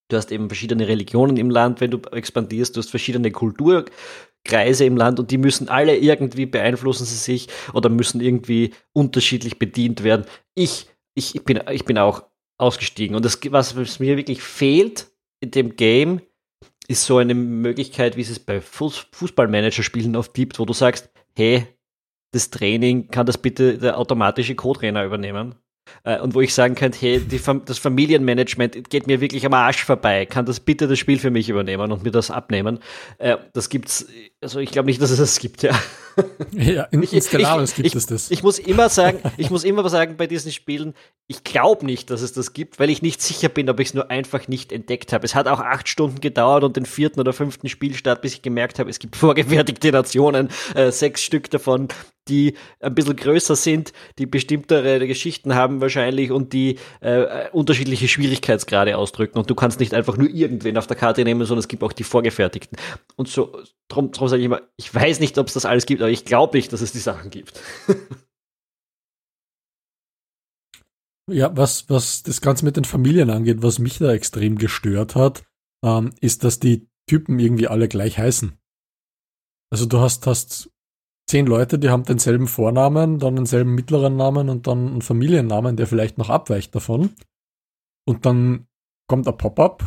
du 0.08 0.16
hast 0.16 0.30
eben 0.30 0.48
verschiedene 0.48 0.86
Religionen 0.86 1.36
im 1.38 1.50
Land, 1.50 1.80
wenn 1.80 1.90
du 1.90 1.98
expandierst, 2.12 2.76
du 2.76 2.80
hast 2.80 2.90
verschiedene 2.90 3.30
Kulturkreise 3.30 4.84
im 4.84 4.96
Land 4.96 5.18
und 5.18 5.30
die 5.30 5.38
müssen 5.38 5.68
alle 5.68 5.96
irgendwie 5.96 6.46
beeinflussen 6.46 7.06
sie 7.06 7.16
sich 7.16 7.48
oder 7.72 7.88
müssen 7.88 8.20
irgendwie 8.20 8.74
unterschiedlich 8.92 9.58
bedient 9.58 10.04
werden. 10.04 10.26
Ich, 10.54 10.86
ich, 11.14 11.34
ich, 11.34 11.44
bin, 11.44 11.60
ich 11.70 11.86
bin 11.86 11.96
auch 11.96 12.24
ausgestiegen. 12.58 13.16
Und 13.16 13.24
das, 13.24 13.40
was, 13.50 13.74
was 13.76 14.00
mir 14.00 14.18
wirklich 14.18 14.42
fehlt 14.42 15.10
in 15.40 15.50
dem 15.50 15.76
Game, 15.76 16.20
ist 16.88 17.04
so 17.04 17.18
eine 17.18 17.34
Möglichkeit, 17.34 18.16
wie 18.16 18.20
es 18.20 18.30
es 18.30 18.38
bei 18.38 18.60
Fußballmanager-Spielen 18.60 20.16
oft 20.16 20.34
gibt, 20.34 20.58
wo 20.58 20.64
du 20.64 20.72
sagst, 20.72 21.10
hey, 21.34 21.66
das 22.32 22.50
Training, 22.50 23.08
kann 23.08 23.26
das 23.26 23.38
bitte 23.38 23.78
der 23.78 23.98
automatische 23.98 24.54
Co-Trainer 24.54 25.04
übernehmen? 25.04 25.54
Äh, 26.02 26.20
und 26.20 26.34
wo 26.34 26.40
ich 26.40 26.54
sagen 26.54 26.74
könnte, 26.74 26.98
hey, 27.00 27.20
die, 27.20 27.40
das 27.64 27.78
Familienmanagement 27.78 28.90
geht 28.90 29.06
mir 29.06 29.20
wirklich 29.20 29.44
am 29.46 29.54
Arsch 29.54 29.84
vorbei. 29.84 30.26
Kann 30.26 30.46
das 30.46 30.60
bitte 30.60 30.88
das 30.88 30.98
Spiel 30.98 31.18
für 31.18 31.30
mich 31.30 31.48
übernehmen 31.48 31.92
und 31.92 32.04
mir 32.04 32.10
das 32.10 32.30
abnehmen? 32.30 32.80
Äh, 33.18 33.36
das 33.52 33.68
gibt's, 33.68 34.06
also 34.40 34.60
ich 34.60 34.70
glaube 34.70 34.86
nicht, 34.86 35.00
dass 35.00 35.10
es 35.10 35.18
das 35.18 35.38
gibt, 35.38 35.62
ja. 35.62 35.78
Ja, 36.52 36.84
in, 36.84 37.02
in 37.02 37.22
Stellaris 37.22 37.74
gibt 37.74 37.88
ich, 37.88 37.94
es 37.94 38.06
das. 38.06 38.30
Ich 38.30 38.42
muss 38.42 38.58
immer 38.58 38.88
sagen, 38.88 39.18
ich 39.36 39.50
muss 39.50 39.64
immer 39.64 39.88
sagen 39.88 40.16
bei 40.16 40.26
diesen 40.26 40.52
Spielen, 40.52 40.94
ich 41.26 41.42
glaube 41.42 41.84
nicht, 41.84 42.10
dass 42.10 42.22
es 42.22 42.32
das 42.32 42.52
gibt, 42.52 42.78
weil 42.78 42.90
ich 42.90 43.02
nicht 43.02 43.20
sicher 43.20 43.48
bin, 43.48 43.68
ob 43.68 43.80
ich 43.80 43.88
es 43.88 43.94
nur 43.94 44.10
einfach 44.10 44.46
nicht 44.46 44.72
entdeckt 44.72 45.12
habe. 45.12 45.24
Es 45.24 45.34
hat 45.34 45.48
auch 45.48 45.60
acht 45.60 45.88
Stunden 45.88 46.20
gedauert 46.20 46.64
und 46.64 46.76
den 46.76 46.86
vierten 46.86 47.20
oder 47.20 47.32
fünften 47.32 47.68
Spielstart, 47.68 48.22
bis 48.22 48.34
ich 48.34 48.42
gemerkt 48.42 48.78
habe, 48.78 48.90
es 48.90 48.98
gibt 48.98 49.16
vorgefertigte 49.16 49.90
Nationen, 49.90 50.50
äh, 50.74 50.92
sechs 50.92 51.22
Stück 51.22 51.50
davon, 51.50 51.88
die 52.28 52.54
ein 52.80 52.94
bisschen 52.94 53.16
größer 53.16 53.56
sind, 53.56 53.92
die 54.18 54.26
bestimmtere 54.26 55.06
Geschichten 55.06 55.54
haben 55.54 55.80
wahrscheinlich 55.80 56.30
und 56.30 56.52
die 56.52 56.78
äh, 57.00 57.48
unterschiedliche 57.50 58.08
Schwierigkeitsgrade 58.08 58.96
ausdrücken. 58.96 59.38
Und 59.38 59.50
du 59.50 59.54
kannst 59.54 59.80
nicht 59.80 59.94
einfach 59.94 60.16
nur 60.16 60.28
irgendwen 60.28 60.78
auf 60.78 60.86
der 60.86 60.96
Karte 60.96 61.24
nehmen, 61.24 61.44
sondern 61.44 61.60
es 61.60 61.68
gibt 61.68 61.82
auch 61.82 61.92
die 61.92 62.04
vorgefertigten. 62.04 62.78
Und 63.16 63.28
so, 63.28 63.60
drum, 63.88 64.10
drum 64.12 64.28
sage 64.28 64.40
ich 64.40 64.46
immer, 64.46 64.62
ich 64.76 64.94
weiß 64.94 65.20
nicht, 65.20 65.38
ob 65.38 65.48
es 65.48 65.54
das 65.54 65.64
alles 65.64 65.86
gibt, 65.86 66.02
aber 66.02 66.10
ich 66.10 66.24
glaube 66.24 66.56
nicht, 66.56 66.72
dass 66.72 66.80
es 66.80 66.92
die 66.92 66.98
Sachen 66.98 67.30
gibt. 67.30 67.60
ja, 71.30 71.56
was, 71.56 71.88
was 71.88 72.22
das 72.22 72.40
Ganze 72.40 72.64
mit 72.64 72.76
den 72.76 72.84
Familien 72.84 73.30
angeht, 73.30 73.62
was 73.62 73.78
mich 73.78 73.98
da 73.98 74.12
extrem 74.12 74.58
gestört 74.58 75.14
hat, 75.14 75.44
ähm, 75.84 76.12
ist, 76.20 76.44
dass 76.44 76.60
die 76.60 76.88
Typen 77.08 77.38
irgendwie 77.38 77.68
alle 77.68 77.88
gleich 77.88 78.18
heißen. 78.18 78.58
Also 79.70 79.86
du 79.86 79.98
hast, 79.98 80.26
hast 80.26 80.70
zehn 81.34 81.46
Leute, 81.46 81.80
die 81.80 81.90
haben 81.90 82.04
denselben 82.04 82.46
Vornamen, 82.46 83.18
dann 83.18 83.34
denselben 83.34 83.74
mittleren 83.74 84.14
Namen 84.14 84.48
und 84.48 84.68
dann 84.68 84.86
einen 84.86 85.02
Familiennamen, 85.02 85.76
der 85.76 85.88
vielleicht 85.88 86.16
noch 86.16 86.30
abweicht 86.30 86.72
davon. 86.76 87.10
Und 88.06 88.24
dann 88.24 88.68
kommt 89.08 89.26
ein 89.26 89.36
Pop-up, 89.36 89.82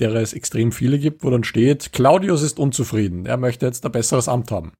der 0.00 0.12
es 0.16 0.32
extrem 0.32 0.72
viele 0.72 0.98
gibt, 0.98 1.22
wo 1.22 1.30
dann 1.30 1.44
steht, 1.44 1.92
Claudius 1.92 2.42
ist 2.42 2.58
unzufrieden, 2.58 3.24
er 3.24 3.36
möchte 3.36 3.66
jetzt 3.66 3.86
ein 3.86 3.92
besseres 3.92 4.26
Amt 4.26 4.50
haben. 4.50 4.72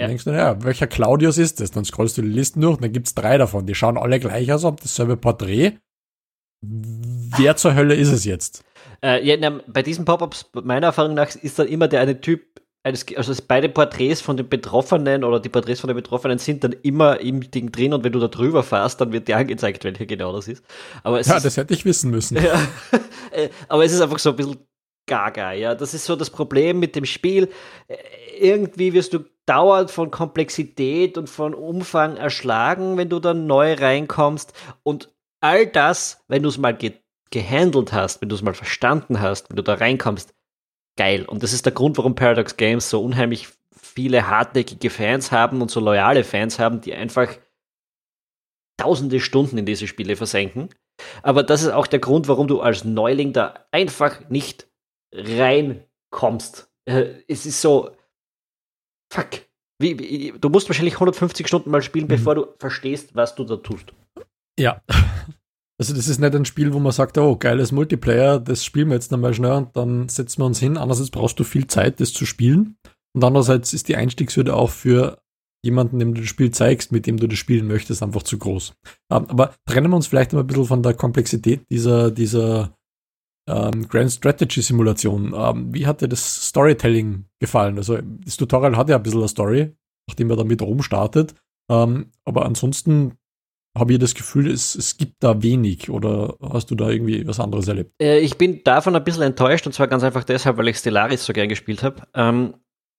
Ja. 0.00 0.06
Dann 0.06 0.08
denkst 0.08 0.24
du, 0.24 0.30
naja, 0.30 0.64
welcher 0.64 0.88
Claudius 0.88 1.38
ist 1.38 1.60
das? 1.60 1.70
Dann 1.70 1.84
scrollst 1.84 2.18
du 2.18 2.22
die 2.22 2.28
Listen 2.28 2.60
durch 2.60 2.74
und 2.74 2.82
dann 2.82 2.92
gibt's 2.92 3.14
drei 3.14 3.38
davon. 3.38 3.66
Die 3.66 3.76
schauen 3.76 3.98
alle 3.98 4.18
gleich 4.18 4.52
aus, 4.52 4.64
haben 4.64 4.78
dasselbe 4.82 5.16
Porträt. 5.16 5.78
Wer 6.60 7.54
zur 7.54 7.76
Hölle 7.76 7.94
ist 7.94 8.10
es 8.10 8.24
jetzt? 8.24 8.64
Äh, 9.00 9.24
ja, 9.24 9.36
na, 9.38 9.60
bei 9.68 9.82
diesen 9.82 10.04
Pop-ups, 10.04 10.50
meiner 10.54 10.88
Erfahrung 10.88 11.14
nach, 11.14 11.32
ist 11.36 11.58
dann 11.60 11.68
immer 11.68 11.86
der 11.86 12.00
eine 12.00 12.20
Typ, 12.20 12.47
also 12.88 13.34
beide 13.46 13.68
Porträts 13.68 14.20
von 14.20 14.36
den 14.36 14.48
Betroffenen 14.48 15.24
oder 15.24 15.40
die 15.40 15.48
Porträts 15.48 15.80
von 15.80 15.88
den 15.88 15.96
Betroffenen 15.96 16.38
sind 16.38 16.64
dann 16.64 16.72
immer 16.72 17.20
im 17.20 17.50
Ding 17.50 17.72
drin 17.72 17.92
und 17.92 18.04
wenn 18.04 18.12
du 18.12 18.18
da 18.18 18.28
drüber 18.28 18.62
fährst, 18.62 19.00
dann 19.00 19.12
wird 19.12 19.28
dir 19.28 19.36
angezeigt, 19.36 19.84
welcher 19.84 20.06
genau 20.06 20.32
das 20.32 20.48
ist. 20.48 20.64
Aber 21.02 21.20
ja, 21.20 21.36
ist, 21.36 21.44
das 21.44 21.56
hätte 21.56 21.74
ich 21.74 21.84
wissen 21.84 22.10
müssen. 22.10 22.36
Ja, 22.36 22.60
äh, 23.32 23.48
aber 23.68 23.84
es 23.84 23.92
ist 23.92 24.00
einfach 24.00 24.18
so 24.18 24.30
ein 24.30 24.36
bisschen 24.36 24.56
gaga, 25.06 25.52
ja. 25.52 25.74
Das 25.74 25.94
ist 25.94 26.04
so 26.04 26.14
das 26.14 26.30
Problem 26.30 26.78
mit 26.78 26.94
dem 26.94 27.04
Spiel. 27.04 27.48
Äh, 27.88 27.96
irgendwie 28.38 28.92
wirst 28.92 29.14
du 29.14 29.24
dauernd 29.46 29.90
von 29.90 30.10
Komplexität 30.10 31.18
und 31.18 31.28
von 31.28 31.54
Umfang 31.54 32.16
erschlagen, 32.16 32.96
wenn 32.96 33.08
du 33.08 33.18
dann 33.18 33.46
neu 33.46 33.74
reinkommst 33.74 34.52
und 34.82 35.12
all 35.40 35.66
das, 35.66 36.22
wenn 36.28 36.42
du 36.42 36.48
es 36.48 36.58
mal 36.58 36.76
ge 36.76 36.92
gehandelt 37.30 37.92
hast, 37.92 38.22
wenn 38.22 38.30
du 38.30 38.36
es 38.36 38.40
mal 38.40 38.54
verstanden 38.54 39.20
hast, 39.20 39.50
wenn 39.50 39.56
du 39.56 39.62
da 39.62 39.74
reinkommst, 39.74 40.32
geil. 40.98 41.24
Und 41.24 41.42
das 41.42 41.54
ist 41.54 41.64
der 41.64 41.72
Grund, 41.72 41.96
warum 41.96 42.14
Paradox 42.14 42.58
Games 42.58 42.90
so 42.90 43.02
unheimlich 43.02 43.48
viele 43.74 44.28
hartnäckige 44.28 44.90
Fans 44.90 45.32
haben 45.32 45.62
und 45.62 45.70
so 45.70 45.80
loyale 45.80 46.24
Fans 46.24 46.58
haben, 46.58 46.82
die 46.82 46.92
einfach 46.92 47.34
tausende 48.76 49.20
Stunden 49.20 49.56
in 49.56 49.64
diese 49.64 49.86
Spiele 49.86 50.16
versenken. 50.16 50.68
Aber 51.22 51.42
das 51.42 51.62
ist 51.62 51.70
auch 51.70 51.86
der 51.86 52.00
Grund, 52.00 52.28
warum 52.28 52.48
du 52.48 52.60
als 52.60 52.84
Neuling 52.84 53.32
da 53.32 53.66
einfach 53.70 54.28
nicht 54.28 54.68
reinkommst. 55.14 56.70
Äh, 56.84 57.22
es 57.28 57.46
ist 57.46 57.60
so, 57.60 57.96
fuck. 59.12 59.28
Wie, 59.80 60.34
du 60.36 60.48
musst 60.48 60.68
wahrscheinlich 60.68 60.94
150 60.94 61.46
Stunden 61.46 61.70
mal 61.70 61.82
spielen, 61.82 62.06
mhm. 62.06 62.08
bevor 62.08 62.34
du 62.34 62.46
verstehst, 62.58 63.14
was 63.14 63.36
du 63.36 63.44
da 63.44 63.56
tust. 63.56 63.92
Ja, 64.58 64.82
also 65.78 65.94
das 65.94 66.08
ist 66.08 66.18
nicht 66.18 66.34
ein 66.34 66.44
Spiel, 66.44 66.72
wo 66.72 66.80
man 66.80 66.92
sagt, 66.92 67.16
oh, 67.18 67.36
geiles 67.36 67.70
Multiplayer, 67.70 68.40
das 68.40 68.64
spielen 68.64 68.88
wir 68.88 68.94
jetzt 68.94 69.12
nochmal 69.12 69.32
schnell 69.32 69.52
und 69.52 69.76
dann 69.76 70.08
setzen 70.08 70.42
wir 70.42 70.46
uns 70.46 70.58
hin. 70.58 70.76
Andererseits 70.76 71.10
brauchst 71.10 71.38
du 71.38 71.44
viel 71.44 71.68
Zeit, 71.68 72.00
das 72.00 72.12
zu 72.12 72.26
spielen. 72.26 72.76
Und 73.14 73.24
andererseits 73.24 73.72
ist 73.72 73.88
die 73.88 73.96
Einstiegshürde 73.96 74.54
auch 74.54 74.70
für 74.70 75.18
jemanden, 75.64 75.98
dem 75.98 76.14
du 76.14 76.20
das 76.20 76.30
Spiel 76.30 76.50
zeigst, 76.50 76.92
mit 76.92 77.06
dem 77.06 77.16
du 77.16 77.28
das 77.28 77.38
spielen 77.38 77.66
möchtest, 77.66 78.02
einfach 78.02 78.22
zu 78.22 78.38
groß. 78.38 78.74
Ähm, 79.12 79.26
aber 79.28 79.54
trennen 79.66 79.90
wir 79.90 79.96
uns 79.96 80.08
vielleicht 80.08 80.32
mal 80.32 80.40
ein 80.40 80.46
bisschen 80.46 80.66
von 80.66 80.82
der 80.82 80.94
Komplexität 80.94 81.62
dieser, 81.70 82.10
dieser 82.10 82.76
ähm, 83.48 83.88
Grand 83.88 84.10
Strategy 84.12 84.62
Simulation. 84.62 85.32
Ähm, 85.36 85.72
wie 85.72 85.86
hat 85.86 86.00
dir 86.00 86.08
das 86.08 86.48
Storytelling 86.48 87.24
gefallen? 87.40 87.76
Also 87.76 87.98
das 88.02 88.36
Tutorial 88.36 88.76
hat 88.76 88.88
ja 88.88 88.96
ein 88.96 89.02
bisschen 89.02 89.20
eine 89.20 89.28
Story, 89.28 89.72
nachdem 90.08 90.30
er 90.30 90.36
damit 90.36 90.62
rumstartet. 90.62 91.34
Ähm, 91.70 92.10
aber 92.24 92.46
ansonsten 92.46 93.18
habe 93.78 93.92
ich 93.92 93.98
das 93.98 94.14
Gefühl, 94.14 94.50
es, 94.50 94.74
es 94.74 94.96
gibt 94.96 95.22
da 95.22 95.42
wenig 95.42 95.90
oder 95.90 96.34
hast 96.40 96.70
du 96.70 96.74
da 96.74 96.88
irgendwie 96.88 97.26
was 97.26 97.40
anderes 97.40 97.68
erlebt? 97.68 97.92
Äh, 98.00 98.20
ich 98.20 98.36
bin 98.38 98.62
davon 98.64 98.94
ein 98.94 99.04
bisschen 99.04 99.22
enttäuscht 99.22 99.66
und 99.66 99.72
zwar 99.72 99.88
ganz 99.88 100.02
einfach 100.02 100.24
deshalb, 100.24 100.56
weil 100.56 100.68
ich 100.68 100.78
Stellaris 100.78 101.24
so 101.24 101.32
gern 101.32 101.48
gespielt 101.48 101.82
habe. 101.82 102.02
Ähm, 102.14 102.54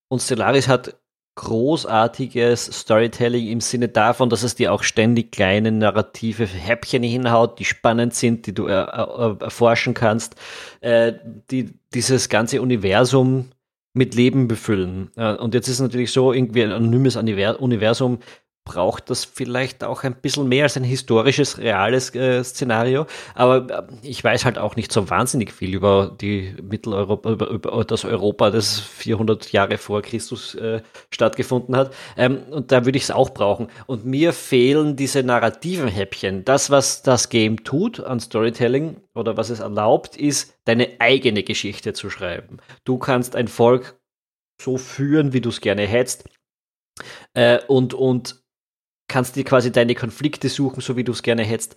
und 0.07 0.21
Stellaris 0.21 0.67
hat 0.67 0.99
großartiges 1.39 2.65
Storytelling 2.65 3.47
im 3.47 3.61
Sinne 3.61 3.87
davon, 3.87 4.29
dass 4.29 4.43
es 4.43 4.55
dir 4.55 4.73
auch 4.73 4.83
ständig 4.83 5.31
kleine 5.31 5.71
narrative 5.71 6.45
Häppchen 6.45 7.01
hinhaut, 7.01 7.59
die 7.59 7.65
spannend 7.65 8.13
sind, 8.13 8.45
die 8.45 8.53
du 8.53 8.65
er, 8.65 8.87
er, 8.89 9.37
erforschen 9.39 9.93
kannst, 9.93 10.35
äh, 10.81 11.13
die 11.49 11.79
dieses 11.93 12.27
ganze 12.27 12.61
Universum 12.61 13.51
mit 13.93 14.15
Leben 14.15 14.49
befüllen. 14.49 15.11
Äh, 15.15 15.35
und 15.35 15.53
jetzt 15.53 15.69
ist 15.69 15.75
es 15.75 15.79
natürlich 15.79 16.11
so, 16.11 16.33
irgendwie 16.33 16.63
ein 16.63 16.73
anonymes 16.73 17.15
Universum 17.15 18.19
braucht 18.69 19.09
das 19.09 19.25
vielleicht 19.25 19.83
auch 19.83 20.03
ein 20.03 20.13
bisschen 20.13 20.47
mehr 20.47 20.65
als 20.65 20.77
ein 20.77 20.83
historisches, 20.83 21.57
reales 21.57 22.13
äh, 22.13 22.43
Szenario. 22.43 23.07
Aber 23.33 23.67
äh, 23.67 24.07
ich 24.07 24.23
weiß 24.23 24.45
halt 24.45 24.59
auch 24.59 24.75
nicht 24.75 24.91
so 24.91 25.09
wahnsinnig 25.09 25.51
viel 25.51 25.73
über 25.73 26.15
die 26.21 26.53
Mitteleuropa, 26.61 27.31
über, 27.31 27.47
über 27.49 27.83
das 27.83 28.05
Europa, 28.05 28.51
das 28.51 28.79
400 28.79 29.51
Jahre 29.51 29.79
vor 29.79 30.03
Christus 30.03 30.53
äh, 30.53 30.83
stattgefunden 31.09 31.75
hat. 31.75 31.95
Ähm, 32.15 32.43
und 32.51 32.71
da 32.71 32.85
würde 32.85 32.99
ich 32.99 33.05
es 33.05 33.11
auch 33.11 33.31
brauchen. 33.31 33.69
Und 33.87 34.05
mir 34.05 34.33
fehlen 34.33 34.95
diese 34.95 35.23
narrativen 35.23 35.87
Häppchen. 35.87 36.45
Das, 36.45 36.69
was 36.69 37.01
das 37.01 37.29
Game 37.29 37.63
tut 37.63 37.99
an 37.99 38.19
Storytelling 38.19 38.97
oder 39.15 39.35
was 39.35 39.49
es 39.49 39.61
erlaubt, 39.61 40.15
ist, 40.15 40.53
deine 40.65 40.89
eigene 40.99 41.41
Geschichte 41.41 41.93
zu 41.93 42.11
schreiben. 42.11 42.57
Du 42.83 42.99
kannst 42.99 43.35
ein 43.35 43.47
Volk 43.47 43.99
so 44.61 44.77
führen, 44.77 45.33
wie 45.33 45.41
du 45.41 45.49
es 45.49 45.59
gerne 45.59 45.87
hättest. 45.87 46.29
Äh, 47.33 47.59
und, 47.67 47.95
und 47.95 48.38
kannst 49.09 49.35
dir 49.35 49.43
quasi 49.43 49.71
deine 49.71 49.95
Konflikte 49.95 50.47
suchen, 50.47 50.79
so 50.79 50.95
wie 50.95 51.03
du 51.03 51.11
es 51.11 51.23
gerne 51.23 51.43
hättest. 51.43 51.75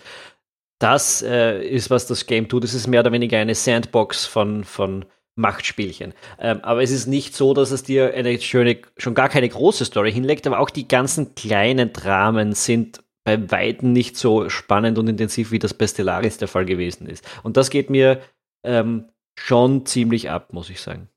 Das 0.78 1.22
äh, 1.22 1.64
ist, 1.64 1.90
was 1.90 2.06
das 2.06 2.26
Game 2.26 2.48
tut. 2.48 2.64
Es 2.64 2.74
ist 2.74 2.86
mehr 2.86 3.00
oder 3.00 3.12
weniger 3.12 3.38
eine 3.38 3.54
Sandbox 3.54 4.26
von, 4.26 4.62
von 4.62 5.04
Machtspielchen. 5.34 6.14
Ähm, 6.38 6.60
aber 6.62 6.82
es 6.82 6.90
ist 6.90 7.06
nicht 7.06 7.34
so, 7.34 7.54
dass 7.54 7.70
es 7.70 7.82
dir 7.82 8.14
eine 8.14 8.40
schöne, 8.40 8.78
schon 8.96 9.14
gar 9.14 9.28
keine 9.28 9.48
große 9.48 9.84
Story 9.84 10.12
hinlegt, 10.12 10.46
aber 10.46 10.60
auch 10.60 10.70
die 10.70 10.88
ganzen 10.88 11.34
kleinen 11.34 11.92
Dramen 11.92 12.52
sind 12.52 13.02
bei 13.24 13.50
Weitem 13.50 13.92
nicht 13.92 14.16
so 14.16 14.48
spannend 14.48 14.98
und 14.98 15.08
intensiv, 15.08 15.52
wie 15.52 15.58
das 15.58 15.74
bei 15.74 15.86
Stellaris 15.86 16.38
der 16.38 16.48
Fall 16.48 16.66
gewesen 16.66 17.06
ist. 17.06 17.24
Und 17.42 17.56
das 17.56 17.70
geht 17.70 17.88
mir 17.88 18.20
ähm, 18.64 19.08
schon 19.38 19.86
ziemlich 19.86 20.30
ab, 20.30 20.52
muss 20.52 20.70
ich 20.70 20.80
sagen. 20.80 21.08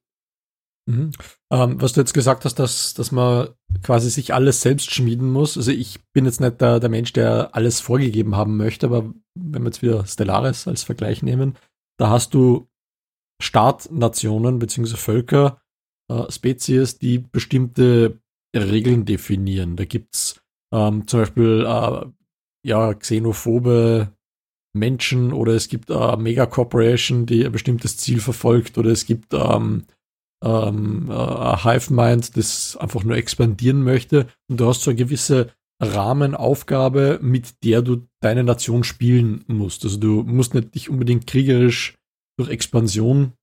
Mhm. 0.87 1.11
Ähm, 1.51 1.81
was 1.81 1.93
du 1.93 2.01
jetzt 2.01 2.13
gesagt 2.13 2.45
hast, 2.45 2.55
dass, 2.55 2.93
dass 2.93 3.11
man 3.11 3.49
quasi 3.81 4.09
sich 4.09 4.33
alles 4.33 4.61
selbst 4.61 4.93
schmieden 4.93 5.31
muss. 5.31 5.57
Also 5.57 5.71
ich 5.71 5.99
bin 6.13 6.25
jetzt 6.25 6.41
nicht 6.41 6.61
der, 6.61 6.79
der 6.79 6.89
Mensch, 6.89 7.11
der 7.13 7.55
alles 7.55 7.79
vorgegeben 7.79 8.35
haben 8.35 8.57
möchte, 8.57 8.85
aber 8.85 9.11
wenn 9.35 9.63
wir 9.63 9.69
jetzt 9.69 9.81
wieder 9.81 10.05
Stellaris 10.05 10.67
als 10.67 10.83
Vergleich 10.83 11.23
nehmen, 11.23 11.57
da 11.97 12.09
hast 12.09 12.33
du 12.33 12.67
Staatnationen 13.41 14.59
bzw. 14.59 14.95
Völker, 14.95 15.61
äh, 16.09 16.31
Spezies, 16.31 16.99
die 16.99 17.19
bestimmte 17.19 18.19
Regeln 18.55 19.05
definieren. 19.05 19.75
Da 19.75 19.85
gibt's 19.85 20.41
ähm, 20.73 21.07
zum 21.07 21.21
Beispiel 21.21 21.65
äh, 21.67 22.05
ja, 22.65 22.93
xenophobe 22.93 24.11
Menschen 24.75 25.33
oder 25.33 25.53
es 25.53 25.67
gibt 25.67 25.89
eine 25.89 26.21
Mega-Corporation, 26.21 27.25
die 27.25 27.45
ein 27.45 27.51
bestimmtes 27.51 27.97
Ziel 27.97 28.19
verfolgt 28.19 28.77
oder 28.77 28.91
es 28.91 29.05
gibt 29.05 29.33
ähm, 29.33 29.85
ähm, 30.45 31.09
ein 31.09 31.63
Hive-Mind, 31.63 32.37
das 32.37 32.77
einfach 32.77 33.03
nur 33.03 33.17
expandieren 33.17 33.83
möchte 33.83 34.27
und 34.49 34.59
du 34.59 34.67
hast 34.67 34.83
so 34.83 34.91
eine 34.91 34.97
gewisse 34.97 35.51
Rahmenaufgabe, 35.81 37.19
mit 37.21 37.63
der 37.63 37.81
du 37.81 38.07
deine 38.21 38.43
Nation 38.43 38.83
spielen 38.83 39.43
musst. 39.47 39.83
Also 39.83 39.97
du 39.97 40.23
musst 40.23 40.53
nicht 40.53 40.73
dich 40.75 40.89
unbedingt 40.89 41.27
kriegerisch 41.27 41.97
durch 42.37 42.49
Expansion 42.49 43.33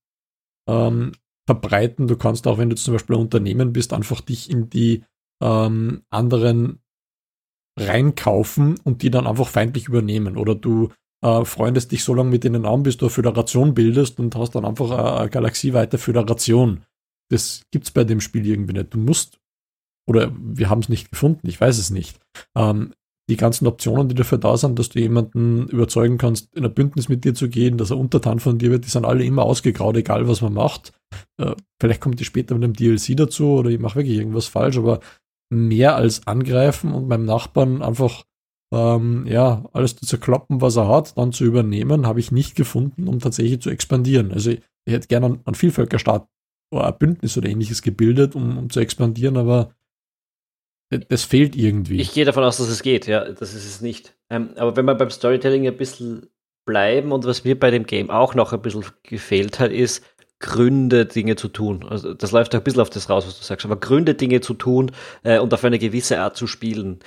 ähm, 0.67 1.11
verbreiten. 1.45 2.07
Du 2.07 2.15
kannst 2.15 2.47
auch, 2.47 2.57
wenn 2.57 2.69
du 2.69 2.75
zum 2.75 2.93
Beispiel 2.93 3.17
ein 3.17 3.21
Unternehmen 3.21 3.73
bist, 3.73 3.93
einfach 3.93 4.21
dich 4.21 4.49
in 4.49 4.69
die 4.69 5.03
ähm, 5.43 6.03
anderen 6.09 6.79
reinkaufen 7.77 8.79
und 8.83 9.01
die 9.01 9.11
dann 9.11 9.27
einfach 9.27 9.47
feindlich 9.47 9.87
übernehmen. 9.87 10.37
Oder 10.37 10.55
du 10.55 10.89
äh, 11.23 11.45
freundest 11.45 11.91
dich 11.91 12.03
so 12.03 12.13
lange 12.13 12.29
mit 12.29 12.43
denen 12.43 12.65
an, 12.65 12.83
bis 12.83 12.97
du 12.97 13.05
eine 13.05 13.11
Föderation 13.11 13.73
bildest 13.73 14.19
und 14.19 14.35
hast 14.35 14.55
dann 14.55 14.65
einfach 14.65 14.91
eine, 14.91 15.17
eine 15.17 15.29
galaxieweite 15.29 15.97
Föderation. 15.97 16.83
Das 17.29 17.63
gibt's 17.71 17.91
bei 17.91 18.03
dem 18.03 18.21
Spiel 18.21 18.45
irgendwie 18.45 18.73
nicht. 18.73 18.93
Du 18.93 18.97
musst, 18.97 19.39
oder 20.07 20.31
wir 20.37 20.69
haben 20.69 20.79
es 20.79 20.89
nicht 20.89 21.11
gefunden, 21.11 21.47
ich 21.47 21.59
weiß 21.59 21.77
es 21.77 21.89
nicht. 21.89 22.19
Ähm, 22.55 22.93
die 23.29 23.37
ganzen 23.37 23.67
Optionen, 23.67 24.09
die 24.09 24.15
dafür 24.15 24.37
da 24.37 24.57
sind, 24.57 24.77
dass 24.77 24.89
du 24.89 24.99
jemanden 24.99 25.67
überzeugen 25.69 26.17
kannst, 26.17 26.53
in 26.55 26.65
ein 26.65 26.73
Bündnis 26.73 27.07
mit 27.07 27.23
dir 27.23 27.33
zu 27.33 27.47
gehen, 27.47 27.77
dass 27.77 27.91
er 27.91 27.97
untertan 27.97 28.39
von 28.39 28.57
dir 28.57 28.69
wird, 28.69 28.85
die 28.85 28.89
sind 28.89 29.05
alle 29.05 29.23
immer 29.23 29.43
ausgegraut, 29.43 29.95
egal 29.95 30.27
was 30.27 30.41
man 30.41 30.53
macht. 30.53 30.91
Äh, 31.37 31.55
vielleicht 31.79 32.01
kommt 32.01 32.19
die 32.19 32.25
später 32.25 32.53
mit 32.55 32.63
einem 32.63 32.73
DLC 32.73 33.15
dazu 33.15 33.51
oder 33.51 33.69
ich 33.69 33.79
mache 33.79 33.95
wirklich 33.95 34.17
irgendwas 34.17 34.47
falsch, 34.47 34.77
aber 34.77 34.99
mehr 35.49 35.95
als 35.95 36.27
angreifen 36.27 36.91
und 36.91 37.07
meinem 37.07 37.25
Nachbarn 37.25 37.81
einfach 37.81 38.23
ähm, 38.73 39.25
ja, 39.27 39.63
alles 39.71 39.95
zu 39.95 40.05
zerkloppen, 40.05 40.59
was 40.59 40.75
er 40.75 40.87
hat, 40.87 41.17
dann 41.17 41.31
zu 41.31 41.45
übernehmen, 41.45 42.07
habe 42.07 42.19
ich 42.19 42.31
nicht 42.31 42.55
gefunden, 42.55 43.07
um 43.07 43.19
tatsächlich 43.19 43.61
zu 43.61 43.69
expandieren. 43.69 44.31
Also 44.31 44.51
ich, 44.51 44.61
ich 44.85 44.93
hätte 44.93 45.07
gerne 45.07 45.39
einen 45.45 45.55
Vielvölkerstaat 45.55 46.27
ein 46.79 46.97
Bündnis 46.97 47.37
oder 47.37 47.49
ähnliches 47.49 47.81
gebildet, 47.81 48.35
um, 48.35 48.57
um 48.57 48.69
zu 48.69 48.79
expandieren, 48.79 49.37
aber 49.37 49.73
das 51.09 51.23
fehlt 51.23 51.55
irgendwie. 51.55 51.99
Ich 51.99 52.13
gehe 52.13 52.25
davon 52.25 52.43
aus, 52.43 52.57
dass 52.57 52.69
es 52.69 52.83
geht, 52.83 53.07
ja, 53.07 53.25
das 53.31 53.53
ist 53.53 53.65
es 53.65 53.81
nicht. 53.81 54.15
Ähm, 54.29 54.51
aber 54.57 54.75
wenn 54.75 54.85
wir 54.85 54.95
beim 54.95 55.09
Storytelling 55.09 55.67
ein 55.67 55.77
bisschen 55.77 56.27
bleiben 56.65 57.11
und 57.11 57.25
was 57.25 57.43
mir 57.43 57.59
bei 57.59 57.71
dem 57.71 57.85
Game 57.85 58.09
auch 58.09 58.35
noch 58.35 58.53
ein 58.53 58.61
bisschen 58.61 58.85
gefehlt 59.03 59.59
hat, 59.59 59.71
ist, 59.71 60.03
Gründe, 60.43 61.05
Dinge 61.05 61.37
zu 61.37 61.47
tun. 61.47 61.85
Also 61.89 62.13
das 62.13 62.33
läuft 62.33 62.53
auch 62.53 62.59
ein 62.59 62.63
bisschen 62.65 62.81
auf 62.81 62.89
das 62.89 63.09
raus, 63.09 63.25
was 63.25 63.39
du 63.39 63.45
sagst, 63.45 63.65
aber 63.65 63.77
Gründe, 63.77 64.13
Dinge 64.13 64.41
zu 64.41 64.53
tun 64.53 64.91
äh, 65.23 65.39
und 65.39 65.53
auf 65.53 65.63
eine 65.63 65.79
gewisse 65.79 66.19
Art 66.19 66.35
zu 66.35 66.47
spielen. 66.47 66.99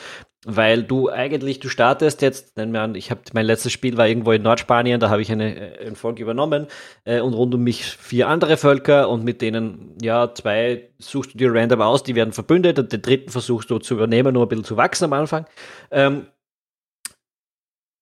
Weil 0.44 0.84
du 0.84 1.10
eigentlich, 1.10 1.58
du 1.58 1.68
startest 1.68 2.22
jetzt, 2.22 2.56
nennen 2.56 2.72
wir 2.72 2.82
an, 2.82 2.94
ich 2.94 3.10
habe 3.10 3.20
mein 3.32 3.46
letztes 3.46 3.72
Spiel 3.72 3.96
war 3.96 4.06
irgendwo 4.06 4.30
in 4.32 4.42
Nordspanien, 4.42 5.00
da 5.00 5.10
habe 5.10 5.22
ich 5.22 5.32
eine, 5.32 5.80
äh, 5.80 5.86
ein 5.86 5.96
Volk 5.96 6.20
übernommen 6.20 6.68
äh, 7.04 7.20
und 7.20 7.34
rund 7.34 7.54
um 7.54 7.64
mich 7.64 7.84
vier 7.84 8.28
andere 8.28 8.56
Völker 8.56 9.08
und 9.08 9.24
mit 9.24 9.42
denen, 9.42 9.96
ja, 10.00 10.32
zwei 10.34 10.90
suchst 10.98 11.34
du 11.34 11.38
dir 11.38 11.52
random 11.52 11.80
aus, 11.80 12.04
die 12.04 12.14
werden 12.14 12.32
verbündet 12.32 12.78
und 12.78 12.92
den 12.92 13.02
dritten 13.02 13.30
versuchst 13.30 13.70
du 13.70 13.78
zu 13.78 13.94
übernehmen, 13.94 14.34
nur 14.34 14.44
ein 14.44 14.48
bisschen 14.48 14.64
zu 14.64 14.76
wachsen 14.76 15.04
am 15.06 15.14
Anfang. 15.14 15.46
Ähm, 15.90 16.26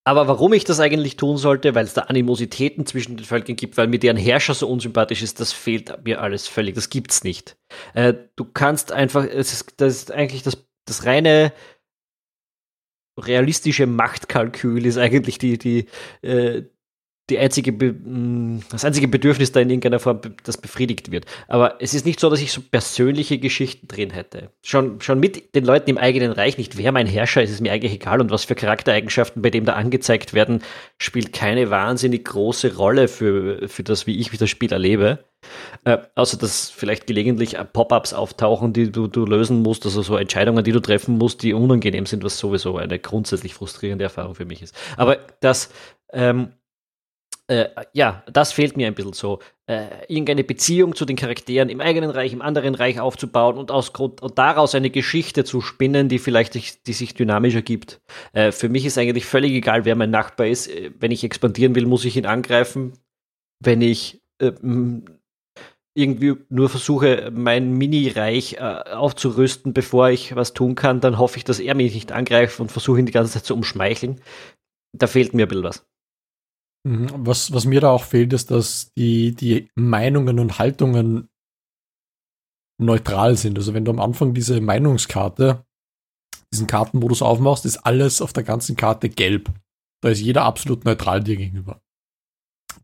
aber 0.07 0.27
warum 0.27 0.53
ich 0.53 0.63
das 0.63 0.79
eigentlich 0.79 1.17
tun 1.17 1.37
sollte, 1.37 1.73
weil 1.73 1.85
es 1.85 1.95
da 1.95 2.01
Animositäten 2.01 2.85
zwischen 2.85 3.17
den 3.17 3.25
Völkern 3.25 3.55
gibt, 3.55 3.75
weil 3.75 3.87
mir 3.87 3.97
deren 3.97 4.17
Herrscher 4.17 4.53
so 4.53 4.67
unsympathisch 4.67 5.23
ist, 5.23 5.39
das 5.39 5.51
fehlt 5.51 6.05
mir 6.05 6.21
alles 6.21 6.47
völlig. 6.47 6.75
Das 6.75 6.91
gibt's 6.91 7.23
nicht. 7.23 7.57
Äh, 7.95 8.13
du 8.35 8.45
kannst 8.45 8.91
einfach, 8.91 9.25
es 9.25 9.51
ist, 9.51 9.73
das 9.77 9.95
ist 9.95 10.11
eigentlich 10.11 10.43
das, 10.43 10.63
das 10.85 11.07
reine 11.07 11.51
realistische 13.17 13.87
Machtkalkül 13.87 14.85
ist 14.85 14.97
eigentlich 14.97 15.37
die, 15.37 15.57
die, 15.57 15.85
äh, 16.21 16.63
die 17.29 17.39
einzige 17.39 17.71
mm, 17.71 18.61
das 18.69 18.85
einzige 18.85 19.07
Bedürfnis 19.07 19.51
da 19.51 19.59
in 19.59 19.69
irgendeiner 19.69 19.99
Form, 19.99 20.21
das 20.43 20.57
befriedigt 20.57 21.11
wird. 21.11 21.25
Aber 21.47 21.77
es 21.79 21.93
ist 21.93 22.05
nicht 22.05 22.19
so, 22.19 22.29
dass 22.29 22.41
ich 22.41 22.51
so 22.51 22.61
persönliche 22.61 23.39
Geschichten 23.39 23.87
drin 23.87 24.11
hätte. 24.11 24.51
Schon, 24.61 25.01
schon 25.01 25.19
mit 25.19 25.55
den 25.55 25.65
Leuten 25.65 25.89
im 25.89 25.97
eigenen 25.97 26.31
Reich 26.31 26.57
nicht, 26.57 26.77
wer 26.77 26.91
mein 26.91 27.07
Herrscher 27.07 27.41
ist, 27.41 27.51
ist 27.51 27.61
mir 27.61 27.71
eigentlich 27.71 27.93
egal 27.93 28.21
und 28.21 28.29
was 28.29 28.43
für 28.43 28.55
Charaktereigenschaften 28.55 29.41
bei 29.41 29.49
dem 29.49 29.65
da 29.65 29.73
angezeigt 29.73 30.33
werden, 30.33 30.61
spielt 30.97 31.33
keine 31.33 31.69
wahnsinnig 31.69 32.25
große 32.25 32.75
Rolle 32.75 33.07
für, 33.07 33.67
für 33.67 33.83
das, 33.83 34.05
wie 34.05 34.19
ich 34.19 34.29
das 34.37 34.49
Spiel 34.49 34.71
erlebe. 34.71 35.25
Äh, 35.83 35.99
außer 36.15 36.37
dass 36.37 36.69
vielleicht 36.69 37.07
gelegentlich 37.07 37.55
Pop-ups 37.73 38.13
auftauchen, 38.13 38.73
die 38.73 38.91
du, 38.91 39.07
du 39.07 39.25
lösen 39.25 39.61
musst, 39.61 39.85
also 39.85 40.01
so 40.01 40.17
Entscheidungen, 40.17 40.63
die 40.63 40.71
du 40.71 40.79
treffen 40.79 41.17
musst, 41.17 41.43
die 41.43 41.53
unangenehm 41.53 42.05
sind, 42.05 42.23
was 42.23 42.37
sowieso 42.37 42.77
eine 42.77 42.97
grundsätzlich 42.99 43.53
frustrierende 43.53 44.03
Erfahrung 44.03 44.35
für 44.35 44.45
mich 44.45 44.61
ist. 44.61 44.75
Aber 44.97 45.17
das, 45.41 45.69
ähm, 46.11 46.53
äh, 47.47 47.67
ja, 47.93 48.23
das 48.31 48.53
fehlt 48.53 48.75
mir 48.75 48.87
ein 48.87 48.95
bisschen 48.95 49.13
so. 49.13 49.39
Äh, 49.67 50.05
irgendeine 50.07 50.43
Beziehung 50.43 50.95
zu 50.95 51.05
den 51.05 51.15
Charakteren 51.15 51.69
im 51.69 51.79
eigenen 51.79 52.09
Reich, 52.09 52.33
im 52.33 52.41
anderen 52.41 52.75
Reich 52.75 52.99
aufzubauen 52.99 53.57
und, 53.57 53.71
aus 53.71 53.89
und 53.89 54.37
daraus 54.37 54.73
eine 54.75 54.89
Geschichte 54.89 55.43
zu 55.43 55.61
spinnen, 55.61 56.09
die 56.09 56.19
vielleicht 56.19 56.55
die 56.87 56.93
sich 56.93 57.13
dynamisch 57.13 57.55
ergibt. 57.55 58.01
Äh, 58.33 58.51
für 58.51 58.69
mich 58.69 58.85
ist 58.85 58.97
eigentlich 58.97 59.25
völlig 59.25 59.51
egal, 59.51 59.85
wer 59.85 59.95
mein 59.95 60.09
Nachbar 60.11 60.47
ist. 60.47 60.67
Äh, 60.67 60.91
wenn 60.99 61.11
ich 61.11 61.23
expandieren 61.23 61.75
will, 61.75 61.85
muss 61.85 62.05
ich 62.05 62.17
ihn 62.17 62.25
angreifen. 62.25 62.93
Wenn 63.59 63.81
ich 63.81 64.21
äh, 64.39 64.51
irgendwie 65.93 66.35
nur 66.49 66.69
versuche, 66.69 67.31
mein 67.33 67.71
Mini-Reich 67.73 68.55
äh, 68.55 68.59
aufzurüsten, 68.59 69.73
bevor 69.73 70.09
ich 70.09 70.35
was 70.35 70.53
tun 70.53 70.75
kann, 70.75 70.99
dann 70.99 71.17
hoffe 71.19 71.37
ich, 71.37 71.43
dass 71.43 71.59
er 71.59 71.75
mich 71.75 71.93
nicht 71.93 72.11
angreift 72.11 72.59
und 72.59 72.71
versuche 72.71 72.99
ihn 72.99 73.05
die 73.05 73.11
ganze 73.11 73.33
Zeit 73.33 73.45
zu 73.45 73.53
umschmeicheln. 73.53 74.21
Da 74.93 75.07
fehlt 75.07 75.33
mir 75.33 75.45
ein 75.45 75.49
bisschen 75.49 75.63
was. 75.63 75.85
Mhm. 76.85 77.07
Was, 77.17 77.51
was 77.51 77.65
mir 77.65 77.81
da 77.81 77.89
auch 77.89 78.03
fehlt, 78.03 78.31
ist, 78.31 78.51
dass 78.51 78.93
die, 78.93 79.33
die 79.33 79.69
Meinungen 79.75 80.39
und 80.39 80.59
Haltungen 80.59 81.29
neutral 82.77 83.37
sind. 83.37 83.57
Also 83.57 83.73
wenn 83.73 83.85
du 83.85 83.91
am 83.91 83.99
Anfang 83.99 84.33
diese 84.33 84.61
Meinungskarte, 84.61 85.65
diesen 86.53 86.67
Kartenmodus 86.67 87.21
aufmachst, 87.21 87.65
ist 87.65 87.77
alles 87.77 88.21
auf 88.21 88.33
der 88.33 88.43
ganzen 88.43 88.75
Karte 88.75 89.09
gelb. 89.09 89.51
Da 90.01 90.09
ist 90.09 90.21
jeder 90.21 90.43
absolut 90.43 90.85
neutral 90.85 91.23
dir 91.23 91.37
gegenüber. 91.37 91.81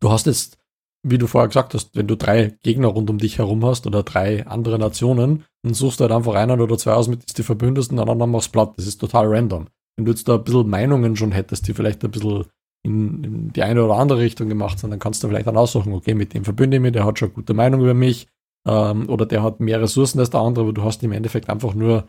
Du 0.00 0.10
hast 0.10 0.26
jetzt, 0.26 0.58
wie 1.06 1.18
du 1.18 1.28
vorher 1.28 1.48
gesagt 1.48 1.74
hast, 1.74 1.94
wenn 1.94 2.08
du 2.08 2.16
drei 2.16 2.56
Gegner 2.62 2.88
rund 2.88 3.08
um 3.08 3.18
dich 3.18 3.38
herum 3.38 3.64
hast 3.64 3.86
oder 3.86 4.02
drei 4.02 4.44
andere 4.46 4.78
Nationen, 4.80 5.44
dann 5.62 5.74
suchst 5.74 6.00
du 6.00 6.04
halt 6.04 6.12
einfach 6.12 6.34
einen 6.34 6.60
oder 6.60 6.76
zwei 6.76 6.94
aus, 6.94 7.06
mit 7.06 7.20
denen 7.20 7.36
du 7.36 7.42
verbündest 7.44 7.92
und 7.92 7.98
dann 7.98 8.30
machst 8.30 8.50
platt. 8.50 8.72
Das 8.76 8.88
ist 8.88 8.98
total 8.98 9.26
random. 9.28 9.68
Wenn 9.96 10.06
du 10.06 10.10
jetzt 10.10 10.26
da 10.26 10.34
ein 10.34 10.44
bisschen 10.44 10.68
Meinungen 10.68 11.14
schon 11.14 11.30
hättest, 11.30 11.68
die 11.68 11.74
vielleicht 11.74 12.02
ein 12.04 12.10
bisschen 12.10 12.46
in, 12.82 13.24
in, 13.24 13.52
die 13.52 13.62
eine 13.62 13.84
oder 13.84 13.94
andere 13.94 14.20
Richtung 14.20 14.48
gemacht 14.48 14.78
sind, 14.78 14.90
dann 14.90 14.98
kannst 14.98 15.22
du 15.22 15.28
vielleicht 15.28 15.46
dann 15.46 15.56
aussuchen, 15.56 15.92
okay, 15.92 16.14
mit 16.14 16.34
dem 16.34 16.44
verbünde 16.44 16.76
ich 16.76 16.82
mich, 16.82 16.92
der 16.92 17.04
hat 17.04 17.18
schon 17.18 17.28
eine 17.28 17.34
gute 17.34 17.54
Meinung 17.54 17.80
über 17.80 17.94
mich, 17.94 18.28
ähm, 18.66 19.08
oder 19.08 19.26
der 19.26 19.42
hat 19.42 19.60
mehr 19.60 19.80
Ressourcen 19.80 20.18
als 20.18 20.30
der 20.30 20.40
andere, 20.40 20.64
aber 20.64 20.72
du 20.72 20.82
hast 20.82 21.02
im 21.02 21.12
Endeffekt 21.12 21.48
einfach 21.48 21.74
nur, 21.74 22.08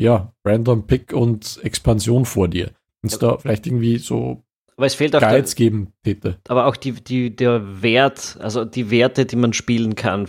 ja, 0.00 0.32
Random 0.44 0.86
Pick 0.86 1.12
und 1.12 1.60
Expansion 1.62 2.24
vor 2.24 2.48
dir. 2.48 2.70
Wenn 3.02 3.08
es 3.08 3.20
ja. 3.20 3.28
da 3.28 3.38
vielleicht 3.38 3.66
irgendwie 3.66 3.98
so 3.98 4.42
aber 4.78 4.86
es 4.86 4.94
fehlt 4.94 5.16
auch 5.16 5.20
Guides 5.20 5.56
der, 5.56 5.66
geben 5.66 5.92
hätte. 6.04 6.38
Aber 6.46 6.66
auch 6.66 6.76
die, 6.76 6.92
die, 6.92 7.34
der 7.34 7.82
Wert, 7.82 8.38
also 8.40 8.64
die 8.64 8.92
Werte, 8.92 9.26
die 9.26 9.34
man 9.34 9.52
spielen 9.52 9.96
kann, 9.96 10.28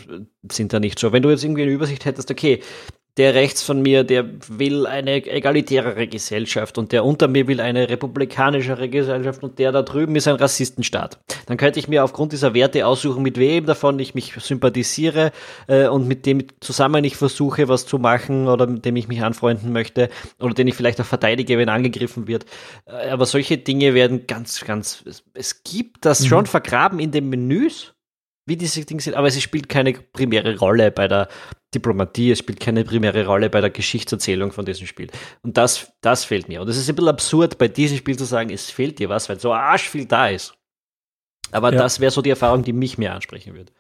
sind 0.52 0.74
da 0.74 0.80
nicht 0.80 0.98
so. 0.98 1.12
Wenn 1.12 1.22
du 1.22 1.30
jetzt 1.30 1.44
irgendwie 1.44 1.62
eine 1.62 1.72
Übersicht 1.72 2.04
hättest, 2.06 2.32
okay, 2.32 2.60
der 3.20 3.34
rechts 3.34 3.62
von 3.62 3.82
mir, 3.82 4.06
der 4.06 4.26
will 4.48 4.88
eine 4.88 5.18
egalitärere 5.28 6.08
Gesellschaft 6.08 6.78
und 6.78 6.94
der 6.94 7.04
unter 7.04 7.28
mir 7.28 7.48
will 7.48 7.60
eine 7.60 7.90
republikanischere 7.90 8.88
Gesellschaft 8.88 9.44
und 9.44 9.60
der 9.60 9.74
da 9.74 9.82
drüben 9.82 10.16
ist 10.16 10.30
ein 10.30 10.38
Rassistenstaat. 10.38 11.20
Dann 11.46 11.58
könnte 11.58 11.80
ich 11.80 11.90
mir 11.90 12.06
aufgrund 12.06 12.32
dieser 12.32 12.54
Werte 12.54 12.88
aussuchen, 12.88 13.22
mit 13.22 13.38
wem 13.38 13.66
davon 13.66 14.00
ich 14.00 14.16
mich 14.16 14.34
sympathisiere 14.40 15.34
äh, 15.68 15.88
und 15.90 16.08
mit 16.08 16.26
dem 16.26 16.46
zusammen 16.62 17.04
ich 17.04 17.18
versuche, 17.18 17.68
was 17.68 17.86
zu 17.86 18.00
machen 18.00 18.48
oder 18.48 18.68
mit 18.68 18.86
dem 18.86 18.96
ich 18.96 19.10
mich 19.10 19.22
anfreunden 19.22 19.74
möchte 19.74 20.08
oder 20.40 20.54
den 20.54 20.70
ich 20.70 20.76
vielleicht 20.76 21.02
auch 21.02 21.06
verteidige, 21.06 21.58
wenn 21.58 21.68
angegriffen 21.68 22.26
wird. 22.26 22.46
Äh, 22.86 23.10
aber 23.10 23.26
solche 23.26 23.58
Dinge 23.58 23.94
werden 23.96 24.28
ganz, 24.28 24.64
ganz, 24.64 25.04
es, 25.06 25.26
es 25.34 25.64
gibt 25.64 26.06
das 26.06 26.22
mhm. 26.22 26.26
schon 26.28 26.46
vergraben 26.46 27.00
in 27.00 27.12
den 27.12 27.28
Menüs 27.28 27.94
wie 28.50 28.58
diese 28.58 28.84
Dinge 28.84 29.02
sind, 29.02 29.14
aber 29.14 29.28
es 29.28 29.42
spielt 29.42 29.70
keine 29.70 29.94
primäre 29.94 30.58
Rolle 30.58 30.92
bei 30.92 31.08
der 31.08 31.30
Diplomatie, 31.74 32.32
es 32.32 32.40
spielt 32.40 32.60
keine 32.60 32.84
primäre 32.84 33.26
Rolle 33.26 33.50
bei 33.50 33.62
der 33.62 33.70
Geschichtserzählung 33.70 34.52
von 34.52 34.66
diesem 34.66 34.88
Spiel. 34.88 35.10
Und 35.44 35.56
das, 35.56 35.94
das 36.02 36.26
fehlt 36.26 36.50
mir. 36.50 36.62
Und 36.62 36.68
es 36.68 36.78
ist 36.78 36.90
ein 36.90 36.96
bisschen 36.96 37.10
absurd, 37.10 37.58
bei 37.58 37.68
diesem 37.68 37.98
Spiel 37.98 38.18
zu 38.18 38.26
sagen, 38.26 38.50
es 38.50 38.70
fehlt 38.70 39.00
dir 39.00 39.08
was, 39.08 39.30
weil 39.30 39.40
so 39.40 39.54
arsch 39.54 39.88
viel 39.88 40.06
da 40.06 40.28
ist. 40.28 40.56
Aber 41.52 41.72
ja. 41.72 41.80
das 41.80 42.00
wäre 42.00 42.12
so 42.12 42.22
die 42.22 42.32
Erfahrung, 42.32 42.64
die 42.64 42.74
mich 42.74 42.98
mehr 42.98 43.14
ansprechen 43.14 43.56
würde. 43.56 43.72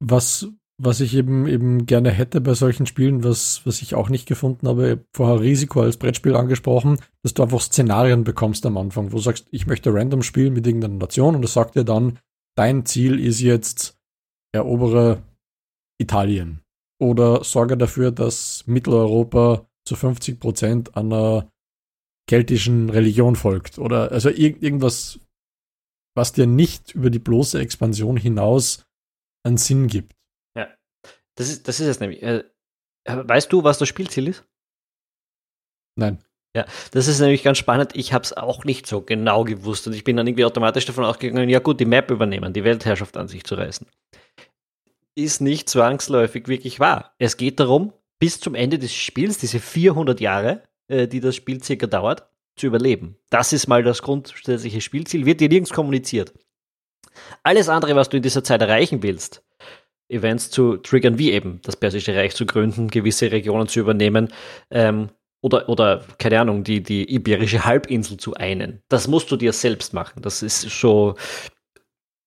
Was, 0.00 0.48
was 0.78 1.00
ich 1.00 1.14
eben, 1.14 1.46
eben 1.46 1.86
gerne 1.86 2.10
hätte 2.10 2.42
bei 2.42 2.52
solchen 2.54 2.84
Spielen, 2.84 3.24
was, 3.24 3.62
was 3.64 3.80
ich 3.80 3.94
auch 3.94 4.10
nicht 4.10 4.26
gefunden 4.26 4.68
habe, 4.68 5.04
vorher 5.12 5.40
Risiko 5.40 5.80
als 5.80 5.96
Brettspiel 5.96 6.36
angesprochen, 6.36 6.98
dass 7.22 7.32
du 7.32 7.42
einfach 7.42 7.60
Szenarien 7.60 8.24
bekommst 8.24 8.66
am 8.66 8.76
Anfang, 8.76 9.12
wo 9.12 9.16
du 9.16 9.22
sagst, 9.22 9.46
ich 9.50 9.66
möchte 9.66 9.92
random 9.92 10.22
spielen 10.22 10.52
mit 10.52 10.66
irgendeiner 10.66 10.94
Nation 10.94 11.34
und 11.34 11.42
das 11.42 11.54
sagt 11.54 11.76
dir 11.76 11.84
dann, 11.84 12.18
dein 12.56 12.84
Ziel 12.86 13.20
ist 13.20 13.40
jetzt, 13.40 13.96
erobere 14.52 15.22
Italien 15.98 16.62
oder 17.00 17.44
sorge 17.44 17.76
dafür, 17.76 18.10
dass 18.10 18.66
Mitteleuropa 18.66 19.68
zu 19.86 19.96
50 19.96 20.40
Prozent 20.40 20.96
einer 20.96 21.50
keltischen 22.28 22.90
Religion 22.90 23.36
folgt. 23.36 23.78
Oder 23.78 24.10
also 24.10 24.30
ir 24.30 24.60
irgendwas, 24.62 25.20
was 26.14 26.32
dir 26.32 26.46
nicht 26.46 26.94
über 26.94 27.10
die 27.10 27.18
bloße 27.18 27.60
Expansion 27.60 28.16
hinaus 28.16 28.84
einen 29.44 29.58
Sinn 29.58 29.86
gibt. 29.86 30.14
Ja, 30.56 30.74
das 31.36 31.50
ist, 31.50 31.68
das 31.68 31.80
ist 31.80 31.86
es 31.86 32.00
nämlich. 32.00 32.22
Äh, 32.22 32.44
weißt 33.04 33.52
du, 33.52 33.62
was 33.62 33.78
das 33.78 33.88
Spielziel 33.88 34.28
ist? 34.28 34.44
Nein. 35.96 36.18
Ja, 36.56 36.64
das 36.92 37.06
ist 37.06 37.20
nämlich 37.20 37.42
ganz 37.42 37.58
spannend. 37.58 37.90
Ich 37.94 38.14
habe 38.14 38.24
es 38.24 38.34
auch 38.34 38.64
nicht 38.64 38.86
so 38.86 39.02
genau 39.02 39.44
gewusst 39.44 39.86
und 39.86 39.92
ich 39.92 40.04
bin 40.04 40.16
dann 40.16 40.26
irgendwie 40.26 40.46
automatisch 40.46 40.86
davon 40.86 41.04
ausgegangen, 41.04 41.50
ja 41.50 41.58
gut, 41.58 41.80
die 41.80 41.84
Map 41.84 42.10
übernehmen, 42.10 42.54
die 42.54 42.64
Weltherrschaft 42.64 43.18
an 43.18 43.28
sich 43.28 43.44
zu 43.44 43.56
reißen. 43.56 43.86
Ist 45.14 45.42
nicht 45.42 45.68
zwangsläufig 45.68 46.48
wirklich 46.48 46.80
wahr. 46.80 47.14
Es 47.18 47.36
geht 47.36 47.60
darum, 47.60 47.92
bis 48.18 48.40
zum 48.40 48.54
Ende 48.54 48.78
des 48.78 48.94
Spiels, 48.94 49.36
diese 49.36 49.60
400 49.60 50.18
Jahre, 50.18 50.62
äh, 50.88 51.06
die 51.06 51.20
das 51.20 51.36
Spiel 51.36 51.62
circa 51.62 51.86
dauert, 51.86 52.26
zu 52.56 52.68
überleben. 52.68 53.18
Das 53.28 53.52
ist 53.52 53.66
mal 53.66 53.82
das 53.82 54.00
grundsätzliche 54.00 54.80
Spielziel, 54.80 55.26
wird 55.26 55.40
dir 55.40 55.50
nirgends 55.50 55.74
kommuniziert. 55.74 56.32
Alles 57.42 57.68
andere, 57.68 57.96
was 57.96 58.08
du 58.08 58.16
in 58.16 58.22
dieser 58.22 58.44
Zeit 58.44 58.62
erreichen 58.62 59.02
willst, 59.02 59.42
Events 60.08 60.48
zu 60.48 60.78
triggern, 60.78 61.18
wie 61.18 61.32
eben 61.32 61.60
das 61.64 61.76
Persische 61.76 62.16
Reich 62.16 62.34
zu 62.34 62.46
gründen, 62.46 62.88
gewisse 62.88 63.30
Regionen 63.30 63.68
zu 63.68 63.80
übernehmen, 63.80 64.28
ähm, 64.70 65.10
oder, 65.40 65.68
oder, 65.68 66.04
keine 66.18 66.40
Ahnung, 66.40 66.64
die, 66.64 66.82
die 66.82 67.12
Iberische 67.14 67.64
Halbinsel 67.64 68.16
zu 68.16 68.34
einen. 68.34 68.82
Das 68.88 69.06
musst 69.06 69.30
du 69.30 69.36
dir 69.36 69.52
selbst 69.52 69.92
machen. 69.92 70.22
Das 70.22 70.42
ist 70.42 70.62
so, 70.62 71.14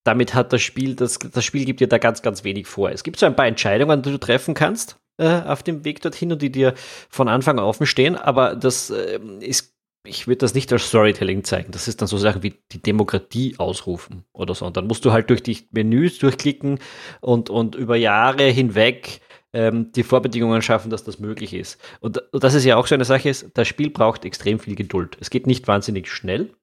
damit 0.04 0.34
hat 0.34 0.54
das 0.54 0.62
Spiel, 0.62 0.96
das, 0.96 1.20
das 1.20 1.44
Spiel 1.44 1.66
gibt 1.66 1.80
dir 1.80 1.88
da 1.88 1.98
ganz, 1.98 2.22
ganz 2.22 2.44
wenig 2.44 2.68
vor. 2.68 2.92
Es 2.92 3.04
gibt 3.04 3.20
so 3.20 3.26
ein 3.26 3.36
paar 3.36 3.48
Entscheidungen, 3.48 4.02
die 4.02 4.12
du 4.12 4.18
treffen 4.18 4.54
kannst 4.54 5.00
äh, 5.18 5.42
auf 5.42 5.64
dem 5.64 5.86
Weg 5.86 6.02
dorthin 6.02 6.32
und 6.32 6.42
die 6.42 6.52
dir 6.52 6.74
von 7.10 7.28
Anfang 7.28 7.60
an 7.60 7.66
offen 7.66 7.86
stehen, 7.86 8.16
aber 8.16 8.56
das 8.56 8.90
äh, 8.90 9.20
ist, 9.40 9.76
ich 10.06 10.28
würde 10.28 10.38
das 10.38 10.54
nicht 10.54 10.72
als 10.72 10.88
Storytelling 10.88 11.44
zeigen. 11.44 11.72
Das 11.72 11.88
ist 11.88 12.02
dann 12.02 12.08
so 12.08 12.18
Sachen 12.18 12.42
wie 12.42 12.56
die 12.72 12.82
Demokratie 12.82 13.56
ausrufen 13.58 14.24
oder 14.32 14.56
so. 14.56 14.66
Und 14.66 14.78
dann 14.78 14.88
musst 14.88 15.04
du 15.04 15.12
halt 15.12 15.30
durch 15.30 15.44
die 15.44 15.68
Menüs 15.72 16.20
durchklicken 16.20 16.80
und, 17.20 17.50
und 17.50 17.76
über 17.76 17.98
Jahre 17.98 18.44
hinweg 18.44 19.20
ähm, 19.54 19.92
die 19.92 20.04
Vorbedingungen 20.04 20.62
schaffen, 20.62 20.90
dass 20.90 21.04
das 21.04 21.20
möglich 21.20 21.54
ist. 21.54 21.80
Und, 22.02 22.18
und, 22.32 22.44
das 22.44 22.54
ist 22.54 22.66
ja 22.66 22.78
auch 22.78 22.88
so 22.88 22.96
eine 22.96 23.06
Sache, 23.06 23.30
ist, 23.30 23.50
das 23.54 23.68
Spiel 23.68 23.90
braucht 23.90 24.26
extrem 24.26 24.60
viel 24.60 24.76
Geduld. 24.76 25.18
Es 25.20 25.30
geht 25.30 25.48
nicht 25.48 25.68
wahnsinnig 25.68 26.08
schnell, 26.10 26.54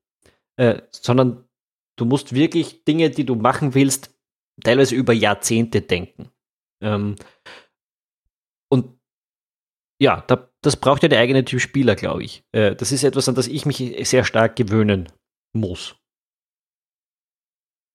äh, 0.57 0.83
sondern 0.90 1.44
du 1.96 2.05
musst 2.05 2.35
wirklich 2.35 2.85
Dinge, 2.85 3.11
die 3.11 3.25
du 3.25 3.35
machen 3.35 3.75
willst, 3.75 4.14
teilweise 4.62 4.94
über 4.94 5.12
Jahrzehnte 5.12 5.83
denken. 5.83 6.31
Ähm, 6.83 7.16
und 8.70 8.99
ja, 10.01 10.22
da, 10.27 10.51
das 10.62 10.77
braucht 10.77 11.03
ja 11.03 11.09
der 11.09 11.20
eigene 11.20 11.44
Typ 11.44 11.61
Spieler, 11.61 11.96
glaube 11.96 12.22
ich. 12.22 12.44
Äh, 12.53 12.77
das 12.77 12.92
ist 12.92 13.03
etwas, 13.03 13.29
an 13.29 13.35
das 13.35 13.49
ich 13.49 13.66
mich 13.66 14.09
sehr 14.09 14.25
stark 14.25 14.57
gewöhnen 14.57 15.09
muss. 15.55 15.96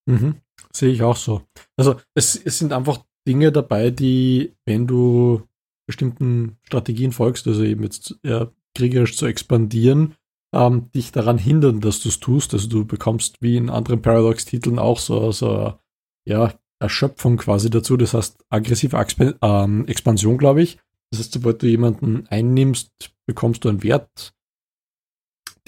Mhm. 0.09 0.41
Sehe 0.73 0.91
ich 0.91 1.03
auch 1.03 1.15
so. 1.15 1.43
Also 1.77 1.99
es, 2.15 2.35
es 2.35 2.59
sind 2.59 2.73
einfach 2.73 3.03
Dinge 3.27 3.51
dabei, 3.51 3.91
die, 3.91 4.53
wenn 4.65 4.87
du 4.87 5.43
bestimmten 5.85 6.57
Strategien 6.63 7.11
folgst, 7.11 7.47
also 7.47 7.63
eben 7.63 7.83
jetzt 7.83 8.17
ja, 8.23 8.49
kriegerisch 8.75 9.17
zu 9.17 9.25
expandieren, 9.25 10.15
ähm, 10.53 10.91
dich 10.91 11.11
daran 11.11 11.37
hindern, 11.37 11.81
dass 11.81 12.01
du 12.01 12.09
es 12.09 12.19
tust. 12.19 12.53
Also 12.53 12.67
du 12.69 12.85
bekommst 12.85 13.41
wie 13.41 13.57
in 13.57 13.69
anderen 13.69 14.01
Paradox-Titeln 14.01 14.79
auch 14.79 14.99
so, 14.99 15.31
so 15.31 15.73
ja, 16.25 16.53
Erschöpfung 16.79 17.37
quasi 17.37 17.69
dazu. 17.69 17.97
Das 17.97 18.13
heißt 18.13 18.43
aggressive 18.49 18.97
Exp 18.97 19.35
ähm, 19.41 19.85
Expansion, 19.87 20.37
glaube 20.37 20.61
ich. 20.63 20.77
Das 21.11 21.19
heißt, 21.19 21.33
sobald 21.33 21.61
du 21.61 21.67
jemanden 21.67 22.25
einnimmst, 22.27 22.91
bekommst 23.25 23.63
du 23.65 23.69
einen 23.69 23.83
Wert, 23.83 24.33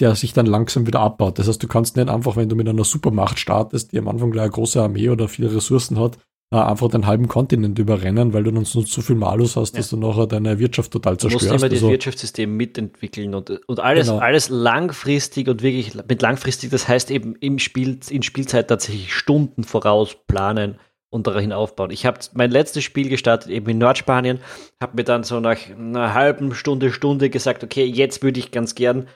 der 0.00 0.14
sich 0.14 0.32
dann 0.32 0.46
langsam 0.46 0.86
wieder 0.86 1.00
abbaut. 1.00 1.38
Das 1.38 1.48
heißt, 1.48 1.62
du 1.62 1.68
kannst 1.68 1.96
nicht 1.96 2.08
einfach, 2.08 2.36
wenn 2.36 2.48
du 2.48 2.56
mit 2.56 2.68
einer 2.68 2.84
Supermacht 2.84 3.38
startest, 3.38 3.92
die 3.92 3.98
am 3.98 4.08
Anfang 4.08 4.30
gleich 4.30 4.44
eine 4.44 4.52
große 4.52 4.82
Armee 4.82 5.10
oder 5.10 5.28
viele 5.28 5.54
Ressourcen 5.54 5.98
hat, 5.98 6.18
äh, 6.54 6.56
einfach 6.56 6.88
den 6.88 7.04
halben 7.04 7.26
Kontinent 7.26 7.80
überrennen, 7.80 8.32
weil 8.32 8.44
du 8.44 8.52
dann 8.52 8.64
so, 8.64 8.82
so 8.82 9.02
viel 9.02 9.16
Malus 9.16 9.56
hast, 9.56 9.74
ja. 9.74 9.78
dass 9.78 9.90
du 9.90 9.96
nachher 9.96 10.28
deine 10.28 10.60
Wirtschaft 10.60 10.92
total 10.92 11.18
zerstörst. 11.18 11.46
Du 11.46 11.52
musst 11.52 11.62
immer 11.64 11.68
das 11.68 11.78
also, 11.78 11.90
Wirtschaftssystem 11.90 12.56
mitentwickeln 12.56 13.34
und, 13.34 13.50
und 13.66 13.80
alles, 13.80 14.06
genau. 14.06 14.20
alles 14.20 14.50
langfristig 14.50 15.48
und 15.48 15.62
wirklich 15.62 15.96
mit 16.08 16.22
langfristig, 16.22 16.70
das 16.70 16.86
heißt 16.86 17.10
eben 17.10 17.34
im 17.40 17.58
Spiel, 17.58 17.98
in 18.08 18.22
Spielzeit 18.22 18.68
tatsächlich 18.68 19.12
Stunden 19.12 19.64
voraus 19.64 20.16
planen 20.28 20.78
und 21.10 21.26
dahin 21.26 21.52
aufbauen. 21.52 21.90
Ich 21.90 22.06
habe 22.06 22.20
mein 22.34 22.52
letztes 22.52 22.84
Spiel 22.84 23.08
gestartet 23.08 23.50
eben 23.50 23.68
in 23.68 23.78
Nordspanien, 23.78 24.38
habe 24.80 24.96
mir 24.96 25.04
dann 25.04 25.24
so 25.24 25.40
nach 25.40 25.58
einer 25.76 26.14
halben 26.14 26.54
Stunde, 26.54 26.92
Stunde 26.92 27.30
gesagt, 27.30 27.64
okay, 27.64 27.84
jetzt 27.84 28.22
würde 28.22 28.38
ich 28.38 28.52
ganz 28.52 28.76
gern 28.76 29.08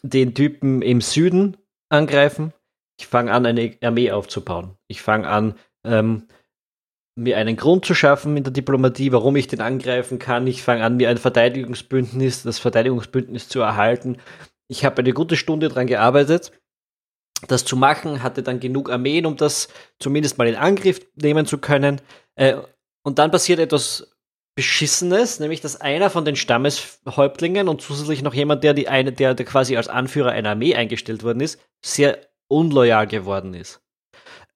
den 0.00 0.34
Typen 0.34 0.80
im 0.80 1.02
Süden 1.02 1.58
angreifen. 1.90 2.54
Ich 2.98 3.06
fange 3.06 3.32
an, 3.32 3.44
eine 3.44 3.76
Armee 3.82 4.12
aufzubauen. 4.12 4.78
Ich 4.88 5.02
fange 5.02 5.28
an, 5.28 5.56
ähm, 5.84 6.22
mir 7.16 7.36
einen 7.36 7.56
Grund 7.56 7.84
zu 7.84 7.94
schaffen 7.94 8.36
in 8.36 8.44
der 8.44 8.52
Diplomatie, 8.52 9.12
warum 9.12 9.36
ich 9.36 9.46
den 9.46 9.60
angreifen 9.60 10.18
kann. 10.18 10.46
Ich 10.46 10.62
fange 10.62 10.84
an, 10.84 10.96
mir 10.96 11.08
ein 11.10 11.18
Verteidigungsbündnis, 11.18 12.42
das 12.42 12.58
Verteidigungsbündnis 12.58 13.48
zu 13.48 13.60
erhalten. 13.60 14.18
Ich 14.68 14.84
habe 14.84 14.98
eine 14.98 15.12
gute 15.12 15.36
Stunde 15.36 15.68
daran 15.68 15.86
gearbeitet, 15.86 16.52
das 17.46 17.64
zu 17.64 17.76
machen, 17.76 18.22
hatte 18.22 18.42
dann 18.42 18.60
genug 18.60 18.90
Armeen, 18.90 19.26
um 19.26 19.36
das 19.36 19.68
zumindest 19.98 20.38
mal 20.38 20.48
in 20.48 20.56
Angriff 20.56 21.00
nehmen 21.14 21.46
zu 21.46 21.58
können. 21.58 22.00
Äh, 22.34 22.56
und 23.02 23.18
dann 23.18 23.30
passiert 23.30 23.60
etwas 23.60 24.14
Beschissenes, 24.56 25.40
nämlich 25.40 25.60
dass 25.60 25.80
einer 25.80 26.10
von 26.10 26.24
den 26.24 26.36
Stammeshäuptlingen 26.36 27.68
und 27.68 27.82
zusätzlich 27.82 28.22
noch 28.22 28.34
jemand, 28.34 28.64
der, 28.64 28.72
die 28.72 28.88
eine, 28.88 29.12
der, 29.12 29.34
quasi 29.34 29.76
als 29.76 29.88
Anführer 29.88 30.30
einer 30.30 30.50
Armee 30.50 30.74
eingestellt 30.74 31.22
worden 31.22 31.40
ist, 31.40 31.60
sehr 31.84 32.18
unloyal 32.48 33.06
geworden 33.06 33.54
ist. 33.54 33.82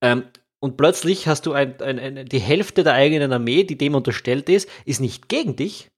Ähm, 0.01 0.25
und 0.61 0.77
plötzlich 0.77 1.29
hast 1.29 1.47
du 1.47 1.53
ein, 1.53 1.81
ein, 1.81 1.99
ein, 1.99 2.27
die 2.27 2.39
Hälfte 2.39 2.85
der 2.85 2.95
eigenen 2.95 3.33
Armee, 3.33 3.65
die 3.65 3.79
dem 3.79 3.95
unterstellt 3.95 4.49
ist, 4.49 4.69
ist 4.85 5.01
nicht 5.01 5.29
gegen 5.29 5.57
dich, 5.57 5.91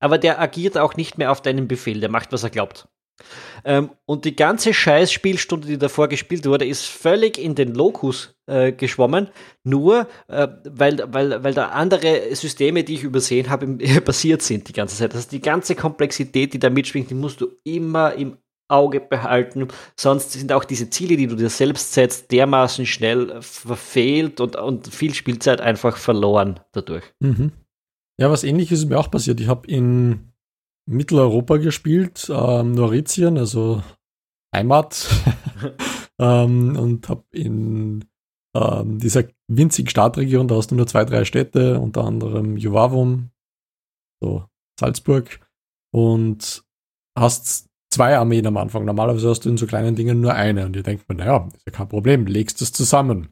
aber 0.00 0.18
der 0.18 0.40
agiert 0.40 0.76
auch 0.76 0.96
nicht 0.96 1.18
mehr 1.18 1.30
auf 1.30 1.42
deinen 1.42 1.68
Befehl, 1.68 2.00
der 2.00 2.10
macht, 2.10 2.32
was 2.32 2.42
er 2.42 2.50
glaubt. 2.50 2.88
Ähm, 3.64 3.90
und 4.04 4.24
die 4.24 4.34
ganze 4.34 4.74
Scheiß-Spielstunde, 4.74 5.68
die 5.68 5.78
davor 5.78 6.08
gespielt 6.08 6.46
wurde, 6.46 6.66
ist 6.66 6.86
völlig 6.86 7.38
in 7.38 7.54
den 7.54 7.74
Lokus 7.74 8.34
äh, 8.46 8.72
geschwommen, 8.72 9.28
nur 9.62 10.08
äh, 10.28 10.48
weil, 10.64 11.04
weil, 11.12 11.44
weil 11.44 11.54
da 11.54 11.68
andere 11.68 12.34
Systeme, 12.34 12.82
die 12.82 12.94
ich 12.94 13.04
übersehen 13.04 13.50
habe, 13.50 13.66
passiert 14.04 14.42
sind 14.42 14.68
die 14.68 14.72
ganze 14.72 14.96
Zeit. 14.96 15.12
Das 15.12 15.20
heißt, 15.20 15.32
die 15.32 15.40
ganze 15.40 15.76
Komplexität, 15.76 16.52
die 16.52 16.58
da 16.58 16.70
mitschwingt, 16.70 17.10
die 17.10 17.14
musst 17.14 17.40
du 17.40 17.52
immer 17.62 18.14
im 18.14 18.36
Auge 18.72 19.00
behalten. 19.00 19.68
Sonst 19.96 20.32
sind 20.32 20.52
auch 20.52 20.64
diese 20.64 20.90
Ziele, 20.90 21.16
die 21.16 21.26
du 21.26 21.36
dir 21.36 21.50
selbst 21.50 21.92
setzt, 21.92 22.32
dermaßen 22.32 22.86
schnell 22.86 23.40
verfehlt 23.40 24.40
und, 24.40 24.56
und 24.56 24.88
viel 24.88 25.14
Spielzeit 25.14 25.60
einfach 25.60 25.96
verloren 25.96 26.60
dadurch. 26.72 27.04
Mhm. 27.20 27.52
Ja, 28.18 28.30
was 28.30 28.44
ähnliches 28.44 28.80
ist 28.80 28.88
mir 28.88 28.98
auch 28.98 29.10
passiert. 29.10 29.40
Ich 29.40 29.48
habe 29.48 29.66
in 29.68 30.32
Mitteleuropa 30.86 31.58
gespielt, 31.58 32.30
ähm, 32.32 32.72
Noritien, 32.72 33.38
also 33.38 33.82
Heimat, 34.54 35.08
ähm, 36.18 36.76
und 36.76 37.08
habe 37.08 37.24
in 37.32 38.04
ähm, 38.54 38.98
dieser 38.98 39.24
winzigen 39.48 39.88
Stadtregion, 39.88 40.48
da 40.48 40.56
hast 40.56 40.70
du 40.70 40.74
nur 40.74 40.86
zwei, 40.86 41.04
drei 41.04 41.24
Städte, 41.24 41.78
unter 41.78 42.04
anderem 42.04 42.56
Juvavum, 42.56 43.30
so 44.20 44.44
Salzburg, 44.78 45.40
und 45.92 46.64
hast 47.18 47.71
zwei 47.92 48.16
Armeen 48.16 48.46
am 48.46 48.56
Anfang. 48.56 48.84
Normalerweise 48.84 49.28
hast 49.28 49.44
du 49.44 49.50
in 49.50 49.56
so 49.56 49.66
kleinen 49.66 49.94
Dingen 49.94 50.20
nur 50.20 50.34
eine. 50.34 50.66
Und 50.66 50.76
ihr 50.76 50.82
denkt 50.82 51.08
mir, 51.08 51.14
naja, 51.14 51.48
ist 51.54 51.66
ja 51.66 51.72
kein 51.72 51.88
Problem, 51.88 52.26
legst 52.26 52.62
es 52.62 52.72
zusammen. 52.72 53.28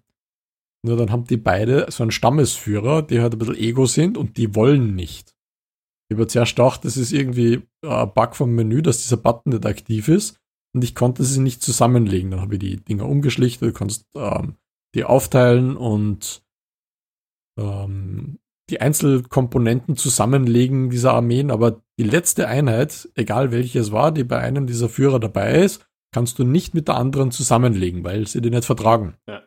Nur 0.82 0.96
dann 0.96 1.10
haben 1.10 1.24
die 1.24 1.36
beide 1.36 1.86
so 1.90 2.02
einen 2.02 2.10
Stammesführer, 2.10 3.02
die 3.02 3.20
halt 3.20 3.34
ein 3.34 3.38
bisschen 3.38 3.56
Ego 3.56 3.86
sind 3.86 4.16
und 4.16 4.36
die 4.36 4.54
wollen 4.54 4.94
nicht. 4.94 5.34
Ich 6.08 6.16
habe 6.16 6.26
zuerst 6.26 6.56
gedacht, 6.56 6.84
das 6.84 6.96
ist 6.96 7.12
irgendwie 7.12 7.62
ein 7.82 8.12
Bug 8.12 8.34
vom 8.34 8.54
Menü, 8.54 8.82
dass 8.82 9.02
dieser 9.02 9.16
Button 9.16 9.50
nicht 9.50 9.66
aktiv 9.66 10.08
ist. 10.08 10.40
Und 10.74 10.82
ich 10.82 10.94
konnte 10.94 11.24
sie 11.24 11.40
nicht 11.40 11.62
zusammenlegen. 11.62 12.30
Dann 12.30 12.40
habe 12.40 12.54
ich 12.54 12.60
die 12.60 12.76
Dinger 12.76 13.06
umgeschlichtet, 13.06 13.68
du 13.68 13.72
kannst 13.72 14.06
ähm, 14.14 14.56
die 14.94 15.04
aufteilen 15.04 15.76
und 15.76 16.42
ähm, 17.58 18.39
die 18.70 18.80
Einzelkomponenten 18.80 19.96
zusammenlegen 19.96 20.90
dieser 20.90 21.14
Armeen, 21.14 21.50
aber 21.50 21.82
die 21.98 22.04
letzte 22.04 22.48
Einheit, 22.48 23.08
egal 23.14 23.50
welche 23.50 23.80
es 23.80 23.92
war, 23.92 24.12
die 24.12 24.24
bei 24.24 24.38
einem 24.38 24.66
dieser 24.66 24.88
Führer 24.88 25.20
dabei 25.20 25.60
ist, 25.60 25.86
kannst 26.12 26.38
du 26.38 26.44
nicht 26.44 26.74
mit 26.74 26.88
der 26.88 26.96
anderen 26.96 27.30
zusammenlegen, 27.30 28.04
weil 28.04 28.26
sie 28.26 28.40
die 28.40 28.50
nicht 28.50 28.64
vertragen. 28.64 29.14
Ja. 29.28 29.42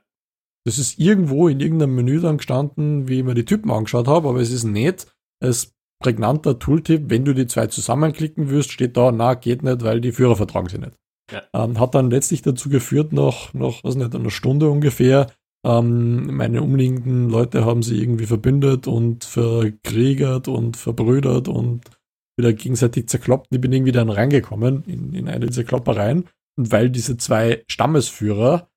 Das 0.66 0.80
ist 0.80 0.98
irgendwo 0.98 1.48
in 1.48 1.60
irgendeinem 1.60 1.96
Menü 1.96 2.22
dann 2.22 2.38
gestanden, 2.38 3.08
wie 3.08 3.20
ich 3.20 3.26
mir 3.26 3.34
die 3.34 3.46
Typen 3.46 3.72
angeschaut 3.72 4.08
habe, 4.08 4.30
aber 4.30 4.40
es 4.40 4.52
ist 4.52 4.64
nicht 4.64 5.08
als 5.42 5.74
prägnanter 6.00 6.60
Tooltip, 6.60 7.10
wenn 7.10 7.26
du 7.26 7.34
die 7.34 7.48
zwei 7.48 7.68
zusammenklicken 7.68 8.50
wirst, 8.50 8.72
steht 8.72 8.98
da, 8.98 9.12
na, 9.12 9.34
geht 9.34 9.64
nicht, 9.64 9.84
weil 9.84 10.02
die 10.02 10.12
Führer 10.12 10.36
vertragen 10.36 10.70
sie 10.70 10.78
nicht. 10.78 10.98
Ja. 11.32 11.44
Ähm, 11.54 11.80
hat 11.80 11.96
dann 11.96 12.10
letztlich 12.10 12.42
dazu 12.42 12.70
geführt, 12.70 13.14
noch, 13.14 13.54
noch, 13.54 13.84
was 13.84 13.96
nicht, 13.96 14.14
einer 14.14 14.30
Stunde 14.30 14.70
ungefähr, 14.70 15.32
ähm, 15.66 16.36
meine 16.36 16.62
umliegenden 16.62 17.30
Leute 17.30 17.66
haben 17.66 17.84
sie 17.84 18.02
irgendwie 18.02 18.26
verbündet 18.26 18.88
und 18.88 19.24
verkriegert 19.24 20.48
und 20.48 20.78
verbrüdert 20.78 21.48
und 21.48 21.82
wieder 22.38 22.54
gegenseitig 22.54 23.08
zerkloppt. 23.08 23.48
Ich 23.52 23.62
bin 23.62 23.72
irgendwie 23.72 23.92
dann 23.92 24.10
reingekommen 24.10 24.84
in, 24.86 25.14
in 25.14 25.30
eine 25.30 25.46
dieser 25.48 25.64
Kloppereien. 25.64 26.28
Und 26.58 26.72
weil 26.72 26.90
diese 26.90 27.18
zwei 27.18 27.64
Stammesführer 27.68 28.70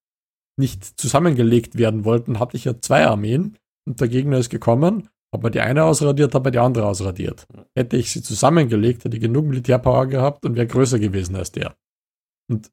nicht 0.58 0.84
zusammengelegt 0.98 1.76
werden 1.76 2.04
wollten, 2.04 2.38
hatte 2.38 2.56
ich 2.56 2.64
ja 2.64 2.80
zwei 2.80 3.06
Armeen 3.06 3.56
und 3.86 4.00
der 4.00 4.08
Gegner 4.08 4.38
ist 4.38 4.48
gekommen, 4.48 5.08
hat 5.34 5.42
mir 5.42 5.50
die 5.50 5.60
eine 5.60 5.84
ausradiert, 5.84 6.34
hat 6.34 6.44
mir 6.44 6.50
die 6.50 6.58
andere 6.58 6.86
ausradiert. 6.86 7.46
Hätte 7.76 7.96
ich 7.96 8.10
sie 8.10 8.22
zusammengelegt, 8.22 9.04
hätte 9.04 9.16
ich 9.16 9.22
genug 9.22 9.46
Militärpower 9.46 10.06
gehabt 10.06 10.46
und 10.46 10.56
wäre 10.56 10.66
größer 10.66 10.98
gewesen 10.98 11.36
als 11.36 11.52
der. 11.52 11.76
Und 12.50 12.70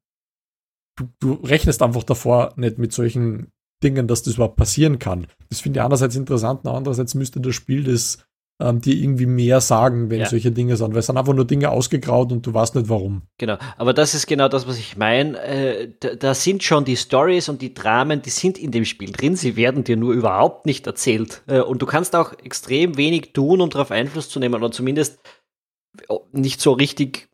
du, 0.97 1.09
du 1.19 1.33
rechnest 1.33 1.81
einfach 1.81 2.03
davor 2.03 2.53
nicht 2.55 2.77
mit 2.77 2.93
solchen 2.93 3.51
Dingen, 3.83 4.07
dass 4.07 4.23
das 4.23 4.35
überhaupt 4.35 4.55
passieren 4.55 4.99
kann. 4.99 5.27
Das 5.49 5.59
finde 5.59 5.79
ich 5.79 5.85
einerseits 5.85 6.15
interessant, 6.15 6.65
andererseits 6.65 7.15
müsste 7.15 7.41
das 7.41 7.55
Spiel 7.55 7.83
das 7.83 8.19
ähm, 8.61 8.81
dir 8.81 8.95
irgendwie 8.95 9.25
mehr 9.25 9.61
sagen, 9.61 10.09
wenn 10.09 10.21
ja. 10.21 10.25
solche 10.27 10.51
Dinge 10.51 10.77
sind, 10.77 10.91
weil 10.93 10.99
es 10.99 11.07
sind 11.07 11.17
einfach 11.17 11.33
nur 11.33 11.45
Dinge 11.45 11.69
ausgegraut 11.69 12.31
und 12.31 12.45
du 12.45 12.53
weißt 12.53 12.75
nicht 12.75 12.87
warum. 12.87 13.23
Genau, 13.37 13.57
aber 13.77 13.93
das 13.93 14.13
ist 14.13 14.27
genau 14.27 14.47
das, 14.47 14.67
was 14.67 14.77
ich 14.77 14.95
meine. 14.95 15.39
Äh, 15.41 15.91
da, 15.99 16.15
da, 16.15 16.33
sind 16.33 16.63
schon 16.63 16.85
die 16.85 16.95
Stories 16.95 17.49
und 17.49 17.61
die 17.61 17.73
Dramen, 17.73 18.21
die 18.21 18.29
sind 18.29 18.57
in 18.57 18.71
dem 18.71 18.85
Spiel 18.85 19.11
drin, 19.11 19.35
sie 19.35 19.55
werden 19.55 19.83
dir 19.83 19.97
nur 19.97 20.13
überhaupt 20.13 20.65
nicht 20.65 20.85
erzählt. 20.87 21.41
Äh, 21.47 21.61
und 21.61 21.81
du 21.81 21.85
kannst 21.85 22.15
auch 22.15 22.33
extrem 22.43 22.95
wenig 22.97 23.33
tun, 23.33 23.59
um 23.59 23.69
darauf 23.69 23.91
Einfluss 23.91 24.29
zu 24.29 24.39
nehmen 24.39 24.55
oder 24.55 24.71
zumindest 24.71 25.19
oh, 26.07 26.21
nicht 26.31 26.61
so 26.61 26.73
richtig 26.73 27.29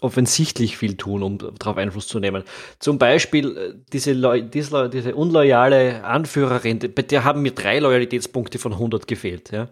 offensichtlich 0.00 0.76
viel 0.76 0.96
tun, 0.96 1.22
um 1.22 1.38
darauf 1.38 1.76
Einfluss 1.76 2.06
zu 2.06 2.20
nehmen. 2.20 2.44
Zum 2.78 2.98
Beispiel 2.98 3.56
äh, 3.56 3.74
diese, 3.92 4.14
diese, 4.42 4.88
diese 4.88 5.14
unloyale 5.14 6.04
Anführerin, 6.04 6.78
bei 6.94 7.02
der 7.02 7.24
haben 7.24 7.42
mir 7.42 7.52
drei 7.52 7.78
Loyalitätspunkte 7.78 8.58
von 8.58 8.72
100 8.72 9.06
gefehlt. 9.06 9.50
Ja? 9.50 9.68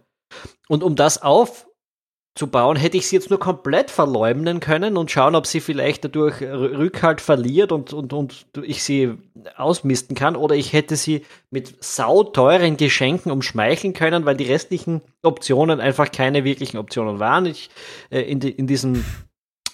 Und 0.68 0.82
um 0.82 0.96
das 0.96 1.22
aufzubauen, 1.22 2.76
hätte 2.76 2.96
ich 2.96 3.06
sie 3.06 3.16
jetzt 3.16 3.30
nur 3.30 3.38
komplett 3.38 3.90
verleumden 3.90 4.60
können 4.60 4.96
und 4.96 5.10
schauen, 5.10 5.34
ob 5.34 5.46
sie 5.46 5.60
vielleicht 5.60 6.04
dadurch 6.04 6.42
Rückhalt 6.42 7.20
verliert 7.20 7.72
und, 7.72 7.92
und, 7.92 8.12
und 8.12 8.46
ich 8.62 8.82
sie 8.82 9.14
ausmisten 9.56 10.16
kann. 10.16 10.36
Oder 10.36 10.56
ich 10.56 10.72
hätte 10.72 10.96
sie 10.96 11.24
mit 11.50 11.82
sauteuren 11.82 12.76
Geschenken 12.76 13.30
umschmeicheln 13.30 13.94
können, 13.94 14.24
weil 14.26 14.36
die 14.36 14.44
restlichen 14.44 15.02
Optionen 15.22 15.80
einfach 15.80 16.10
keine 16.10 16.44
wirklichen 16.44 16.78
Optionen 16.78 17.20
waren. 17.20 17.46
Ich, 17.46 17.70
äh, 18.10 18.22
in, 18.22 18.40
die, 18.40 18.50
in 18.50 18.66
diesem 18.66 19.04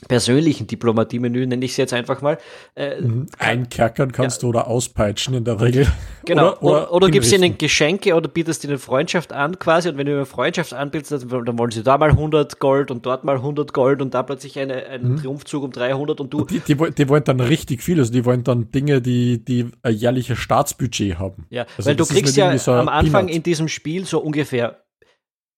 persönlichen 0.08 0.66
Diplomatie-Menü, 0.66 1.46
nenne 1.46 1.64
ich 1.64 1.72
es 1.72 1.76
jetzt 1.76 1.92
einfach 1.92 2.22
mal. 2.22 2.38
Äh, 2.74 3.00
mhm. 3.00 3.26
Einkerkern 3.38 4.12
kannst 4.12 4.38
ja. 4.38 4.40
du 4.42 4.48
oder 4.50 4.66
auspeitschen 4.66 5.34
in 5.34 5.44
der 5.44 5.60
Regel. 5.60 5.86
Genau. 6.24 6.50
Oder, 6.50 6.62
oder, 6.62 6.92
oder 6.92 7.10
gibst 7.10 7.32
ihnen 7.32 7.58
Geschenke 7.58 8.14
oder 8.14 8.28
bietest 8.28 8.62
ihnen 8.62 8.78
Freundschaft 8.78 9.32
an 9.32 9.58
quasi 9.58 9.88
und 9.88 9.98
wenn 9.98 10.06
du 10.06 10.12
eine 10.12 10.24
Freundschaft 10.24 10.72
anbietest, 10.72 11.26
dann 11.28 11.58
wollen 11.58 11.72
sie 11.72 11.82
da 11.82 11.98
mal 11.98 12.10
100 12.10 12.60
Gold 12.60 12.92
und 12.92 13.04
dort 13.04 13.24
mal 13.24 13.34
100 13.34 13.72
Gold 13.72 14.00
und 14.00 14.14
da 14.14 14.22
plötzlich 14.22 14.56
eine, 14.56 14.86
einen 14.86 15.14
mhm. 15.14 15.16
Triumphzug 15.16 15.64
um 15.64 15.72
300 15.72 16.20
und 16.20 16.32
du... 16.32 16.44
Die, 16.44 16.60
die, 16.60 16.76
die, 16.76 17.08
wollen 17.08 17.24
dann 17.24 17.40
richtig 17.40 17.82
viel, 17.82 17.98
also 17.98 18.12
die 18.12 18.24
wollen 18.24 18.44
dann 18.44 18.70
Dinge, 18.70 19.02
die, 19.02 19.44
die 19.44 19.66
ein 19.82 19.94
jährliches 19.94 20.38
Staatsbudget 20.38 21.18
haben. 21.18 21.46
Ja, 21.50 21.66
also 21.76 21.88
weil 21.90 21.96
du 21.96 22.06
kriegst 22.06 22.36
ja 22.36 22.50
am 22.50 22.88
Anfang 22.88 23.26
Peanut. 23.26 23.34
in 23.34 23.42
diesem 23.42 23.66
Spiel 23.66 24.04
so 24.04 24.20
ungefähr 24.20 24.78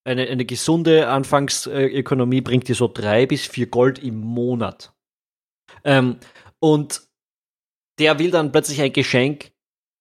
eine, 0.04 0.28
eine 0.28 0.44
gesunde 0.44 1.08
Anfangsökonomie 1.08 2.40
bringt 2.40 2.68
dir 2.68 2.74
so 2.74 2.88
drei 2.88 3.26
bis 3.26 3.46
vier 3.46 3.66
Gold 3.66 3.98
im 3.98 4.20
Monat. 4.20 4.92
Ähm, 5.82 6.18
und 6.60 7.02
der 7.98 8.18
will 8.18 8.30
dann 8.30 8.52
plötzlich 8.52 8.80
ein 8.80 8.92
Geschenk, 8.92 9.52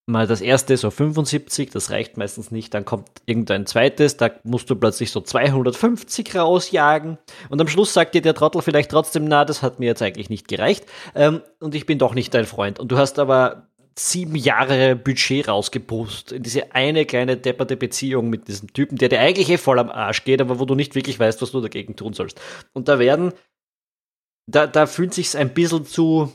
mal 0.06 0.28
das 0.28 0.42
erste 0.42 0.76
so 0.76 0.92
75, 0.92 1.70
das 1.70 1.90
reicht 1.90 2.18
meistens 2.18 2.52
nicht, 2.52 2.74
dann 2.74 2.84
kommt 2.84 3.10
irgendein 3.26 3.66
zweites, 3.66 4.18
da 4.18 4.32
musst 4.44 4.70
du 4.70 4.76
plötzlich 4.76 5.12
so 5.12 5.22
250 5.22 6.36
rausjagen 6.36 7.18
und 7.50 7.62
am 7.62 7.70
Schluss 7.70 7.94
sagt 7.94 8.14
dir 8.14 8.22
der 8.22 8.34
Trottel 8.34 8.62
vielleicht 8.62 8.92
trotzdem, 8.92 9.26
na, 9.26 9.46
das 9.46 9.62
hat 9.62 9.80
mir 9.80 9.86
jetzt 9.86 10.02
eigentlich 10.02 10.30
nicht 10.30 10.50
gereicht 10.50 10.86
ähm, 11.16 11.42
und 11.62 11.74
ich 11.74 11.86
bin 11.86 12.00
doch 12.00 12.14
nicht 12.14 12.34
dein 12.34 12.46
Freund. 12.46 12.80
Und 12.80 12.92
du 12.92 12.98
hast 12.98 13.18
aber 13.18 13.70
sieben 13.98 14.36
Jahre 14.36 14.96
Budget 14.96 15.48
rausgepust 15.48 16.32
in 16.32 16.44
diese 16.44 16.74
eine 16.74 17.06
kleine 17.06 17.38
depperte 17.38 17.78
Beziehung 17.78 18.30
mit 18.30 18.48
diesem 18.48 18.74
Typen, 18.74 18.98
der 18.98 19.10
dir 19.10 19.20
eigentlich 19.20 19.50
eh 19.50 19.58
voll 19.58 19.80
am 19.80 19.90
Arsch 19.90 20.24
geht, 20.24 20.42
aber 20.42 20.60
wo 20.60 20.66
du 20.66 20.76
nicht 20.76 20.96
wirklich 20.96 21.20
weißt, 21.20 21.42
was 21.42 21.52
du 21.52 21.62
dagegen 21.62 21.96
tun 21.96 22.14
sollst. 22.14 22.40
Und 22.74 22.88
da 22.88 23.00
werden, 23.00 23.34
da, 24.50 24.68
da 24.68 24.88
fühlt 24.88 25.14
sich's 25.14 25.36
ein 25.36 25.54
bisschen 25.54 25.86
zu 25.86 26.32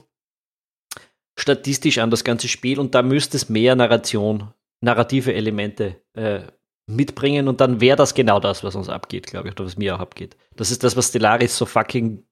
statistisch 1.38 1.99
an, 1.99 2.11
das 2.11 2.25
ganze 2.25 2.49
Spiel, 2.49 2.79
und 2.79 2.94
da 2.94 3.03
müsste 3.03 3.37
es 3.37 3.49
mehr 3.49 3.77
Narration, 3.77 4.53
narrative 4.81 5.35
Elemente 5.35 6.01
äh, 6.14 6.42
mitbringen 6.88 7.49
und 7.49 7.61
dann 7.61 7.81
wäre 7.81 7.97
das 7.97 8.14
genau 8.14 8.40
das, 8.40 8.64
was 8.64 8.75
uns 8.75 8.88
abgeht, 8.88 9.27
glaube 9.27 9.49
ich, 9.49 9.55
oder 9.55 9.66
was 9.66 9.77
mir 9.77 9.94
auch 9.94 10.01
abgeht. 10.01 10.37
Das 10.57 10.71
ist 10.71 10.83
das, 10.83 10.97
was 10.97 11.09
Stellaris 11.09 11.57
so 11.57 11.66
fucking 11.66 12.25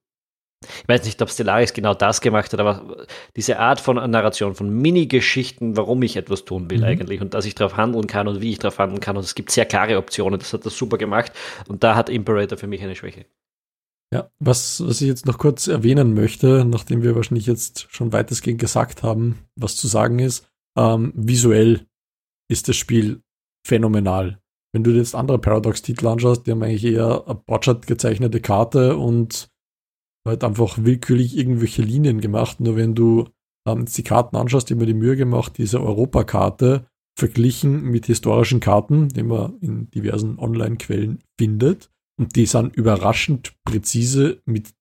ich 0.63 0.87
weiß 0.87 1.05
nicht, 1.05 1.21
ob 1.21 1.29
Stellaris 1.29 1.73
genau 1.73 1.93
das 1.93 2.21
gemacht 2.21 2.51
hat, 2.51 2.59
aber 2.59 3.05
diese 3.35 3.59
Art 3.59 3.79
von 3.79 3.97
Narration, 4.09 4.55
von 4.55 4.69
Mini-Geschichten, 4.69 5.77
warum 5.77 6.01
ich 6.01 6.17
etwas 6.17 6.45
tun 6.45 6.69
will 6.69 6.79
mhm. 6.79 6.83
eigentlich 6.83 7.21
und 7.21 7.33
dass 7.33 7.45
ich 7.45 7.55
darauf 7.55 7.77
handeln 7.77 8.07
kann 8.07 8.27
und 8.27 8.41
wie 8.41 8.51
ich 8.51 8.59
darauf 8.59 8.79
handeln 8.79 8.99
kann. 8.99 9.17
Und 9.17 9.23
es 9.23 9.35
gibt 9.35 9.51
sehr 9.51 9.65
klare 9.65 9.97
Optionen, 9.97 10.39
das 10.39 10.53
hat 10.53 10.65
das 10.65 10.75
super 10.75 10.97
gemacht. 10.97 11.31
Und 11.67 11.83
da 11.83 11.95
hat 11.95 12.09
Imperator 12.09 12.57
für 12.57 12.67
mich 12.67 12.81
eine 12.81 12.95
Schwäche. 12.95 13.25
Ja, 14.13 14.31
was, 14.39 14.85
was 14.85 15.01
ich 15.01 15.07
jetzt 15.07 15.25
noch 15.25 15.37
kurz 15.37 15.67
erwähnen 15.67 16.13
möchte, 16.13 16.65
nachdem 16.65 17.03
wir 17.03 17.15
wahrscheinlich 17.15 17.45
jetzt 17.45 17.87
schon 17.93 18.13
weitestgehend 18.13 18.59
gesagt 18.59 19.03
haben, 19.03 19.39
was 19.55 19.75
zu 19.75 19.87
sagen 19.87 20.19
ist, 20.19 20.47
ähm, 20.77 21.11
visuell 21.15 21.85
ist 22.49 22.69
das 22.69 22.77
Spiel 22.77 23.21
phänomenal. 23.65 24.39
Wenn 24.73 24.83
du 24.83 24.91
jetzt 24.91 25.13
andere 25.13 25.39
Paradox-Titel 25.39 26.07
anschaust, 26.07 26.47
die 26.47 26.51
haben 26.51 26.63
eigentlich 26.63 26.85
eher 26.85 27.23
eine 27.25 27.35
Botchat 27.35 27.85
gezeichnete 27.85 28.39
Karte 28.39 28.95
und 28.95 29.49
halt 30.27 30.43
einfach 30.43 30.77
willkürlich 30.79 31.37
irgendwelche 31.37 31.81
Linien 31.81 32.21
gemacht. 32.21 32.59
Nur 32.59 32.75
wenn 32.75 32.95
du 32.95 33.29
ähm, 33.67 33.85
die 33.85 34.03
Karten 34.03 34.35
anschaust, 34.35 34.69
die 34.69 34.75
mir 34.75 34.85
die 34.85 34.93
Mühe 34.93 35.15
gemacht, 35.15 35.57
diese 35.57 35.81
Europakarte 35.81 36.87
verglichen 37.17 37.83
mit 37.83 38.05
historischen 38.05 38.59
Karten, 38.59 39.09
die 39.09 39.23
man 39.23 39.57
in 39.59 39.89
diversen 39.89 40.37
Online-Quellen 40.37 41.23
findet. 41.39 41.89
Und 42.19 42.35
die 42.35 42.45
sind 42.45 42.75
überraschend 42.75 43.53
präzise 43.65 44.41
mit 44.45 44.73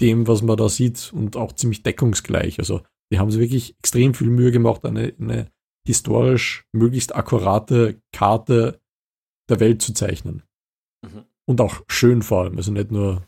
dem, 0.00 0.26
was 0.26 0.42
man 0.42 0.56
da 0.56 0.68
sieht 0.68 1.12
und 1.12 1.36
auch 1.36 1.52
ziemlich 1.52 1.82
deckungsgleich. 1.82 2.58
Also 2.58 2.82
die 3.10 3.18
haben 3.18 3.30
sich 3.30 3.40
wirklich 3.40 3.76
extrem 3.78 4.14
viel 4.14 4.30
Mühe 4.30 4.52
gemacht, 4.52 4.84
eine, 4.84 5.14
eine 5.18 5.50
historisch 5.86 6.66
möglichst 6.72 7.14
akkurate 7.14 8.00
Karte 8.12 8.80
der 9.48 9.60
Welt 9.60 9.80
zu 9.82 9.94
zeichnen. 9.94 10.42
Mhm. 11.02 11.24
Und 11.46 11.60
auch 11.60 11.82
schön 11.88 12.22
vor 12.22 12.42
allem. 12.42 12.58
Also 12.58 12.72
nicht 12.72 12.92
nur 12.92 13.26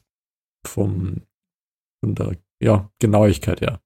vom, 0.66 1.22
von 2.00 2.14
der 2.14 2.36
ja, 2.60 2.90
Genauigkeit 2.98 3.60
her. 3.60 3.80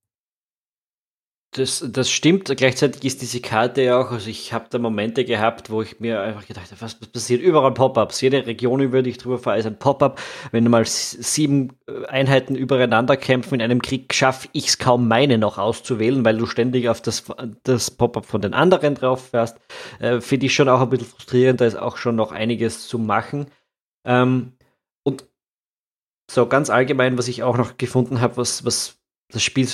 Das, 1.56 1.84
das 1.88 2.10
stimmt. 2.10 2.52
Gleichzeitig 2.56 3.04
ist 3.04 3.22
diese 3.22 3.40
Karte 3.40 3.82
ja 3.82 4.00
auch, 4.00 4.10
also 4.10 4.28
ich 4.28 4.52
habe 4.52 4.66
da 4.70 4.78
Momente 4.80 5.24
gehabt, 5.24 5.70
wo 5.70 5.82
ich 5.82 6.00
mir 6.00 6.20
einfach 6.20 6.48
gedacht 6.48 6.72
habe, 6.72 6.80
was, 6.80 6.96
passiert? 6.96 7.40
Überall 7.40 7.72
Pop-ups. 7.72 8.20
Jede 8.20 8.44
Region, 8.44 8.80
über 8.80 9.02
die 9.02 9.10
ich 9.10 9.18
drüber 9.18 9.38
fahre, 9.38 9.58
ist 9.58 9.66
ein 9.66 9.78
Pop-up. 9.78 10.20
Wenn 10.50 10.68
mal 10.68 10.84
sieben 10.84 11.78
äh, 11.86 12.06
Einheiten 12.06 12.56
übereinander 12.56 13.16
kämpfen 13.16 13.54
in 13.54 13.62
einem 13.62 13.82
Krieg, 13.82 14.12
schaffe 14.12 14.48
ich 14.50 14.66
es 14.66 14.78
kaum, 14.78 15.06
meine 15.06 15.38
noch 15.38 15.56
auszuwählen, 15.56 16.24
weil 16.24 16.38
du 16.38 16.46
ständig 16.46 16.88
auf 16.88 17.00
das, 17.00 17.22
das 17.62 17.92
Pop-up 17.92 18.26
von 18.26 18.40
den 18.40 18.52
anderen 18.52 18.96
drauf 18.96 19.28
fährst. 19.28 19.56
Äh, 20.00 20.20
Finde 20.20 20.46
ich 20.46 20.54
schon 20.54 20.68
auch 20.68 20.80
ein 20.80 20.90
bisschen 20.90 21.06
frustrierend. 21.06 21.60
Da 21.60 21.66
ist 21.66 21.76
auch 21.76 21.98
schon 21.98 22.16
noch 22.16 22.32
einiges 22.32 22.88
zu 22.88 22.98
machen. 22.98 23.46
Ähm, 24.04 24.54
so 26.30 26.46
ganz 26.46 26.70
allgemein, 26.70 27.18
was 27.18 27.28
ich 27.28 27.42
auch 27.42 27.56
noch 27.56 27.76
gefunden 27.76 28.20
habe, 28.20 28.36
was, 28.36 28.64
was 28.64 28.96
das 29.32 29.42
Spiel, 29.42 29.68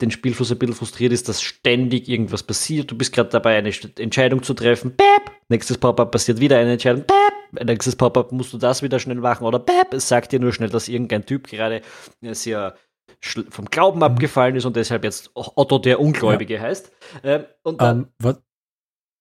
den 0.00 0.10
Spielfluss 0.10 0.52
ein 0.52 0.58
bisschen 0.58 0.74
frustriert 0.74 1.12
ist, 1.12 1.28
dass 1.28 1.42
ständig 1.42 2.08
irgendwas 2.08 2.42
passiert. 2.42 2.90
Du 2.90 2.96
bist 2.96 3.12
gerade 3.12 3.30
dabei, 3.30 3.56
eine 3.56 3.72
Entscheidung 3.98 4.42
zu 4.42 4.54
treffen. 4.54 4.94
Bäp! 4.94 5.30
Nächstes 5.48 5.78
Pop-up 5.78 6.10
passiert 6.10 6.40
wieder 6.40 6.58
eine 6.58 6.72
Entscheidung. 6.72 7.04
Bäp! 7.06 7.64
Nächstes 7.64 7.96
Pop-up 7.96 8.32
musst 8.32 8.52
du 8.52 8.58
das 8.58 8.82
wieder 8.82 8.98
schnell 8.98 9.16
machen. 9.16 9.46
Oder 9.46 9.58
Bäp! 9.58 9.94
Es 9.94 10.08
sagt 10.08 10.32
dir 10.32 10.40
nur 10.40 10.52
schnell, 10.52 10.68
dass 10.68 10.88
irgendein 10.88 11.24
Typ 11.24 11.46
gerade 11.46 11.80
sehr 12.22 12.76
vom 13.20 13.64
Glauben 13.66 13.98
mhm. 13.98 14.04
abgefallen 14.04 14.56
ist 14.56 14.64
und 14.64 14.76
deshalb 14.76 15.04
jetzt 15.04 15.30
Otto 15.34 15.78
der 15.78 16.00
Ungläubige 16.00 16.54
ja. 16.54 16.60
heißt. 16.60 16.92
Ähm, 17.22 17.44
und 17.62 17.80
dann, 17.80 18.08
ähm, 18.22 18.36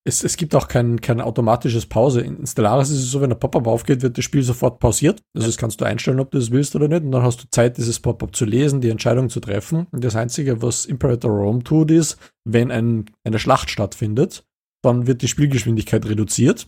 es, 0.08 0.24
es 0.24 0.38
gibt 0.38 0.54
auch 0.54 0.68
kein, 0.68 1.02
kein 1.02 1.20
automatisches 1.20 1.88
Pause. 1.88 2.22
In 2.22 2.46
Stellaris 2.46 2.92
ist 2.92 3.00
es 3.00 3.12
so, 3.12 3.22
wenn 3.22 3.32
ein 3.32 3.40
Pop-up 3.40 3.66
aufgeht, 3.66 4.04
wird 4.04 4.18
das 4.18 4.24
Spiel 4.24 4.44
sofort 4.44 4.80
pausiert. 4.80 5.22
Also 5.34 5.48
das 5.48 5.58
kannst 5.58 5.82
du 5.82 5.86
einstellen, 5.86 6.20
ob 6.20 6.30
du 6.30 6.38
das 6.38 6.52
willst 6.52 6.76
oder 6.76 6.88
nicht. 6.88 7.04
Und 7.04 7.12
dann 7.12 7.24
hast 7.24 7.42
du 7.42 7.48
Zeit, 7.50 7.78
dieses 7.78 8.00
Pop-up 8.00 8.36
zu 8.36 8.46
lesen, 8.46 8.82
die 8.82 8.90
Entscheidung 8.90 9.30
zu 9.30 9.40
treffen. 9.40 9.88
Und 9.92 10.04
das 10.04 10.16
Einzige, 10.16 10.62
was 10.62 10.86
Imperator 10.86 11.32
Rome 11.32 11.64
tut, 11.64 11.90
ist, 11.90 12.18
wenn 12.48 12.70
ein, 12.70 13.06
eine 13.24 13.40
Schlacht 13.40 13.72
stattfindet, 13.72 14.46
dann 14.84 15.08
wird 15.08 15.24
die 15.24 15.28
Spielgeschwindigkeit 15.28 16.06
reduziert. 16.06 16.68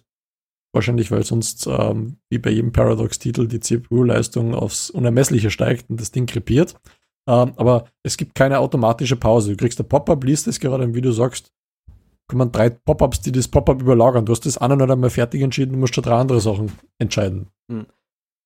Wahrscheinlich, 0.73 1.11
weil 1.11 1.23
sonst, 1.23 1.67
ähm, 1.67 2.17
wie 2.31 2.39
bei 2.39 2.49
jedem 2.49 2.71
Paradox-Titel, 2.71 3.47
die 3.47 3.59
CPU-Leistung 3.59 4.55
aufs 4.55 4.89
Unermessliche 4.89 5.51
steigt 5.51 5.91
und 5.91 6.01
das 6.01 6.11
Ding 6.11 6.25
krepiert. 6.25 6.73
Ähm, 7.29 7.53
aber 7.55 7.85
es 8.03 8.17
gibt 8.17 8.33
keine 8.33 8.59
automatische 8.59 9.15
Pause. 9.15 9.51
Du 9.51 9.57
kriegst 9.57 9.79
ein 9.79 9.87
Pop-up, 9.87 10.23
liest 10.23 10.47
es 10.47 10.59
gerade, 10.59 10.95
wie 10.95 11.01
du 11.01 11.11
sagst, 11.11 11.51
kommen 12.27 12.51
drei 12.51 12.69
Pop-ups, 12.69 13.21
die 13.21 13.31
das 13.31 13.47
Pop-up 13.47 13.81
überlagern. 13.81 14.25
Du 14.25 14.31
hast 14.31 14.45
das 14.45 14.57
eine 14.57 14.75
oder 14.75 14.93
einmal 14.93 15.09
fertig 15.09 15.41
entschieden, 15.41 15.73
du 15.73 15.79
musst 15.79 15.95
schon 15.95 16.03
drei 16.03 16.15
andere 16.15 16.41
Sachen 16.41 16.71
entscheiden. 16.99 17.47
Hm. 17.71 17.87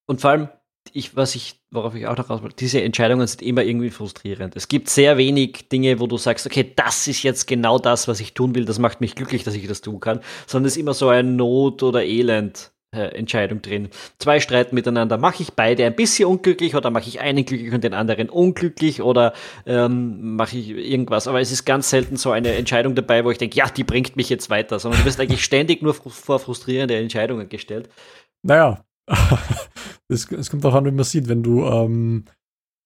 Und 0.08 0.22
vor 0.22 0.32
allem, 0.32 0.50
ich, 0.94 1.16
was 1.16 1.36
ich, 1.36 1.62
worauf 1.72 1.96
ich 1.96 2.08
auch 2.08 2.18
noch 2.18 2.30
raus 2.30 2.44
will, 2.44 2.52
diese 2.58 2.82
Entscheidungen 2.82 3.26
sind 3.28 3.42
immer 3.42 3.64
irgendwie 3.64 3.90
frustrierend. 3.90 4.56
Es 4.56 4.68
gibt 4.68 4.90
sehr 4.90 5.18
wenig 5.18 5.70
Dinge, 5.70 6.00
wo 6.00 6.08
du 6.08 6.18
sagst, 6.18 6.46
okay, 6.46 6.74
das 6.76 7.08
ist 7.08 7.24
jetzt 7.24 7.48
genau 7.48 7.80
das, 7.80 8.08
was 8.08 8.20
ich 8.20 8.34
tun 8.34 8.56
will, 8.56 8.66
das 8.66 8.80
macht 8.80 9.02
mich 9.02 9.16
glücklich, 9.16 9.44
dass 9.44 9.56
ich 9.56 9.68
das 9.68 9.82
tun 9.82 10.00
kann, 10.00 10.22
sondern 10.48 10.68
es 10.68 10.74
ist 10.74 10.82
immer 10.82 10.94
so 10.94 11.10
ein 11.10 11.36
Not 11.36 11.84
oder 11.84 12.04
Elend. 12.04 12.72
Äh, 12.94 13.18
Entscheidung 13.18 13.62
drin. 13.62 13.88
Zwei 14.20 14.42
streiten 14.42 14.76
miteinander. 14.76 15.18
Mache 15.18 15.44
ich 15.44 15.54
beide 15.54 15.86
ein 15.86 15.96
bisschen 15.96 16.28
unglücklich 16.28 16.76
oder 16.76 16.89
mache 16.89 17.08
ich 17.08 17.22
einen 17.22 17.46
glücklich 17.46 17.72
und 17.72 17.86
den 17.86 17.94
anderen 17.94 18.30
unglücklich 18.30 19.02
oder 19.02 19.32
ähm, 19.66 20.36
mache 20.36 20.58
ich 20.58 20.72
irgendwas? 20.72 21.26
Aber 21.30 21.39
es 21.39 21.54
ist 21.54 21.64
ganz 21.64 21.89
selten 21.89 22.18
so 22.18 22.32
eine 22.32 22.52
Entscheidung 22.52 22.94
dabei, 22.94 23.24
wo 23.24 23.32
ich 23.32 23.38
denke, 23.38 23.56
ja, 23.56 23.70
die 23.70 23.86
bringt 23.86 24.18
mich 24.18 24.28
jetzt 24.28 24.50
weiter, 24.50 24.78
sondern 24.78 25.00
du 25.00 25.06
wirst 25.06 25.22
eigentlich 25.22 25.42
ständig 25.42 25.82
nur 25.82 25.94
vor 25.94 26.39
frustrierende 26.39 26.98
Entscheidungen 26.98 27.48
gestellt. 27.48 27.88
Naja, 28.44 28.84
es, 30.10 30.30
es 30.30 30.50
kommt 30.50 30.66
auch 30.66 30.74
an, 30.74 30.84
wie 30.84 30.92
man 30.92 31.06
sieht, 31.06 31.30
wenn 31.30 31.44
du 31.44 31.64
ähm, 31.64 32.26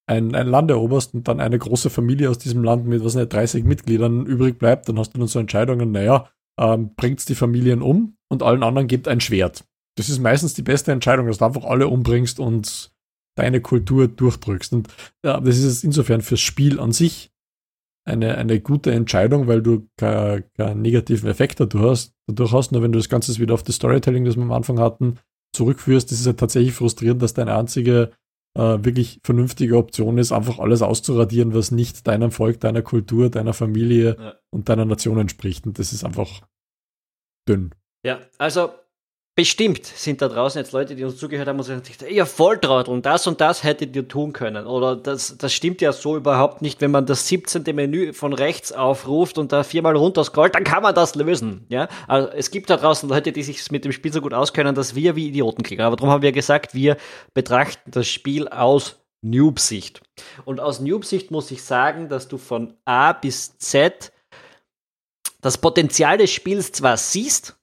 ein, 0.05 0.35
ein 0.35 0.45
Land 0.45 0.69
eroberst 0.69 1.15
und 1.15 1.27
dann 1.27 1.39
eine 1.39 1.57
große 1.57 1.89
Familie 1.89 2.29
aus 2.29 2.37
diesem 2.37 2.63
Land 2.63 2.85
mit, 2.85 3.03
was 3.03 3.15
nicht, 3.15 3.33
30 3.33 3.63
Mitgliedern 3.63 4.27
übrig 4.27 4.59
bleibt, 4.59 4.87
dann 4.87 4.99
hast 4.99 5.15
du 5.15 5.17
dann 5.17 5.27
so 5.27 5.39
Entscheidungen, 5.39 5.91
naja, 5.91 6.29
ähm, 6.59 6.93
bringt 6.95 7.27
die 7.27 7.33
Familien 7.33 7.81
um 7.81 8.17
und 8.29 8.43
allen 8.43 8.61
anderen 8.61 8.87
gibt 8.87 9.07
ein 9.07 9.19
Schwert 9.19 9.65
das 9.95 10.09
ist 10.09 10.19
meistens 10.19 10.53
die 10.53 10.61
beste 10.61 10.91
Entscheidung, 10.91 11.27
dass 11.27 11.39
du 11.39 11.45
einfach 11.45 11.63
alle 11.63 11.87
umbringst 11.87 12.39
und 12.39 12.91
deine 13.35 13.61
Kultur 13.61 14.07
durchdrückst. 14.07 14.73
Und 14.73 14.87
ja, 15.23 15.39
das 15.39 15.57
ist 15.57 15.83
insofern 15.83 16.21
fürs 16.21 16.41
Spiel 16.41 16.79
an 16.79 16.91
sich 16.91 17.31
eine, 18.05 18.37
eine 18.37 18.59
gute 18.59 18.91
Entscheidung, 18.91 19.47
weil 19.47 19.61
du 19.61 19.87
keinen 19.97 20.81
negativen 20.81 21.29
Effekt 21.29 21.59
dadurch 21.59 21.83
hast, 21.83 22.13
dadurch 22.27 22.53
hast. 22.53 22.71
Nur 22.71 22.81
wenn 22.81 22.91
du 22.91 22.99
das 22.99 23.09
Ganze 23.09 23.37
wieder 23.39 23.53
auf 23.53 23.63
das 23.63 23.75
Storytelling, 23.75 24.25
das 24.25 24.35
wir 24.35 24.43
am 24.43 24.51
Anfang 24.51 24.79
hatten, 24.79 25.19
zurückführst, 25.53 26.11
ist 26.11 26.21
es 26.21 26.27
halt 26.27 26.39
tatsächlich 26.39 26.73
frustrierend, 26.73 27.21
dass 27.21 27.33
deine 27.33 27.55
einzige 27.55 28.11
äh, 28.55 28.83
wirklich 28.83 29.19
vernünftige 29.23 29.77
Option 29.77 30.17
ist, 30.17 30.31
einfach 30.31 30.59
alles 30.59 30.81
auszuradieren, 30.81 31.53
was 31.53 31.71
nicht 31.71 32.07
deinem 32.07 32.31
Volk, 32.31 32.59
deiner 32.59 32.81
Kultur, 32.81 33.29
deiner 33.29 33.53
Familie 33.53 34.17
ja. 34.19 34.35
und 34.51 34.69
deiner 34.69 34.85
Nation 34.85 35.17
entspricht. 35.17 35.65
Und 35.65 35.79
das 35.79 35.93
ist 35.93 36.03
einfach 36.03 36.41
dünn. 37.47 37.71
Ja, 38.05 38.19
also 38.37 38.71
Bestimmt 39.37 39.85
sind 39.85 40.21
da 40.21 40.29
draußen 40.29 40.61
jetzt 40.61 40.71
Leute, 40.71 40.95
die 40.95 41.03
uns 41.03 41.17
zugehört 41.17 41.49
haben 41.49 41.57
und 41.57 41.65
sagen, 41.65 41.81
ja, 42.09 42.23
Volltrottel, 42.25 43.01
das 43.01 43.27
und 43.27 43.41
das 43.41 43.65
hättet 43.65 43.93
ihr 43.93 44.07
tun 44.07 44.31
können. 44.31 44.65
Oder 44.65 44.95
das, 44.95 45.37
das 45.37 45.51
stimmt 45.51 45.81
ja 45.81 45.91
so 45.91 46.15
überhaupt 46.15 46.61
nicht, 46.61 46.79
wenn 46.79 46.91
man 46.91 47.05
das 47.05 47.27
17. 47.27 47.63
Menü 47.75 48.13
von 48.13 48.31
rechts 48.31 48.71
aufruft 48.71 49.37
und 49.37 49.51
da 49.51 49.63
viermal 49.63 49.97
runterscrollt, 49.97 50.55
dann 50.55 50.63
kann 50.63 50.81
man 50.81 50.95
das 50.95 51.15
lösen. 51.15 51.65
Ja? 51.67 51.89
Also 52.07 52.29
es 52.29 52.49
gibt 52.49 52.69
da 52.69 52.77
draußen 52.77 53.09
Leute, 53.09 53.33
die 53.33 53.43
sich 53.43 53.69
mit 53.71 53.83
dem 53.83 53.91
Spiel 53.91 54.13
so 54.13 54.21
gut 54.21 54.33
auskennen, 54.33 54.73
dass 54.73 54.95
wir 54.95 55.17
wie 55.17 55.27
Idioten 55.27 55.63
kriegen. 55.63 55.81
Aber 55.81 55.97
darum 55.97 56.11
haben 56.11 56.21
wir 56.21 56.31
gesagt, 56.31 56.73
wir 56.73 56.95
betrachten 57.33 57.91
das 57.91 58.07
Spiel 58.07 58.47
aus 58.47 59.03
Noob-Sicht. 59.21 60.01
Und 60.45 60.61
aus 60.61 60.79
Noob-Sicht 60.79 61.29
muss 61.31 61.51
ich 61.51 61.61
sagen, 61.61 62.07
dass 62.07 62.29
du 62.29 62.37
von 62.37 62.77
A 62.85 63.11
bis 63.11 63.57
Z 63.57 64.13
das 65.41 65.57
Potenzial 65.57 66.17
des 66.17 66.31
Spiels 66.31 66.71
zwar 66.71 66.95
siehst, 66.95 67.57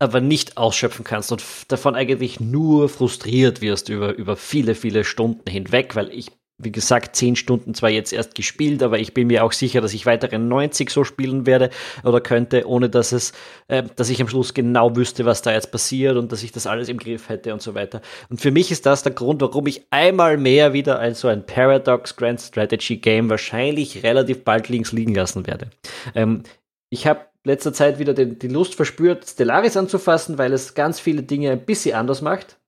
aber 0.00 0.20
nicht 0.20 0.56
ausschöpfen 0.56 1.04
kannst 1.04 1.30
und 1.30 1.44
davon 1.68 1.94
eigentlich 1.94 2.40
nur 2.40 2.88
frustriert 2.88 3.60
wirst 3.60 3.90
über, 3.90 4.14
über 4.14 4.34
viele, 4.34 4.74
viele 4.74 5.04
Stunden 5.04 5.48
hinweg, 5.48 5.94
weil 5.94 6.10
ich, 6.10 6.32
wie 6.56 6.72
gesagt, 6.72 7.16
zehn 7.16 7.36
Stunden 7.36 7.74
zwar 7.74 7.90
jetzt 7.90 8.14
erst 8.14 8.34
gespielt, 8.34 8.82
aber 8.82 8.98
ich 8.98 9.12
bin 9.12 9.26
mir 9.26 9.44
auch 9.44 9.52
sicher, 9.52 9.82
dass 9.82 9.92
ich 9.92 10.06
weitere 10.06 10.38
90 10.38 10.88
so 10.88 11.04
spielen 11.04 11.44
werde 11.44 11.68
oder 12.02 12.22
könnte, 12.22 12.66
ohne 12.66 12.88
dass 12.88 13.12
es, 13.12 13.32
äh, 13.68 13.82
dass 13.94 14.08
ich 14.08 14.22
am 14.22 14.28
Schluss 14.28 14.54
genau 14.54 14.96
wüsste, 14.96 15.26
was 15.26 15.42
da 15.42 15.52
jetzt 15.52 15.70
passiert 15.70 16.16
und 16.16 16.32
dass 16.32 16.42
ich 16.42 16.50
das 16.50 16.66
alles 16.66 16.88
im 16.88 16.96
Griff 16.96 17.28
hätte 17.28 17.52
und 17.52 17.60
so 17.60 17.74
weiter. 17.74 18.00
Und 18.30 18.40
für 18.40 18.50
mich 18.50 18.70
ist 18.70 18.86
das 18.86 19.02
der 19.02 19.12
Grund, 19.12 19.42
warum 19.42 19.66
ich 19.66 19.86
einmal 19.90 20.38
mehr 20.38 20.72
wieder 20.72 20.98
ein 20.98 21.14
so 21.14 21.28
ein 21.28 21.44
Paradox 21.44 22.16
Grand 22.16 22.40
Strategy 22.40 22.96
Game 22.96 23.28
wahrscheinlich 23.28 24.02
relativ 24.02 24.44
bald 24.44 24.70
links 24.70 24.92
liegen 24.92 25.14
lassen 25.14 25.46
werde. 25.46 25.68
Ähm, 26.14 26.42
ich 26.88 27.06
habe 27.06 27.29
letzter 27.44 27.72
Zeit 27.72 27.98
wieder 27.98 28.14
den, 28.14 28.38
die 28.38 28.48
Lust 28.48 28.74
verspürt, 28.74 29.26
Stellaris 29.26 29.76
anzufassen, 29.76 30.38
weil 30.38 30.52
es 30.52 30.74
ganz 30.74 31.00
viele 31.00 31.22
Dinge 31.22 31.50
ein 31.50 31.64
bisschen 31.64 31.94
anders 31.94 32.22
macht. 32.22 32.60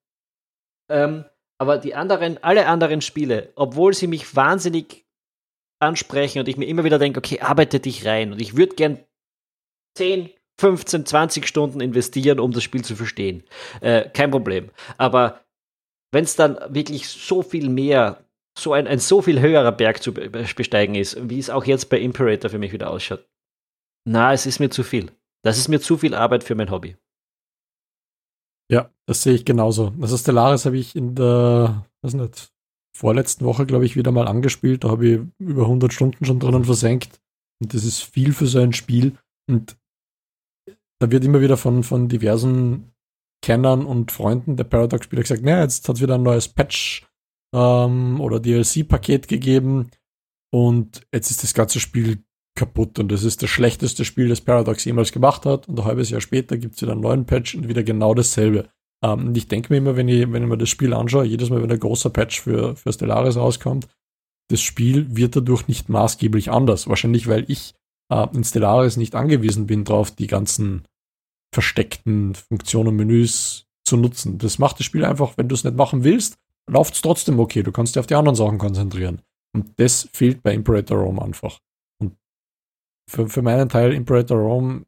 Ähm, 0.91 1.25
aber 1.59 1.79
die 1.79 1.95
anderen, 1.95 2.43
alle 2.43 2.67
anderen 2.67 3.01
Spiele, 3.01 3.53
obwohl 3.55 3.95
sie 3.95 4.07
mich 4.07 4.35
wahnsinnig 4.35 5.07
ansprechen 5.81 6.39
und 6.39 6.49
ich 6.49 6.57
mir 6.57 6.67
immer 6.67 6.85
wieder 6.85 6.99
denke, 6.99 7.19
okay, 7.19 7.41
arbeite 7.41 7.81
dich 7.81 8.07
rein 8.07 8.33
und 8.33 8.41
ich 8.41 8.57
würde 8.57 8.75
gern 8.75 8.99
10, 9.97 10.31
15, 10.59 11.07
20 11.07 11.47
Stunden 11.47 11.81
investieren, 11.81 12.41
um 12.41 12.53
das 12.53 12.63
Spiel 12.63 12.85
zu 12.85 12.97
verstehen. 12.97 13.45
Äh, 13.81 14.09
kein 14.11 14.31
Problem. 14.31 14.71
Aber 14.97 15.41
wenn 16.13 16.25
es 16.25 16.37
dann 16.37 16.59
wirklich 16.69 17.09
so 17.09 17.43
viel 17.43 17.69
mehr, 17.69 18.25
so 18.59 18.73
ein, 18.73 18.87
ein 18.87 18.99
so 18.99 19.23
viel 19.23 19.41
höherer 19.41 19.73
Berg 19.73 20.03
zu 20.03 20.13
besteigen 20.13 20.95
ist, 20.95 21.17
wie 21.29 21.39
es 21.39 21.51
auch 21.51 21.65
jetzt 21.65 21.91
bei 21.91 21.99
Imperator 21.99 22.51
für 22.51 22.59
mich 22.59 22.73
wieder 22.73 22.91
ausschaut, 22.91 23.27
na, 24.05 24.33
es 24.33 24.47
ist 24.47 24.59
mir 24.59 24.71
zu 24.71 24.83
viel. 24.83 25.13
Das 25.45 25.59
ist 25.59 25.69
mir 25.69 25.81
zu 25.81 25.97
viel 25.97 26.15
Arbeit 26.15 26.45
für 26.45 26.55
mein 26.55 26.71
Hobby. 26.71 26.97
Ja, 28.71 28.91
das 29.07 29.23
sehe 29.23 29.35
ich 29.35 29.45
genauso. 29.45 29.93
Also 30.01 30.17
Stellaris 30.17 30.65
habe 30.65 30.79
ich 30.79 30.97
in 30.97 31.15
der, 31.15 31.87
weiß 32.03 32.15
nicht, 32.15 32.53
vorletzten 32.97 33.45
Woche, 33.45 33.67
glaube 33.67 33.85
ich, 33.85 33.97
wieder 33.97 34.13
mal 34.13 34.29
angespielt. 34.29 34.85
Da 34.85 34.91
habe 34.91 35.07
ich 35.07 35.21
über 35.39 35.63
100 35.63 35.93
Stunden 35.93 36.25
schon 36.25 36.41
drinnen 36.41 36.65
versenkt. 36.65 37.21
Und 37.61 37.75
das 37.75 37.85
ist 37.85 38.03
viel 38.03 38.33
für 38.33 38.47
so 38.47 38.61
ein 38.61 38.73
Spiel. 38.73 39.19
Und 39.49 39.77
da 41.01 41.11
wird 41.11 41.25
immer 41.25 41.41
wieder 41.41 41.57
von, 41.57 41.83
von 41.83 42.09
diversen 42.09 42.93
Kennern 43.45 43.85
und 43.85 44.13
Freunden 44.13 44.57
der 44.57 44.65
Paradox-Spieler 44.65 45.23
gesagt, 45.23 45.43
naja, 45.43 45.63
jetzt 45.63 45.89
hat 45.89 45.97
es 45.97 46.03
wieder 46.03 46.15
ein 46.15 46.23
neues 46.23 46.49
Patch 46.49 47.07
ähm, 47.55 48.21
oder 48.21 48.41
DLC-Paket 48.41 49.27
gegeben. 49.29 49.91
Und 50.53 51.07
jetzt 51.13 51.31
ist 51.31 51.43
das 51.43 51.55
ganze 51.55 51.81
Spiel 51.81 52.23
kaputt 52.55 52.99
und 52.99 53.11
das 53.11 53.25
ist 53.25 53.43
das 53.43 53.51
schlechteste 53.51 54.05
Spiel, 54.05 54.29
das 54.29 54.41
Paradox 54.41 54.85
jemals 54.85 55.13
gemacht 55.13 55.47
hat 55.47 55.69
und 55.69 55.79
ein 55.79 55.85
halbes 55.85 56.11
Jahr 56.11 56.21
später 56.21 56.59
gibt 56.59 56.75
es 56.75 56.83
wieder 56.83 56.93
einen 56.93 57.01
neuen 57.01 57.25
Patch 57.25 57.55
und 57.55 57.69
wieder 57.69 57.83
genau 57.83 58.15
dasselbe. 58.15 58.69
Ähm, 59.03 59.29
und 59.29 59.37
ich 59.37 59.49
denke 59.49 59.73
mir 59.73 59.79
immer, 59.79 59.97
wenn 59.97 60.09
ich, 60.09 60.31
wenn 60.31 60.43
ich 60.43 60.49
mir 60.49 60.59
das 60.59 60.69
Spiel 60.69 60.93
anschaue, 60.93 61.25
jedes 61.25 61.51
Mal, 61.51 61.63
wenn 61.63 61.73
ein 61.73 61.81
großer 61.81 62.11
Patch 62.11 62.41
für, 62.43 62.77
für 62.77 62.93
Stellaris 62.93 63.37
rauskommt, 63.37 63.89
das 64.49 64.61
Spiel 64.61 65.17
wird 65.17 65.35
dadurch 65.35 65.67
nicht 65.67 65.89
maßgeblich 65.89 66.51
anders. 66.51 66.89
Wahrscheinlich, 66.89 67.27
weil 67.27 67.45
ich 67.49 67.75
äh, 68.11 68.27
in 68.35 68.45
Stellaris 68.45 68.97
nicht 68.97 69.15
angewiesen 69.15 69.67
bin, 69.67 69.85
darauf 69.85 70.11
die 70.11 70.27
ganzen 70.27 70.85
versteckten 71.55 72.35
Funktionen, 72.35 72.97
Menüs 72.97 73.67
zu 73.85 73.97
nutzen. 73.97 74.39
Das 74.39 74.59
macht 74.59 74.79
das 74.79 74.87
Spiel 74.87 75.05
einfach, 75.05 75.37
wenn 75.37 75.49
du 75.49 75.55
es 75.55 75.65
nicht 75.65 75.77
machen 75.77 76.05
willst, 76.05 76.37
läuft 76.71 76.95
es 76.95 77.03
trotzdem 77.03 77.41
okay. 77.41 77.63
Du 77.63 77.73
kannst 77.73 77.95
dich 77.95 78.01
auf 78.01 78.07
die 78.07 78.15
anderen 78.15 78.37
Sachen 78.37 78.59
konzentrieren. 78.59 79.23
Und 79.55 79.73
das 79.79 80.09
fehlt 80.13 80.43
bei 80.43 80.55
Imperator 80.55 80.99
Rome 80.99 81.21
einfach 81.21 81.59
für, 83.13 83.29
für 83.29 83.43
meinen 83.43 83.69
Teil 83.69 83.93
Imperator 83.93 84.39
Rome 84.39 84.87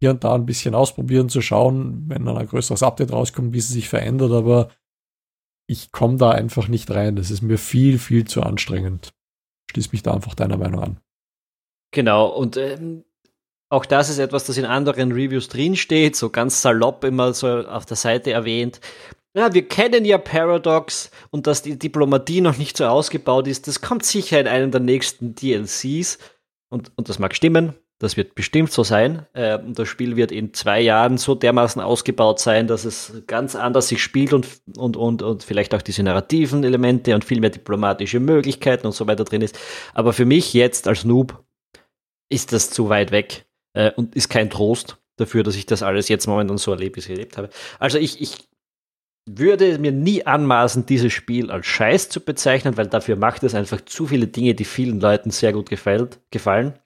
hier 0.00 0.10
und 0.10 0.24
da 0.24 0.34
ein 0.34 0.46
bisschen 0.46 0.74
ausprobieren, 0.74 1.28
zu 1.28 1.40
schauen, 1.40 2.04
wenn 2.08 2.24
dann 2.24 2.36
ein 2.36 2.46
größeres 2.46 2.82
Update 2.82 3.12
rauskommt, 3.12 3.52
wie 3.52 3.60
sie 3.60 3.72
sich 3.72 3.88
verändert, 3.88 4.32
aber 4.32 4.70
ich 5.68 5.92
komme 5.92 6.16
da 6.16 6.30
einfach 6.30 6.68
nicht 6.68 6.90
rein. 6.90 7.16
Das 7.16 7.30
ist 7.30 7.42
mir 7.42 7.58
viel, 7.58 7.98
viel 7.98 8.26
zu 8.26 8.42
anstrengend. 8.42 9.12
Schließ 9.70 9.92
mich 9.92 10.02
da 10.02 10.14
einfach 10.14 10.34
deiner 10.34 10.56
Meinung 10.56 10.80
an. 10.80 11.00
Genau, 11.90 12.26
und 12.28 12.56
ähm, 12.56 13.04
auch 13.70 13.84
das 13.84 14.08
ist 14.08 14.18
etwas, 14.18 14.44
das 14.44 14.56
in 14.56 14.64
anderen 14.64 15.12
Reviews 15.12 15.48
drinsteht, 15.48 16.16
so 16.16 16.30
ganz 16.30 16.62
salopp 16.62 17.04
immer 17.04 17.34
so 17.34 17.48
auf 17.48 17.86
der 17.86 17.96
Seite 17.96 18.32
erwähnt. 18.32 18.80
Ja, 19.34 19.52
wir 19.52 19.68
kennen 19.68 20.04
ja 20.04 20.16
Paradox 20.18 21.10
und 21.30 21.46
dass 21.46 21.62
die 21.62 21.78
Diplomatie 21.78 22.40
noch 22.40 22.56
nicht 22.56 22.76
so 22.76 22.86
ausgebaut 22.86 23.46
ist, 23.46 23.68
das 23.68 23.80
kommt 23.80 24.04
sicher 24.04 24.40
in 24.40 24.48
einem 24.48 24.70
der 24.70 24.80
nächsten 24.80 25.34
DLCs. 25.34 26.18
Und, 26.68 26.92
und 26.96 27.08
das 27.08 27.18
mag 27.18 27.34
stimmen, 27.34 27.74
das 27.98 28.16
wird 28.16 28.34
bestimmt 28.34 28.70
so 28.70 28.84
sein. 28.84 29.26
Äh, 29.32 29.58
und 29.58 29.78
das 29.78 29.88
Spiel 29.88 30.16
wird 30.16 30.30
in 30.30 30.54
zwei 30.54 30.80
Jahren 30.80 31.18
so 31.18 31.34
dermaßen 31.34 31.82
ausgebaut 31.82 32.38
sein, 32.38 32.66
dass 32.66 32.84
es 32.84 33.22
ganz 33.26 33.56
anders 33.56 33.88
sich 33.88 34.02
spielt 34.02 34.32
und, 34.32 34.46
und, 34.76 34.96
und, 34.96 35.22
und 35.22 35.42
vielleicht 35.42 35.74
auch 35.74 35.82
diese 35.82 36.02
narrativen 36.02 36.62
Elemente 36.62 37.14
und 37.14 37.24
viel 37.24 37.40
mehr 37.40 37.50
diplomatische 37.50 38.20
Möglichkeiten 38.20 38.86
und 38.86 38.92
so 38.92 39.06
weiter 39.06 39.24
drin 39.24 39.42
ist. 39.42 39.58
Aber 39.94 40.12
für 40.12 40.24
mich 40.24 40.54
jetzt 40.54 40.86
als 40.86 41.04
Noob 41.04 41.44
ist 42.28 42.52
das 42.52 42.70
zu 42.70 42.88
weit 42.88 43.10
weg 43.10 43.46
äh, 43.72 43.90
und 43.92 44.14
ist 44.14 44.28
kein 44.28 44.50
Trost 44.50 44.98
dafür, 45.16 45.42
dass 45.42 45.56
ich 45.56 45.66
das 45.66 45.82
alles 45.82 46.08
jetzt 46.08 46.26
momentan 46.26 46.58
so 46.58 46.70
erlebt, 46.70 46.96
wie 46.96 47.00
ich 47.00 47.10
erlebt 47.10 47.36
habe. 47.36 47.50
Also 47.80 47.98
ich, 47.98 48.20
ich 48.20 48.48
würde 49.36 49.78
mir 49.78 49.92
nie 49.92 50.24
anmaßen, 50.24 50.86
dieses 50.86 51.12
Spiel 51.12 51.50
als 51.50 51.66
Scheiß 51.66 52.08
zu 52.08 52.20
bezeichnen, 52.20 52.76
weil 52.76 52.86
dafür 52.86 53.16
macht 53.16 53.42
es 53.42 53.54
einfach 53.54 53.80
zu 53.82 54.06
viele 54.06 54.26
Dinge, 54.26 54.54
die 54.54 54.64
vielen 54.64 55.00
Leuten 55.00 55.30
sehr 55.30 55.52
gut 55.52 55.68
gefällt, 55.68 56.20
gefallen. 56.30 56.78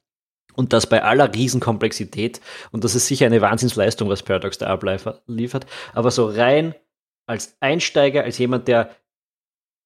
Und 0.54 0.72
das 0.72 0.86
bei 0.86 1.02
aller 1.02 1.32
Riesenkomplexität. 1.34 2.40
Und 2.72 2.84
das 2.84 2.94
ist 2.94 3.06
sicher 3.06 3.26
eine 3.26 3.40
Wahnsinnsleistung, 3.40 4.08
was 4.08 4.22
Paradox 4.22 4.58
da 4.58 4.66
abliefert. 4.66 5.66
Aber 5.94 6.10
so 6.10 6.26
rein 6.26 6.74
als 7.26 7.56
Einsteiger, 7.60 8.24
als 8.24 8.36
jemand, 8.38 8.68
der 8.68 8.94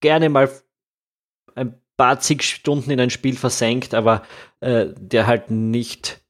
gerne 0.01 0.29
mal 0.29 0.51
ein 1.55 1.81
paar 1.97 2.21
zig 2.21 2.43
Stunden 2.43 2.91
in 2.91 3.01
ein 3.01 3.11
Spiel 3.11 3.37
versenkt, 3.37 3.95
aber 3.95 4.23
äh, 4.61 4.87
der 4.97 5.27
halt 5.27 5.51
nicht, 5.51 6.21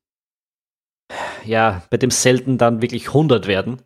ja, 1.45 1.83
bei 1.91 1.97
dem 1.97 2.11
selten 2.11 2.59
dann 2.59 2.83
wirklich 2.83 3.09
100 3.09 3.47
werden, 3.47 3.83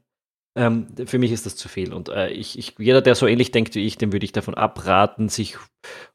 Ähm, 0.56 0.88
für 1.06 1.18
mich 1.18 1.30
ist 1.30 1.46
das 1.46 1.54
zu 1.54 1.68
viel. 1.68 1.92
Und 1.92 2.08
äh, 2.08 2.30
ich, 2.30 2.58
ich, 2.58 2.74
jeder, 2.78 3.00
der 3.00 3.14
so 3.14 3.26
ähnlich 3.26 3.52
denkt 3.52 3.76
wie 3.76 3.86
ich, 3.86 3.98
dem 3.98 4.12
würde 4.12 4.24
ich 4.24 4.32
davon 4.32 4.54
abraten, 4.54 5.28
sich 5.28 5.56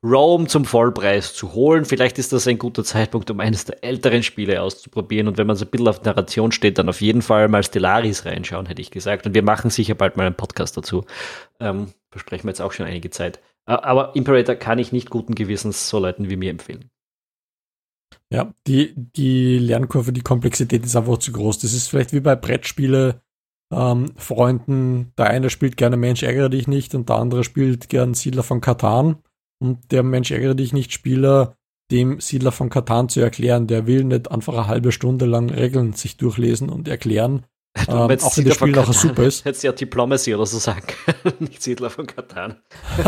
Rome 0.04 0.48
zum 0.48 0.66
Vollpreis 0.66 1.34
zu 1.34 1.54
holen. 1.54 1.86
Vielleicht 1.86 2.20
ist 2.20 2.34
das 2.34 2.46
ein 2.48 2.58
guter 2.58 2.84
Zeitpunkt, 2.84 3.32
um 3.32 3.40
eines 3.40 3.64
der 3.64 3.82
älteren 3.84 4.24
Spiele 4.24 4.62
auszuprobieren. 4.62 5.30
Und 5.30 5.38
wenn 5.38 5.48
man 5.48 5.56
so 5.56 5.64
ein 5.64 5.72
bisschen 5.72 5.88
auf 5.88 6.04
Narration 6.04 6.52
steht, 6.52 6.78
dann 6.78 6.90
auf 6.90 7.00
jeden 7.00 7.22
Fall 7.22 7.48
mal 7.48 7.64
Stellaris 7.64 8.26
reinschauen, 8.26 8.66
hätte 8.66 8.82
ich 8.82 8.92
gesagt. 8.92 9.26
Und 9.26 9.34
wir 9.34 9.44
machen 9.44 9.70
sicher 9.70 9.96
bald 9.96 10.18
mal 10.18 10.26
einen 10.26 10.36
Podcast 10.36 10.76
dazu. 10.76 11.06
Ähm, 11.62 11.94
versprechen 12.12 12.44
wir 12.44 12.52
jetzt 12.52 12.62
auch 12.62 12.74
schon 12.74 12.86
einige 12.86 13.12
Zeit. 13.12 13.40
Aber 13.66 14.16
Imperator 14.16 14.56
kann 14.56 14.80
ich 14.80 14.92
nicht 14.92 15.10
guten 15.10 15.34
Gewissens 15.34 15.90
so 15.90 15.98
Leuten 16.00 16.30
wie 16.30 16.36
mir 16.36 16.52
empfehlen. 16.52 16.92
Ja, 18.32 18.54
die, 18.68 18.94
die 18.96 19.60
Lernkurve, 19.60 20.12
die 20.12 20.22
Komplexität 20.22 20.84
ist 20.84 20.96
einfach 20.96 21.20
zu 21.20 21.32
groß. 21.32 21.60
Das 21.60 21.74
ist 21.74 21.88
vielleicht 21.88 22.12
wie 22.12 22.20
bei 22.20 22.36
Brettspiele, 22.36 23.22
ähm, 23.76 24.12
Freunden. 24.16 25.12
Der 25.18 25.28
eine 25.28 25.50
spielt 25.50 25.78
gerne 25.78 25.98
Mensch 25.98 26.24
ärgere 26.24 26.50
dich 26.50 26.68
nicht 26.68 26.96
und 26.96 27.10
der 27.10 27.18
andere 27.18 27.44
spielt 27.44 27.90
gern 27.90 28.14
Siedler 28.14 28.44
von 28.44 28.62
Katan. 28.62 29.18
Und 29.60 29.92
der 29.92 30.04
Mensch 30.04 30.32
ärgere 30.32 30.56
dich 30.56 30.74
nicht 30.74 30.94
Spieler, 30.94 31.56
dem 31.92 32.20
Siedler 32.20 32.52
von 32.52 32.70
Katan 32.70 33.10
zu 33.10 33.20
erklären, 33.20 33.68
der 33.68 33.86
will 33.88 34.04
nicht 34.04 34.32
einfach 34.32 34.54
eine 34.54 34.68
halbe 34.68 34.92
Stunde 34.92 35.26
lang 35.26 35.50
Regeln 35.50 35.94
sich 35.94 36.18
durchlesen 36.18 36.70
und 36.70 36.88
erklären. 36.88 37.46
Ähm, 37.90 37.94
auch 37.98 38.10
wenn 38.38 38.46
das 38.46 38.56
Spiel 38.56 38.72
nachher 38.72 38.94
super 38.94 39.24
ist. 39.24 39.44
Hättest 39.44 39.64
du 39.64 39.68
ja 39.68 39.74
Diplomacy 39.74 40.34
oder 40.34 40.46
so 40.46 40.60
sagen 40.60 40.88
können, 40.88 41.36
nicht 41.40 41.62
Siedler 41.62 41.90
von 41.90 42.08
Katan. 42.08 42.62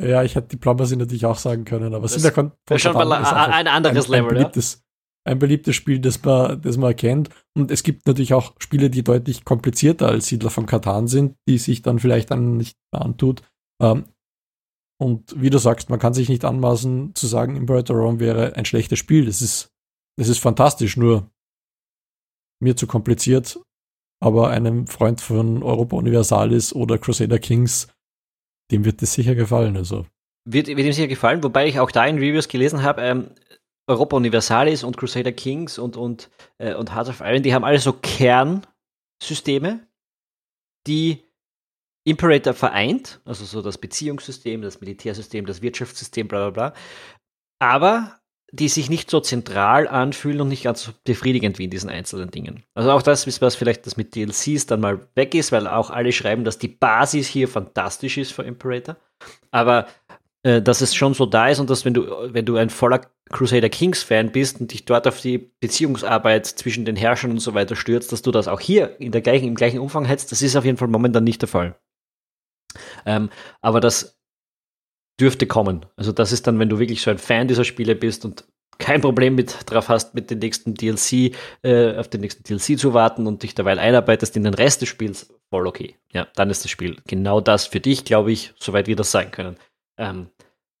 ja, 0.00 0.22
ich 0.22 0.34
hätte 0.34 0.48
Diplomacy 0.48 0.96
natürlich 0.96 1.26
auch 1.26 1.36
sagen 1.36 1.66
können, 1.66 1.94
aber 1.94 2.08
Siedler 2.08 2.32
von 2.32 2.52
Katan 2.64 2.78
schon 2.78 2.94
mal 2.94 3.12
ein, 3.12 3.26
ein 3.26 3.68
anderes 3.68 4.06
ein, 4.06 4.12
Level, 4.12 4.28
ein 4.30 4.34
beliebtes, 4.34 4.85
ein 5.26 5.38
beliebtes 5.38 5.74
Spiel, 5.74 5.98
das 5.98 6.22
man, 6.22 6.60
das 6.62 6.76
man 6.76 6.94
kennt. 6.94 7.30
Und 7.56 7.70
es 7.70 7.82
gibt 7.82 8.06
natürlich 8.06 8.34
auch 8.34 8.54
Spiele, 8.58 8.90
die 8.90 9.02
deutlich 9.02 9.44
komplizierter 9.44 10.08
als 10.08 10.26
Siedler 10.26 10.50
von 10.50 10.66
Katan 10.66 11.08
sind, 11.08 11.36
die 11.48 11.58
sich 11.58 11.82
dann 11.82 11.98
vielleicht 11.98 12.30
dann 12.30 12.56
nicht 12.56 12.76
antut. 12.92 13.42
Ähm, 13.82 14.04
und 14.98 15.40
wie 15.40 15.50
du 15.50 15.58
sagst, 15.58 15.90
man 15.90 15.98
kann 15.98 16.14
sich 16.14 16.28
nicht 16.28 16.44
anmaßen 16.44 17.14
zu 17.14 17.26
sagen, 17.26 17.56
Imperator 17.56 17.96
Rome 17.96 18.20
wäre 18.20 18.56
ein 18.56 18.64
schlechtes 18.64 18.98
Spiel. 18.98 19.26
Das 19.26 19.42
ist, 19.42 19.68
das 20.16 20.28
ist 20.28 20.38
fantastisch, 20.38 20.96
nur 20.96 21.30
mir 22.62 22.76
zu 22.76 22.86
kompliziert. 22.86 23.60
Aber 24.22 24.48
einem 24.48 24.86
Freund 24.86 25.20
von 25.20 25.62
Europa 25.62 25.96
Universalis 25.96 26.72
oder 26.72 26.96
Crusader 26.96 27.38
Kings, 27.38 27.88
dem 28.70 28.86
wird 28.86 29.02
das 29.02 29.12
sicher 29.12 29.34
gefallen. 29.34 29.76
Also. 29.76 30.06
Wird, 30.48 30.68
wird 30.68 30.78
ihm 30.78 30.92
sicher 30.92 31.08
gefallen, 31.08 31.42
wobei 31.42 31.66
ich 31.66 31.80
auch 31.80 31.90
da 31.90 32.06
in 32.06 32.16
Reviews 32.16 32.48
gelesen 32.48 32.82
habe, 32.82 33.02
ähm, 33.02 33.30
Europa 33.86 34.16
Universalis 34.16 34.82
und 34.82 34.96
Crusader 34.96 35.32
Kings 35.32 35.78
und, 35.78 35.96
und, 35.96 36.30
äh, 36.58 36.74
und 36.74 36.94
Hearts 36.94 37.10
of 37.10 37.20
Iron, 37.20 37.42
die 37.42 37.54
haben 37.54 37.64
alle 37.64 37.78
so 37.78 37.92
Kernsysteme, 37.92 39.86
die 40.86 41.24
Imperator 42.04 42.54
vereint, 42.54 43.20
also 43.24 43.44
so 43.44 43.62
das 43.62 43.78
Beziehungssystem, 43.78 44.62
das 44.62 44.80
Militärsystem, 44.80 45.46
das 45.46 45.62
Wirtschaftssystem, 45.62 46.28
bla 46.28 46.50
bla 46.50 46.70
bla, 46.70 46.80
aber 47.60 48.20
die 48.52 48.68
sich 48.68 48.88
nicht 48.88 49.10
so 49.10 49.20
zentral 49.20 49.88
anfühlen 49.88 50.40
und 50.40 50.48
nicht 50.48 50.62
ganz 50.62 50.82
so 50.82 50.92
befriedigend 51.04 51.58
wie 51.58 51.64
in 51.64 51.70
diesen 51.70 51.90
einzelnen 51.90 52.30
Dingen. 52.30 52.62
Also 52.74 52.92
auch 52.92 53.02
das, 53.02 53.26
was 53.40 53.56
vielleicht 53.56 53.86
das 53.86 53.96
mit 53.96 54.14
DLCs 54.14 54.66
dann 54.66 54.80
mal 54.80 55.08
weg 55.16 55.34
ist, 55.34 55.50
weil 55.50 55.66
auch 55.66 55.90
alle 55.90 56.12
schreiben, 56.12 56.44
dass 56.44 56.58
die 56.58 56.68
Basis 56.68 57.26
hier 57.26 57.48
fantastisch 57.48 58.18
ist 58.18 58.32
für 58.32 58.44
Imperator. 58.44 58.96
Aber 59.50 59.88
dass 60.62 60.80
es 60.80 60.94
schon 60.94 61.14
so 61.14 61.26
da 61.26 61.48
ist 61.48 61.58
und 61.58 61.70
dass 61.70 61.84
wenn 61.84 61.94
du, 61.94 62.06
wenn 62.32 62.44
du 62.44 62.56
ein 62.56 62.70
voller 62.70 63.00
Crusader 63.30 63.68
Kings 63.68 64.02
Fan 64.02 64.30
bist 64.30 64.60
und 64.60 64.72
dich 64.72 64.84
dort 64.84 65.08
auf 65.08 65.20
die 65.20 65.50
Beziehungsarbeit 65.60 66.46
zwischen 66.46 66.84
den 66.84 66.94
Herrschern 66.94 67.32
und 67.32 67.40
so 67.40 67.54
weiter 67.54 67.74
stürzt, 67.74 68.12
dass 68.12 68.22
du 68.22 68.30
das 68.30 68.46
auch 68.46 68.60
hier 68.60 69.00
in 69.00 69.12
der 69.12 69.22
gleichen, 69.22 69.48
im 69.48 69.56
gleichen 69.56 69.80
Umfang 69.80 70.04
hättest, 70.04 70.30
das 70.32 70.42
ist 70.42 70.56
auf 70.56 70.64
jeden 70.64 70.76
Fall 70.76 70.88
momentan 70.88 71.24
nicht 71.24 71.42
der 71.42 71.48
Fall. 71.48 71.76
Ähm, 73.04 73.30
aber 73.60 73.80
das 73.80 74.20
dürfte 75.18 75.46
kommen. 75.46 75.86
Also 75.96 76.12
das 76.12 76.32
ist 76.32 76.46
dann, 76.46 76.58
wenn 76.58 76.68
du 76.68 76.78
wirklich 76.78 77.02
so 77.02 77.10
ein 77.10 77.18
Fan 77.18 77.48
dieser 77.48 77.64
Spiele 77.64 77.94
bist 77.94 78.24
und 78.24 78.44
kein 78.78 79.00
Problem 79.00 79.34
mit 79.34 79.70
drauf 79.70 79.88
hast, 79.88 80.14
mit 80.14 80.30
dem 80.30 80.38
nächsten 80.38 80.74
DLC, 80.74 81.34
äh, 81.62 81.96
auf 81.96 82.08
den 82.08 82.20
nächsten 82.20 82.44
DLC 82.44 82.78
zu 82.78 82.94
warten 82.94 83.26
und 83.26 83.42
dich 83.42 83.54
derweil 83.54 83.78
einarbeitest 83.78 84.36
in 84.36 84.44
den 84.44 84.54
Rest 84.54 84.82
des 84.82 84.88
Spiels, 84.90 85.34
voll 85.50 85.66
okay. 85.66 85.96
Ja, 86.12 86.28
dann 86.34 86.50
ist 86.50 86.64
das 86.64 86.70
Spiel 86.70 86.96
genau 87.06 87.40
das 87.40 87.66
für 87.66 87.80
dich, 87.80 88.04
glaube 88.04 88.32
ich, 88.32 88.52
soweit 88.58 88.86
wir 88.86 88.96
das 88.96 89.10
sein 89.10 89.30
können. 89.30 89.56
Ähm, 89.98 90.28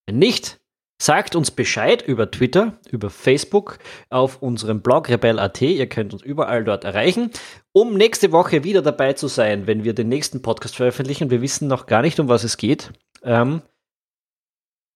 wenn 0.06 0.18
nicht, 0.18 0.60
sagt 1.00 1.36
uns 1.36 1.50
Bescheid 1.50 2.02
über 2.02 2.30
Twitter, 2.30 2.78
über 2.90 3.10
Facebook, 3.10 3.78
auf 4.08 4.40
unserem 4.40 4.80
Blog 4.80 5.08
rebel.at. 5.08 5.60
Ihr 5.60 5.88
könnt 5.88 6.12
uns 6.12 6.22
überall 6.22 6.64
dort 6.64 6.84
erreichen, 6.84 7.30
um 7.72 7.94
nächste 7.94 8.32
Woche 8.32 8.64
wieder 8.64 8.82
dabei 8.82 9.12
zu 9.12 9.28
sein, 9.28 9.66
wenn 9.66 9.84
wir 9.84 9.94
den 9.94 10.08
nächsten 10.08 10.42
Podcast 10.42 10.76
veröffentlichen. 10.76 11.30
Wir 11.30 11.42
wissen 11.42 11.68
noch 11.68 11.86
gar 11.86 12.02
nicht, 12.02 12.18
um 12.18 12.28
was 12.28 12.44
es 12.44 12.56
geht. 12.56 12.92
Ähm, 13.22 13.62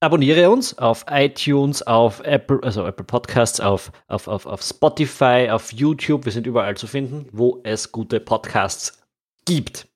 abonniere 0.01 0.51
uns 0.51 0.79
auf 0.79 1.05
iTunes, 1.11 1.83
auf 1.87 2.21
Apple, 2.21 2.61
also 2.63 2.87
Apple 2.87 3.05
Podcasts, 3.05 3.61
auf, 3.61 3.93
auf, 4.09 4.29
auf, 4.29 4.47
auf 4.47 4.63
Spotify, 4.63 5.49
auf 5.51 5.73
YouTube. 5.73 6.25
Wir 6.25 6.33
sind 6.33 6.47
überall 6.47 6.77
zu 6.77 6.87
finden, 6.87 7.29
wo 7.33 7.61
es 7.65 7.93
gute 7.93 8.21
Podcasts 8.21 9.03
gibt. 9.45 9.87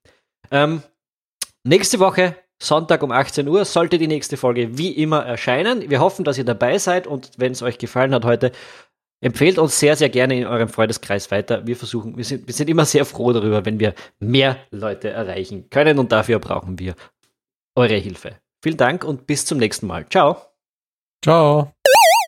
Ähm, 0.51 0.83
nächste 1.63 1.99
Woche 1.99 2.37
Sonntag 2.63 3.03
um 3.03 3.11
18 3.11 3.49
Uhr 3.49 3.65
sollte 3.65 3.99
die 3.99 4.07
nächste 4.07 4.37
Folge 4.37 4.79
wie 4.79 4.93
immer 4.93 5.25
erscheinen. 5.25 5.91
Wir 5.91 6.01
hoffen, 6.01 6.25
dass 6.25 6.39
ihr 6.39 6.45
dabei 6.45 6.79
seid 6.79 7.07
und 7.07 7.33
wenn 7.37 7.53
es 7.53 7.63
euch 7.63 7.79
gefallen 7.79 8.15
hat 8.15 8.25
heute, 8.25 8.53
empfehlt 9.21 9.59
uns 9.59 9.79
sehr, 9.79 9.97
sehr 9.97 10.09
gerne 10.09 10.39
in 10.39 10.47
eurem 10.47 10.69
Freundeskreis 10.69 11.31
weiter. 11.31 11.67
Wir 11.67 11.77
versuchen, 11.77 12.17
wir 12.17 12.25
sind, 12.25 12.47
wir 12.47 12.55
sind 12.55 12.69
immer 12.69 12.85
sehr 12.85 13.05
froh 13.05 13.33
darüber, 13.33 13.65
wenn 13.65 13.81
wir 13.81 13.95
mehr 14.19 14.57
Leute 14.71 15.11
erreichen 15.11 15.69
können 15.71 15.99
und 15.99 16.13
dafür 16.13 16.39
brauchen 16.39 16.79
wir 16.79 16.95
eure 17.75 17.97
Hilfe. 17.97 18.37
Vielen 18.63 18.77
Dank 18.77 19.05
und 19.05 19.27
bis 19.27 19.45
zum 19.45 19.59
nächsten 19.59 19.87
Mal. 19.87 20.07
Ciao. 20.09 20.37
Ciao. 21.23 21.74